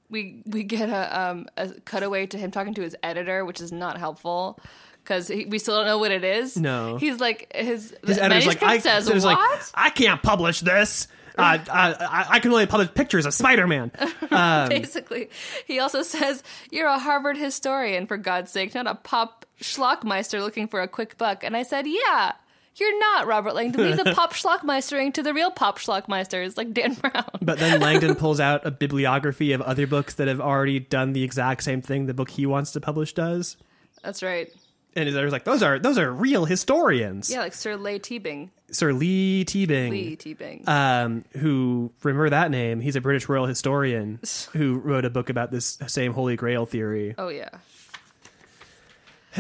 [0.10, 3.72] we we get a um a cutaway to him talking to his editor, which is
[3.72, 4.60] not helpful
[5.04, 6.58] because we still don't know what it is.
[6.58, 6.98] No.
[6.98, 9.24] he's like his his editor's like, I, says what?
[9.24, 9.38] like,
[9.74, 11.08] I can't publish this.
[11.38, 13.92] Uh, I, I, can only publish pictures of Spider-Man.
[14.30, 15.30] Um, Basically,
[15.66, 20.68] he also says you're a Harvard historian for God's sake, not a pop schlockmeister looking
[20.68, 21.44] for a quick buck.
[21.44, 22.34] And I said, yeah.
[22.76, 23.82] You're not Robert Langdon.
[23.82, 27.26] Leave the pop schlockmeistering to the real pop schlockmeisters like Dan Brown.
[27.42, 31.24] But then Langdon pulls out a bibliography of other books that have already done the
[31.24, 33.58] exact same thing the book he wants to publish does.
[34.04, 34.52] That's right.
[34.98, 37.30] And his editor's like, those are those are real historians.
[37.30, 38.50] Yeah, like Sir Leigh Teabing.
[38.72, 39.92] Sir Leigh Teabing.
[39.92, 40.68] Leigh Teabing.
[40.68, 42.80] Um, who remember that name?
[42.80, 44.20] He's a British royal historian
[44.54, 47.14] who wrote a book about this same Holy Grail theory.
[47.16, 47.50] oh yeah.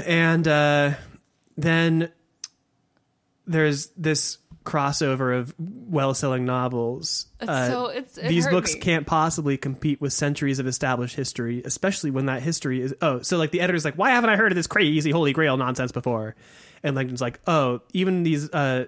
[0.06, 0.94] And uh,
[1.58, 2.12] then
[3.48, 7.28] there's this crossover of well-selling novels.
[7.40, 8.82] Uh, so it's it these books me.
[8.82, 12.94] can't possibly compete with centuries of established history, especially when that history is.
[13.02, 15.56] Oh, so like the editor's like, why haven't I heard of this crazy Holy Grail
[15.56, 16.36] nonsense before?
[16.84, 18.88] And Langdon's like, oh, even these uh,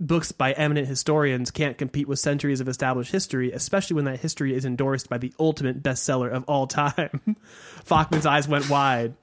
[0.00, 4.52] books by eminent historians can't compete with centuries of established history, especially when that history
[4.52, 7.36] is endorsed by the ultimate bestseller of all time.
[7.86, 9.14] Faukman's eyes went wide.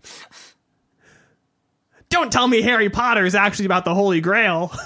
[2.09, 4.71] Don't tell me Harry Potter is actually about the Holy Grail.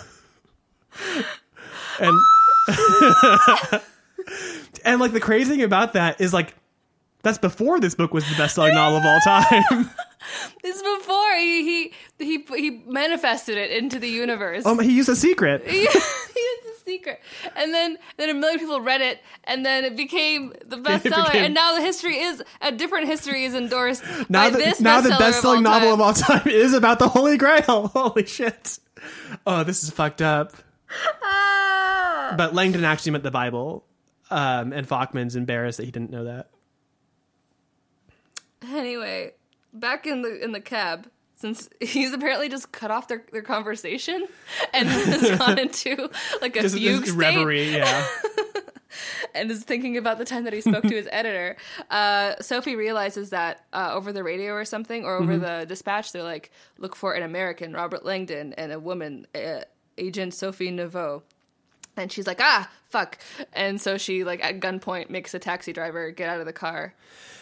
[2.00, 2.16] and
[4.86, 6.56] and like the crazy thing about that is like
[7.22, 9.90] that's before this book was the best-selling novel of all time.
[10.62, 14.66] This before he he he, he manifested it into the universe.
[14.66, 15.64] um, he used a secret.
[15.68, 17.22] he used a secret,
[17.56, 21.28] and then then a million people read it, and then it became the bestseller.
[21.28, 24.82] became- and now the history is a different history is endorsed Now by the, this
[24.82, 25.94] now the best-selling of novel time.
[25.94, 27.88] of all time is about the Holy Grail.
[27.88, 28.78] Holy shit!
[29.48, 30.52] Oh, this is fucked up.
[31.24, 32.34] Ah!
[32.38, 33.86] But Langdon actually meant the Bible,
[34.30, 36.50] um, and Faukman's embarrassed that he didn't know that.
[38.72, 39.34] Anyway,
[39.74, 44.28] back in the in the cab, since he's apparently just cut off their, their conversation
[44.74, 46.10] and has gone into
[46.42, 48.08] like a Just, fugue just state reverie, yeah.
[49.34, 51.56] and is thinking about the time that he spoke to his editor.
[51.90, 56.24] Uh, Sophie realizes that uh, over the radio or something, or over the dispatch, they're
[56.24, 59.62] like, "Look for an American, Robert Langdon, and a woman, uh,
[60.00, 61.22] Agent Sophie Neveu."
[61.98, 63.18] And she's like, "Ah, fuck!"
[63.54, 66.94] And so she, like, at gunpoint, makes a taxi driver get out of the car.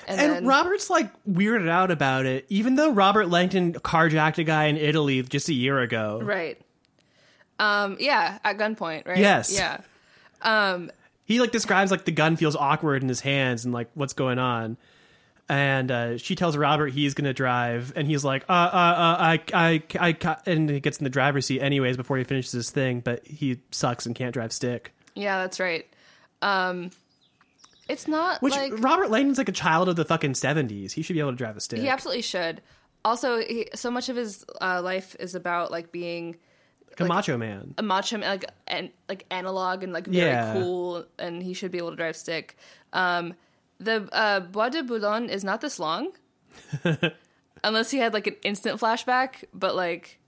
[0.07, 4.43] And, And then, Robert's like weirded out about it, even though Robert Langdon carjacked a
[4.45, 6.19] guy in Italy just a year ago.
[6.23, 6.59] right,
[7.59, 9.17] um, yeah, at gunpoint, right?
[9.17, 9.53] Yes.
[9.53, 9.81] yeah.
[10.41, 10.91] Um,
[11.25, 14.39] He like describes like the gun feels awkward in his hands and like what's going
[14.39, 14.77] on.
[15.49, 19.41] And uh, she tells Robert he's gonna drive, and he's like, uh, uh, uh, I,
[19.53, 22.69] I, I, ca-" and he gets in the driver's seat anyways before he finishes his
[22.69, 24.93] thing, but he sucks and can't drive stick.
[25.15, 25.85] yeah, that's right.
[26.41, 26.91] Um,
[27.87, 30.91] it's not Which like Robert Langdon's like a child of the fucking seventies.
[30.91, 31.79] He should be able to drive a stick.
[31.79, 32.61] He absolutely should.
[33.05, 36.35] Also, he, so much of his uh, life is about like being
[36.89, 37.73] like a macho man.
[37.77, 40.51] a macho, man, like and like analog and like very Yeah.
[40.53, 42.57] cool, and he should be able to drive stick.
[42.91, 43.33] Um,
[43.79, 46.11] the uh, Bois de Boulogne is not this long,
[47.63, 49.43] unless he had like an instant flashback.
[49.53, 50.19] But like,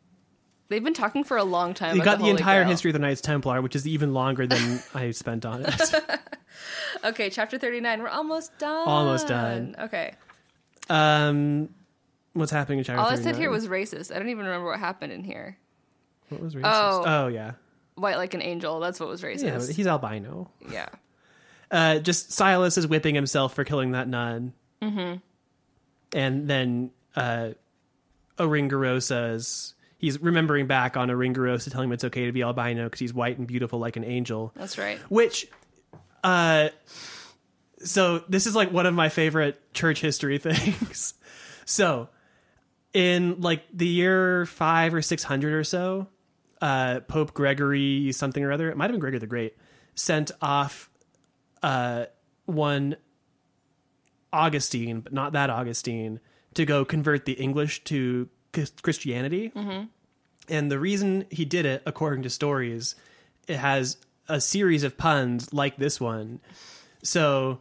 [0.69, 1.95] they've been talking for a long time.
[1.95, 2.69] You got the Holy entire Grail.
[2.71, 5.93] history of the Knights Templar, which is even longer than I spent on it.
[7.03, 8.01] Okay, chapter thirty nine.
[8.01, 8.87] We're almost done.
[8.87, 9.75] Almost done.
[9.79, 10.13] Okay.
[10.89, 11.69] Um,
[12.33, 13.41] what's happening in chapter All I said 39?
[13.41, 14.13] here was racist.
[14.13, 15.57] I don't even remember what happened in here.
[16.29, 16.63] what was racist?
[16.65, 17.03] Oh.
[17.05, 17.51] oh yeah,
[17.95, 18.79] White like an angel.
[18.79, 19.67] That's what was racist.
[19.69, 19.73] yeah.
[19.73, 20.49] He's albino.
[20.69, 20.89] yeah.
[21.71, 24.53] Uh, just Silas is whipping himself for killing that nun.
[24.81, 25.17] Mm-hmm.
[26.17, 27.51] And then uh,
[28.37, 32.99] Aringarosa is he's remembering back on Aringarosa telling him it's okay to be albino because
[32.99, 34.51] he's white and beautiful like an angel.
[34.55, 34.97] That's right.
[35.09, 35.47] Which,
[36.23, 36.69] uh,
[37.83, 41.13] so this is like one of my favorite church history things.
[41.65, 42.09] so,
[42.93, 46.07] in like the year five or six hundred or so,
[46.61, 49.55] uh, Pope Gregory something or other, it might have been Gregory the Great,
[49.93, 50.88] sent off
[51.63, 52.05] uh,
[52.45, 52.95] one
[54.31, 56.19] Augustine, but not that Augustine,
[56.53, 59.51] to go convert the English to Chris- Christianity.
[60.49, 62.95] And the reason he did it, according to stories,
[63.47, 66.39] it has a series of puns like this one.
[67.03, 67.59] So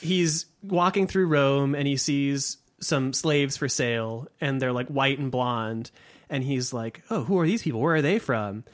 [0.00, 5.18] he's walking through Rome and he sees some slaves for sale and they're like white
[5.18, 5.90] and blonde.
[6.28, 7.80] And he's like, Oh, who are these people?
[7.80, 8.64] Where are they from?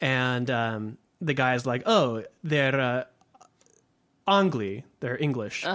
[0.00, 3.04] And um, the guy's like, Oh, they're uh,
[4.30, 4.84] Angli.
[5.00, 5.66] They're English.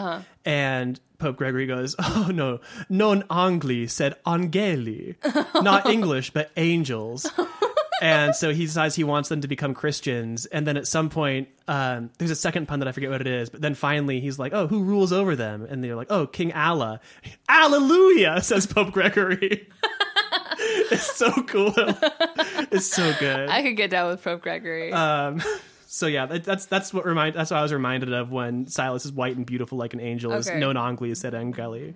[0.46, 2.60] And Pope Gregory goes, Oh, no,
[2.90, 5.16] non Angli said Angeli.
[5.62, 7.30] Not English, but angels.
[8.02, 10.46] and so he decides he wants them to become Christians.
[10.46, 13.28] And then at some point, um, there's a second pun that I forget what it
[13.28, 13.50] is.
[13.50, 16.54] But then finally, he's like, "Oh, who rules over them?" And they're like, "Oh, King
[16.54, 17.00] Allah."
[17.50, 19.68] Alleluia, says Pope Gregory.
[20.92, 21.74] it's so cool.
[21.78, 23.50] it's so good.
[23.50, 24.92] I could get down with Pope Gregory.
[24.92, 25.42] um,
[25.96, 29.06] so yeah, that, that's that's what remind that's what I was reminded of when Silas
[29.06, 30.34] is white and beautiful like an angel.
[30.34, 30.60] Is Okay.
[30.60, 31.94] non Angli said Angeli.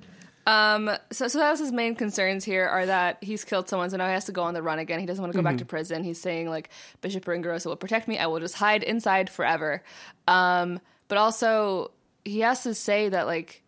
[0.47, 4.07] Um, so, so that's his main concerns here are that he's killed someone, so now
[4.07, 5.01] he has to go on the run again.
[5.01, 6.05] He doesn't want to go back to prison.
[6.05, 6.69] He's saying like
[7.01, 8.17] Bishop Ringarosa will protect me.
[8.17, 9.83] I will just hide inside forever.
[10.29, 11.91] Um, but also
[12.23, 13.63] he has to say that like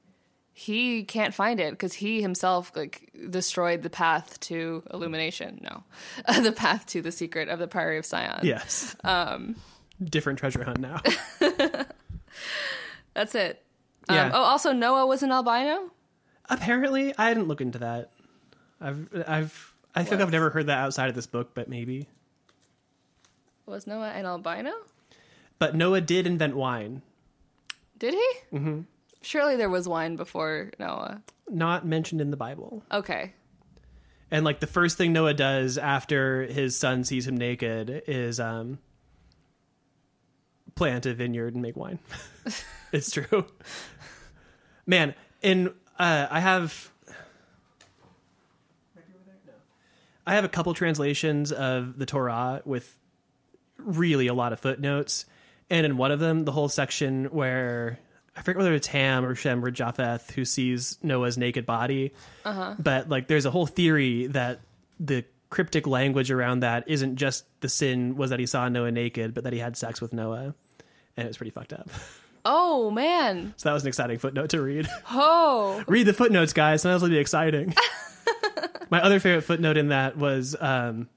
[0.53, 5.59] he can't find it because he himself like destroyed the path to illumination.
[5.61, 5.83] No,
[6.41, 8.39] the path to the secret of the Priory of Sion.
[8.43, 8.95] Yes.
[10.01, 11.01] Um, different treasure hunt now.
[13.13, 13.63] that's it.
[14.09, 14.31] Um, Yeah.
[14.33, 15.91] Oh, also Noah was an albino.
[16.49, 18.11] Apparently, I didn't look into that.
[18.79, 20.27] I've I've I think Was.
[20.27, 22.07] I've never heard that outside of this book, but maybe.
[23.65, 24.71] Was Noah an albino?
[25.59, 27.01] But Noah did invent wine,
[27.99, 28.31] Did he?
[28.57, 28.81] Mm-hmm.
[29.21, 31.21] Surely there was wine before Noah.
[31.47, 32.83] not mentioned in the Bible.
[32.91, 33.33] Okay.
[34.31, 38.79] And like the first thing Noah does after his son sees him naked is um
[40.75, 41.99] plant a vineyard and make wine.
[42.91, 43.45] it's true.
[44.85, 46.91] Man, in uh, I have
[50.25, 52.97] I have a couple translations of the Torah with
[53.77, 55.25] really a lot of footnotes,
[55.69, 57.99] and in one of them, the whole section where
[58.35, 62.13] I forget whether it's Ham or Shem or Japheth who sees Noah's naked body,
[62.45, 62.75] uh-huh.
[62.79, 64.61] but like there's a whole theory that
[64.99, 69.35] the cryptic language around that isn't just the sin was that he saw Noah naked,
[69.35, 70.55] but that he had sex with Noah,
[71.15, 71.87] and it was pretty fucked up.
[72.43, 73.53] Oh man!
[73.57, 74.89] So that was an exciting footnote to read.
[75.11, 76.81] Oh, read the footnotes, guys.
[76.81, 77.75] Sometimes it'll be exciting.
[78.89, 81.07] My other favorite footnote in that was, um,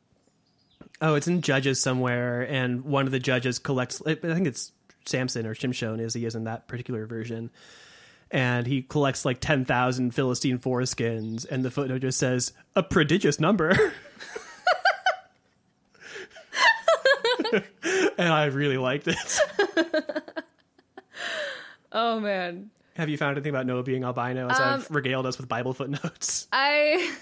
[1.00, 4.02] oh, it's in Judges somewhere, and one of the judges collects.
[4.06, 4.72] I think it's
[5.06, 7.50] Samson or Shimshon, as he is in that particular version.
[8.34, 13.70] And he collects like 10,000 Philistine foreskins, and the footnote just says, a prodigious number.
[18.18, 19.40] and I really liked it.
[21.94, 22.70] Oh man.
[22.96, 25.72] Have you found anything about Noah being albino as um, I've regaled us with Bible
[25.72, 26.48] footnotes?
[26.52, 27.12] I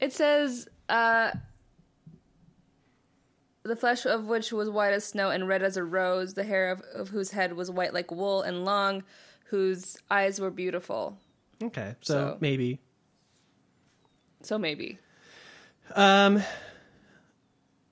[0.00, 1.30] it says uh
[3.62, 6.72] the flesh of which was white as snow and red as a rose, the hair
[6.72, 9.04] of, of whose head was white like wool and long,
[9.52, 11.18] whose eyes were beautiful.
[11.62, 12.80] Okay, so, so maybe.
[14.40, 14.98] So maybe.
[15.94, 16.42] Um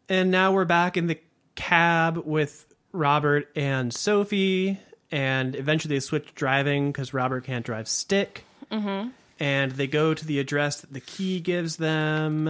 [0.08, 1.20] and now we're back in the
[1.54, 4.80] cab with Robert and Sophie
[5.12, 8.44] and eventually they switch driving because Robert can't drive stick.
[8.72, 9.10] Mm-hmm.
[9.38, 12.48] And they go to the address that the key gives them.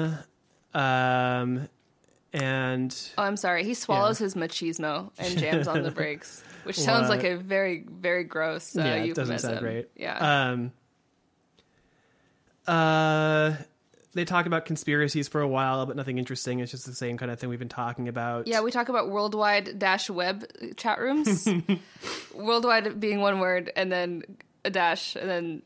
[0.73, 1.69] Um,
[2.33, 4.25] and oh, I'm sorry, he swallows yeah.
[4.25, 8.77] his machismo and jams on the brakes, which sounds like a very, very gross.
[8.77, 9.89] Uh, yeah, it doesn't sound great.
[9.97, 10.51] Yeah.
[10.51, 10.73] Um.
[12.67, 13.55] Uh,
[14.13, 16.61] they talk about conspiracies for a while, but nothing interesting.
[16.61, 18.47] It's just the same kind of thing we've been talking about.
[18.47, 20.45] Yeah, we talk about worldwide dash web
[20.77, 21.49] chat rooms.
[22.35, 24.23] worldwide being one word, and then
[24.65, 25.63] a dash, and then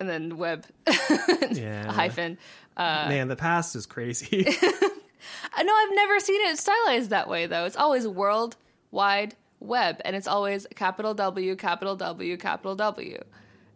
[0.00, 0.64] and then web,
[1.50, 2.38] yeah, a hyphen.
[2.76, 4.44] Uh, Man, the past is crazy.
[5.54, 7.64] I know I've never seen it stylized that way though.
[7.64, 8.56] It's always world
[8.90, 13.18] wide web, and it's always capital W, capital W, capital W,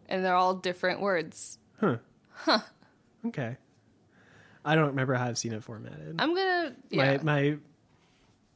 [0.09, 1.59] and they're all different words.
[1.81, 1.97] Huh.
[2.31, 2.61] Huh.
[3.27, 3.57] Okay.
[4.65, 6.17] I don't remember how I've seen it formatted.
[6.19, 7.19] I'm gonna yeah.
[7.19, 7.57] my my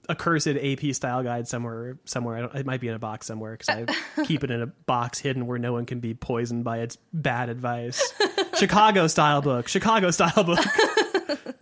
[0.08, 2.36] accursed AP style guide somewhere somewhere.
[2.36, 4.66] I don't, it might be in a box somewhere because I keep it in a
[4.66, 8.12] box hidden where no one can be poisoned by its bad advice.
[8.58, 9.68] Chicago style book.
[9.68, 10.58] Chicago style book.
[11.46, 11.54] um,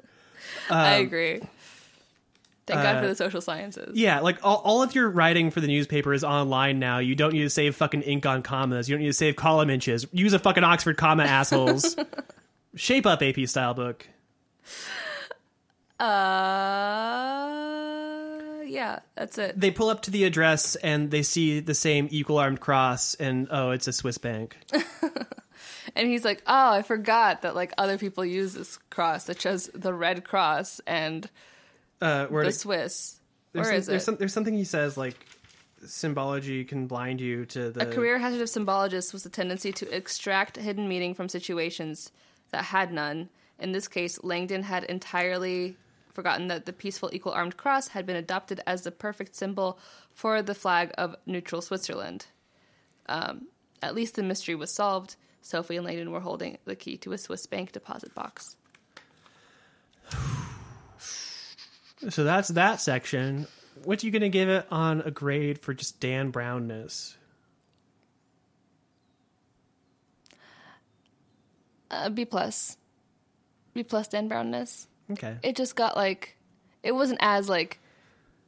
[0.68, 1.40] I agree.
[2.66, 3.98] Thank God for uh, the social sciences.
[3.98, 6.98] Yeah, like all, all of your writing for the newspaper is online now.
[6.98, 8.88] You don't need to save fucking ink on commas.
[8.88, 10.06] You don't need to save column inches.
[10.12, 11.94] Use a fucking Oxford comma, assholes.
[12.74, 14.08] Shape up AP style book.
[16.00, 16.04] Uh,
[18.66, 19.60] yeah, that's it.
[19.60, 23.46] They pull up to the address and they see the same equal armed cross, and
[23.50, 24.56] oh, it's a Swiss bank.
[25.94, 29.66] and he's like, "Oh, I forgot that like other people use this cross, such as
[29.74, 31.28] the Red Cross and
[32.00, 33.20] uh, the it, Swiss."
[33.52, 34.04] Where some, is there's it?
[34.04, 35.16] Some, there's something he says like
[35.86, 37.88] symbology can blind you to the.
[37.88, 42.10] A career hazard of symbologists was the tendency to extract hidden meaning from situations
[42.50, 45.76] that had none in this case, Langdon had entirely
[46.12, 49.78] forgotten that the peaceful equal armed cross had been adopted as the perfect symbol
[50.12, 52.26] for the flag of neutral Switzerland.
[53.06, 53.48] Um,
[53.82, 55.16] at least the mystery was solved.
[55.40, 58.56] Sophie and Langdon were holding the key to a Swiss bank deposit box.
[62.10, 63.46] So that's that section.
[63.84, 67.16] What are you going to give it on a grade for just Dan Brownness?
[71.90, 72.76] Uh, B plus.
[73.74, 74.86] B plus Dan Brownness.
[75.12, 75.36] Okay.
[75.42, 76.36] It just got like,
[76.82, 77.80] it wasn't as like,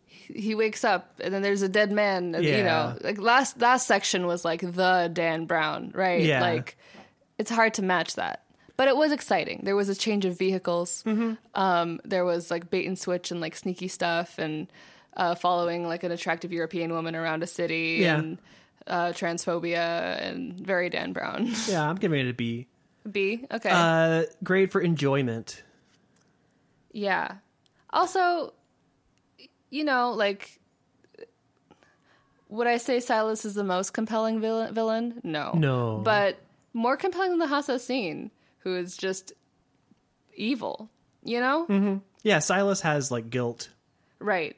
[0.06, 2.34] he wakes up and then there's a dead man.
[2.34, 2.56] Yeah.
[2.56, 6.22] You know, like last last section was like the Dan Brown, right?
[6.22, 6.40] Yeah.
[6.40, 6.76] Like,
[7.38, 8.42] it's hard to match that.
[8.76, 9.60] But it was exciting.
[9.64, 11.02] There was a change of vehicles.
[11.06, 11.34] Mm-hmm.
[11.54, 14.66] Um, there was like bait and switch and like sneaky stuff and
[15.16, 18.18] uh, following like an attractive European woman around a city yeah.
[18.18, 18.38] and
[18.86, 21.52] uh, transphobia and very Dan Brown.
[21.68, 22.66] Yeah, I'm giving it a B.
[23.10, 23.44] B.
[23.50, 23.70] Okay.
[23.72, 25.62] Uh, grade for enjoyment.
[26.92, 27.36] Yeah.
[27.90, 28.52] Also,
[29.70, 30.60] you know, like,
[32.48, 34.74] would I say Silas is the most compelling villain?
[34.74, 35.20] villain?
[35.22, 35.52] No.
[35.54, 36.00] No.
[36.04, 36.38] But
[36.72, 38.30] more compelling than the Hassassin,
[38.66, 39.32] who is just
[40.34, 40.90] evil.
[41.22, 41.66] You know?
[41.68, 41.96] Mm-hmm.
[42.24, 43.70] Yeah, Silas has like guilt.
[44.18, 44.56] Right.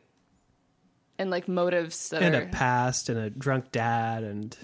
[1.18, 2.43] And like motives that and are...
[2.43, 4.56] a past and a drunk dad and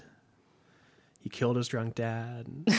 [1.19, 2.47] he killed his drunk dad.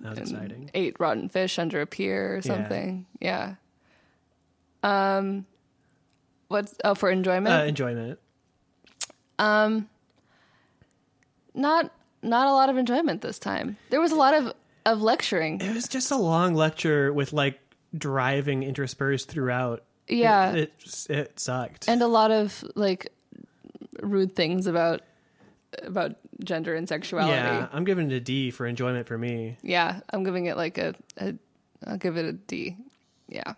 [0.00, 0.70] That was exciting.
[0.72, 3.06] Ate rotten fish under a pier or something.
[3.18, 3.54] Yeah.
[4.84, 5.16] yeah.
[5.16, 5.46] Um,
[6.46, 7.48] What's oh for enjoyment?
[7.48, 8.20] Uh, enjoyment.
[11.56, 13.76] not not a lot of enjoyment this time.
[13.90, 14.52] There was a lot of
[14.84, 15.60] of lecturing.
[15.60, 17.58] It was just a long lecture with like
[17.96, 19.82] driving interspersed throughout.
[20.08, 20.52] Yeah.
[20.52, 21.88] It, it, it sucked.
[21.88, 23.12] and a lot of like
[24.00, 25.02] rude things about
[25.82, 27.32] about gender and sexuality.
[27.32, 29.56] yeah, I'm giving it a D for enjoyment for me.
[29.62, 31.34] Yeah, I'm giving it like a, a
[31.86, 32.76] I'll give it a D.
[33.28, 33.54] Yeah.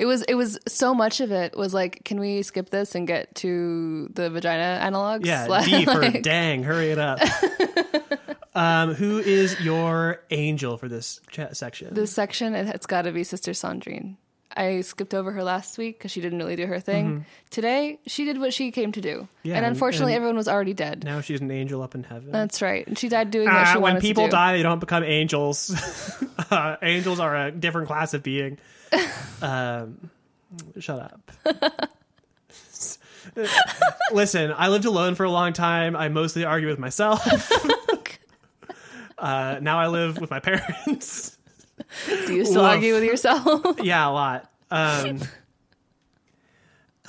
[0.00, 3.06] It was it was so much of it was like, can we skip this and
[3.06, 5.26] get to the vagina analogs?
[5.26, 7.20] Yeah, Like- D for dang, hurry it up.
[8.54, 11.92] um, who is your angel for this chat section?
[11.94, 12.54] this section.
[12.54, 14.16] It, it's got to be Sister Sandrine.
[14.56, 17.24] I skipped over her last week because she didn't really do her thing.
[17.50, 19.48] Today, she did what she came to do, Mm-hmm.
[19.48, 21.04] Yeah, and unfortunately, and- everyone was already dead.
[21.04, 22.32] now she's an angel up in heaven.
[22.32, 24.32] That's right, and she died doing what Ah, she when wanted people to do.
[24.36, 25.70] die, they don't become angels.
[26.50, 28.58] uh, angels are a different class of being.
[29.42, 30.10] Um,
[30.78, 31.32] shut up.
[34.12, 35.96] Listen, I lived alone for a long time.
[35.96, 37.26] I mostly argue with myself.
[39.18, 41.38] uh, now I live with my parents.
[42.06, 42.70] Do you still Woof.
[42.70, 43.80] argue with yourself?
[43.82, 44.50] yeah, a lot.
[44.70, 45.20] Um,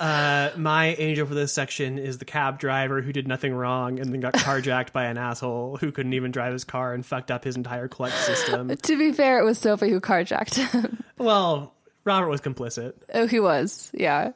[0.02, 4.12] uh, my angel for this section is the cab driver who did nothing wrong and
[4.12, 7.44] then got carjacked by an asshole who couldn't even drive his car and fucked up
[7.44, 8.76] his entire clutch system.
[8.82, 11.04] to be fair, it was Sophie who carjacked him.
[11.18, 11.72] Well,
[12.02, 13.92] Robert was complicit, oh, he was.
[13.94, 14.32] Yeah.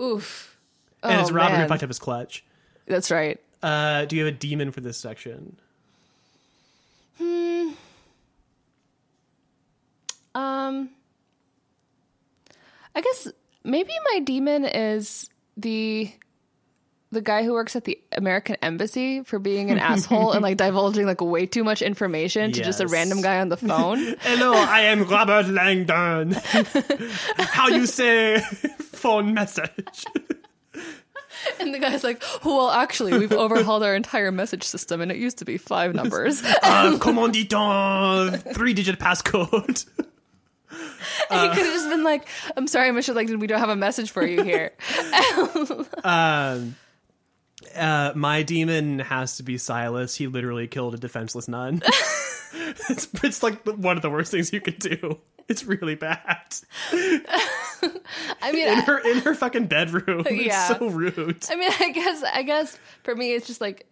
[0.00, 0.56] Oof.
[1.02, 1.60] and oh, it's Robert man.
[1.60, 2.42] who fucked up his clutch.
[2.86, 3.38] That's right.
[3.62, 5.58] Uh, do you have a demon for this section?
[7.18, 7.72] Hmm.
[10.34, 10.88] Um,
[12.94, 13.28] I guess
[13.64, 16.10] maybe my demon is the
[17.12, 21.06] the guy who works at the American embassy for being an asshole and like divulging
[21.06, 23.98] like way too much information to just a random guy on the phone.
[24.20, 26.32] Hello, I am Robert Langdon.
[27.36, 28.40] How you say
[28.78, 30.04] phone message?
[31.58, 35.38] and the guy's like, "Well, actually, we've overhauled our entire message system, and it used
[35.38, 37.34] to be five numbers." Uh, comment?
[38.54, 39.86] Three-digit passcode.
[41.30, 42.26] and he could have just been like,
[42.56, 43.14] "I'm sorry, Mr.
[43.14, 44.72] Langdon, we don't have a message for you here."
[46.02, 46.76] Um,
[47.76, 50.14] uh, my demon has to be Silas.
[50.14, 51.82] He literally killed a defenseless nun.
[52.88, 55.18] it's, it's like one of the worst things you could do.
[55.48, 56.54] It's really bad.
[56.92, 60.24] I mean, In her in her fucking bedroom.
[60.30, 60.70] Yeah.
[60.70, 61.44] It's so rude.
[61.50, 63.86] I mean, I guess, I guess for me, it's just like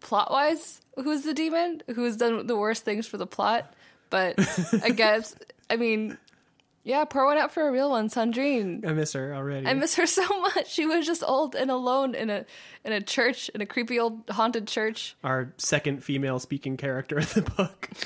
[0.00, 1.82] plot wise, who's the demon?
[1.94, 3.72] Who's done the worst things for the plot?
[4.10, 4.38] But
[4.82, 5.34] I guess,
[5.70, 6.18] I mean,
[6.82, 8.84] yeah, pour one out for a real one, Sandrine.
[8.86, 9.66] I miss her already.
[9.66, 10.70] I miss her so much.
[10.70, 12.44] She was just old and alone in a
[12.84, 15.16] in a church, in a creepy old haunted church.
[15.22, 17.88] Our second female speaking character in the book.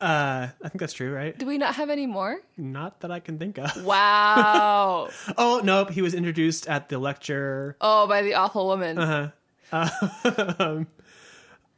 [0.00, 1.38] Uh, I think that's true, right?
[1.38, 2.40] Do we not have any more?
[2.56, 3.70] Not that I can think of.
[3.84, 5.10] Wow.
[5.38, 7.76] Oh nope, he was introduced at the lecture.
[7.80, 8.98] oh, by the awful woman.
[8.98, 9.30] Uh
[9.72, 10.84] huh.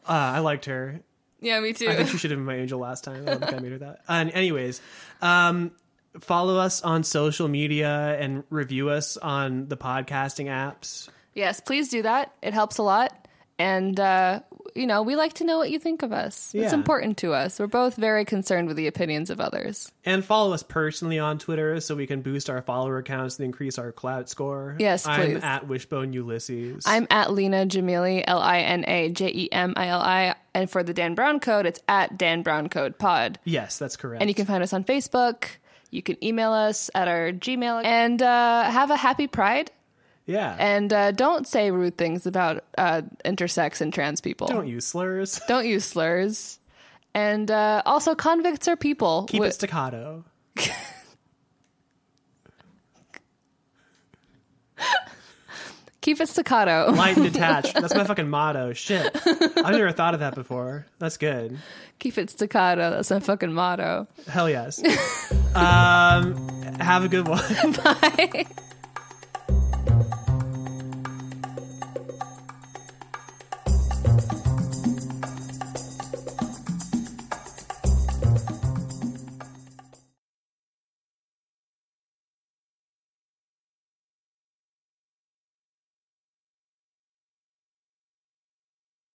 [0.06, 1.00] I liked her.
[1.44, 1.88] Yeah, me too.
[1.88, 3.22] I think she should have been my angel last time.
[3.22, 4.00] I don't think I made her that.
[4.08, 4.80] And anyways,
[5.20, 5.72] um,
[6.20, 11.08] follow us on social media and review us on the podcasting apps.
[11.34, 12.32] yes, please do that.
[12.42, 13.23] It helps a lot.
[13.58, 14.40] And, uh,
[14.74, 16.52] you know, we like to know what you think of us.
[16.54, 17.60] It's important to us.
[17.60, 19.92] We're both very concerned with the opinions of others.
[20.04, 23.78] And follow us personally on Twitter so we can boost our follower counts and increase
[23.78, 24.76] our clout score.
[24.80, 26.82] Yes, I'm at Wishbone Ulysses.
[26.86, 30.34] I'm at Lina Jemili, L I N A J E M I L I.
[30.54, 33.38] And for the Dan Brown Code, it's at Dan Brown Code Pod.
[33.44, 34.20] yes, that's correct.
[34.22, 35.44] And you can find us on Facebook.
[35.90, 37.84] You can email us at our Gmail.
[37.84, 39.70] And uh, have a happy Pride.
[40.26, 40.56] Yeah.
[40.58, 44.46] And uh, don't say rude things about uh, intersex and trans people.
[44.46, 45.40] don't use slurs.
[45.48, 46.58] Don't use slurs.
[47.14, 49.24] And uh, also, convicts are people.
[49.28, 50.24] Keep Wi- it staccato.
[56.00, 56.90] keep it staccato.
[56.96, 57.74] Light and detached.
[57.74, 58.72] That's my fucking motto.
[58.72, 59.14] Shit.
[59.26, 60.86] I've never thought of that before.
[60.98, 61.58] That's good.
[61.98, 62.90] keep it staccato.
[62.90, 64.08] That's my fucking motto.
[64.26, 64.82] Hell yes.
[65.54, 66.34] um,
[66.80, 67.72] have a good one.
[67.72, 68.46] Bye.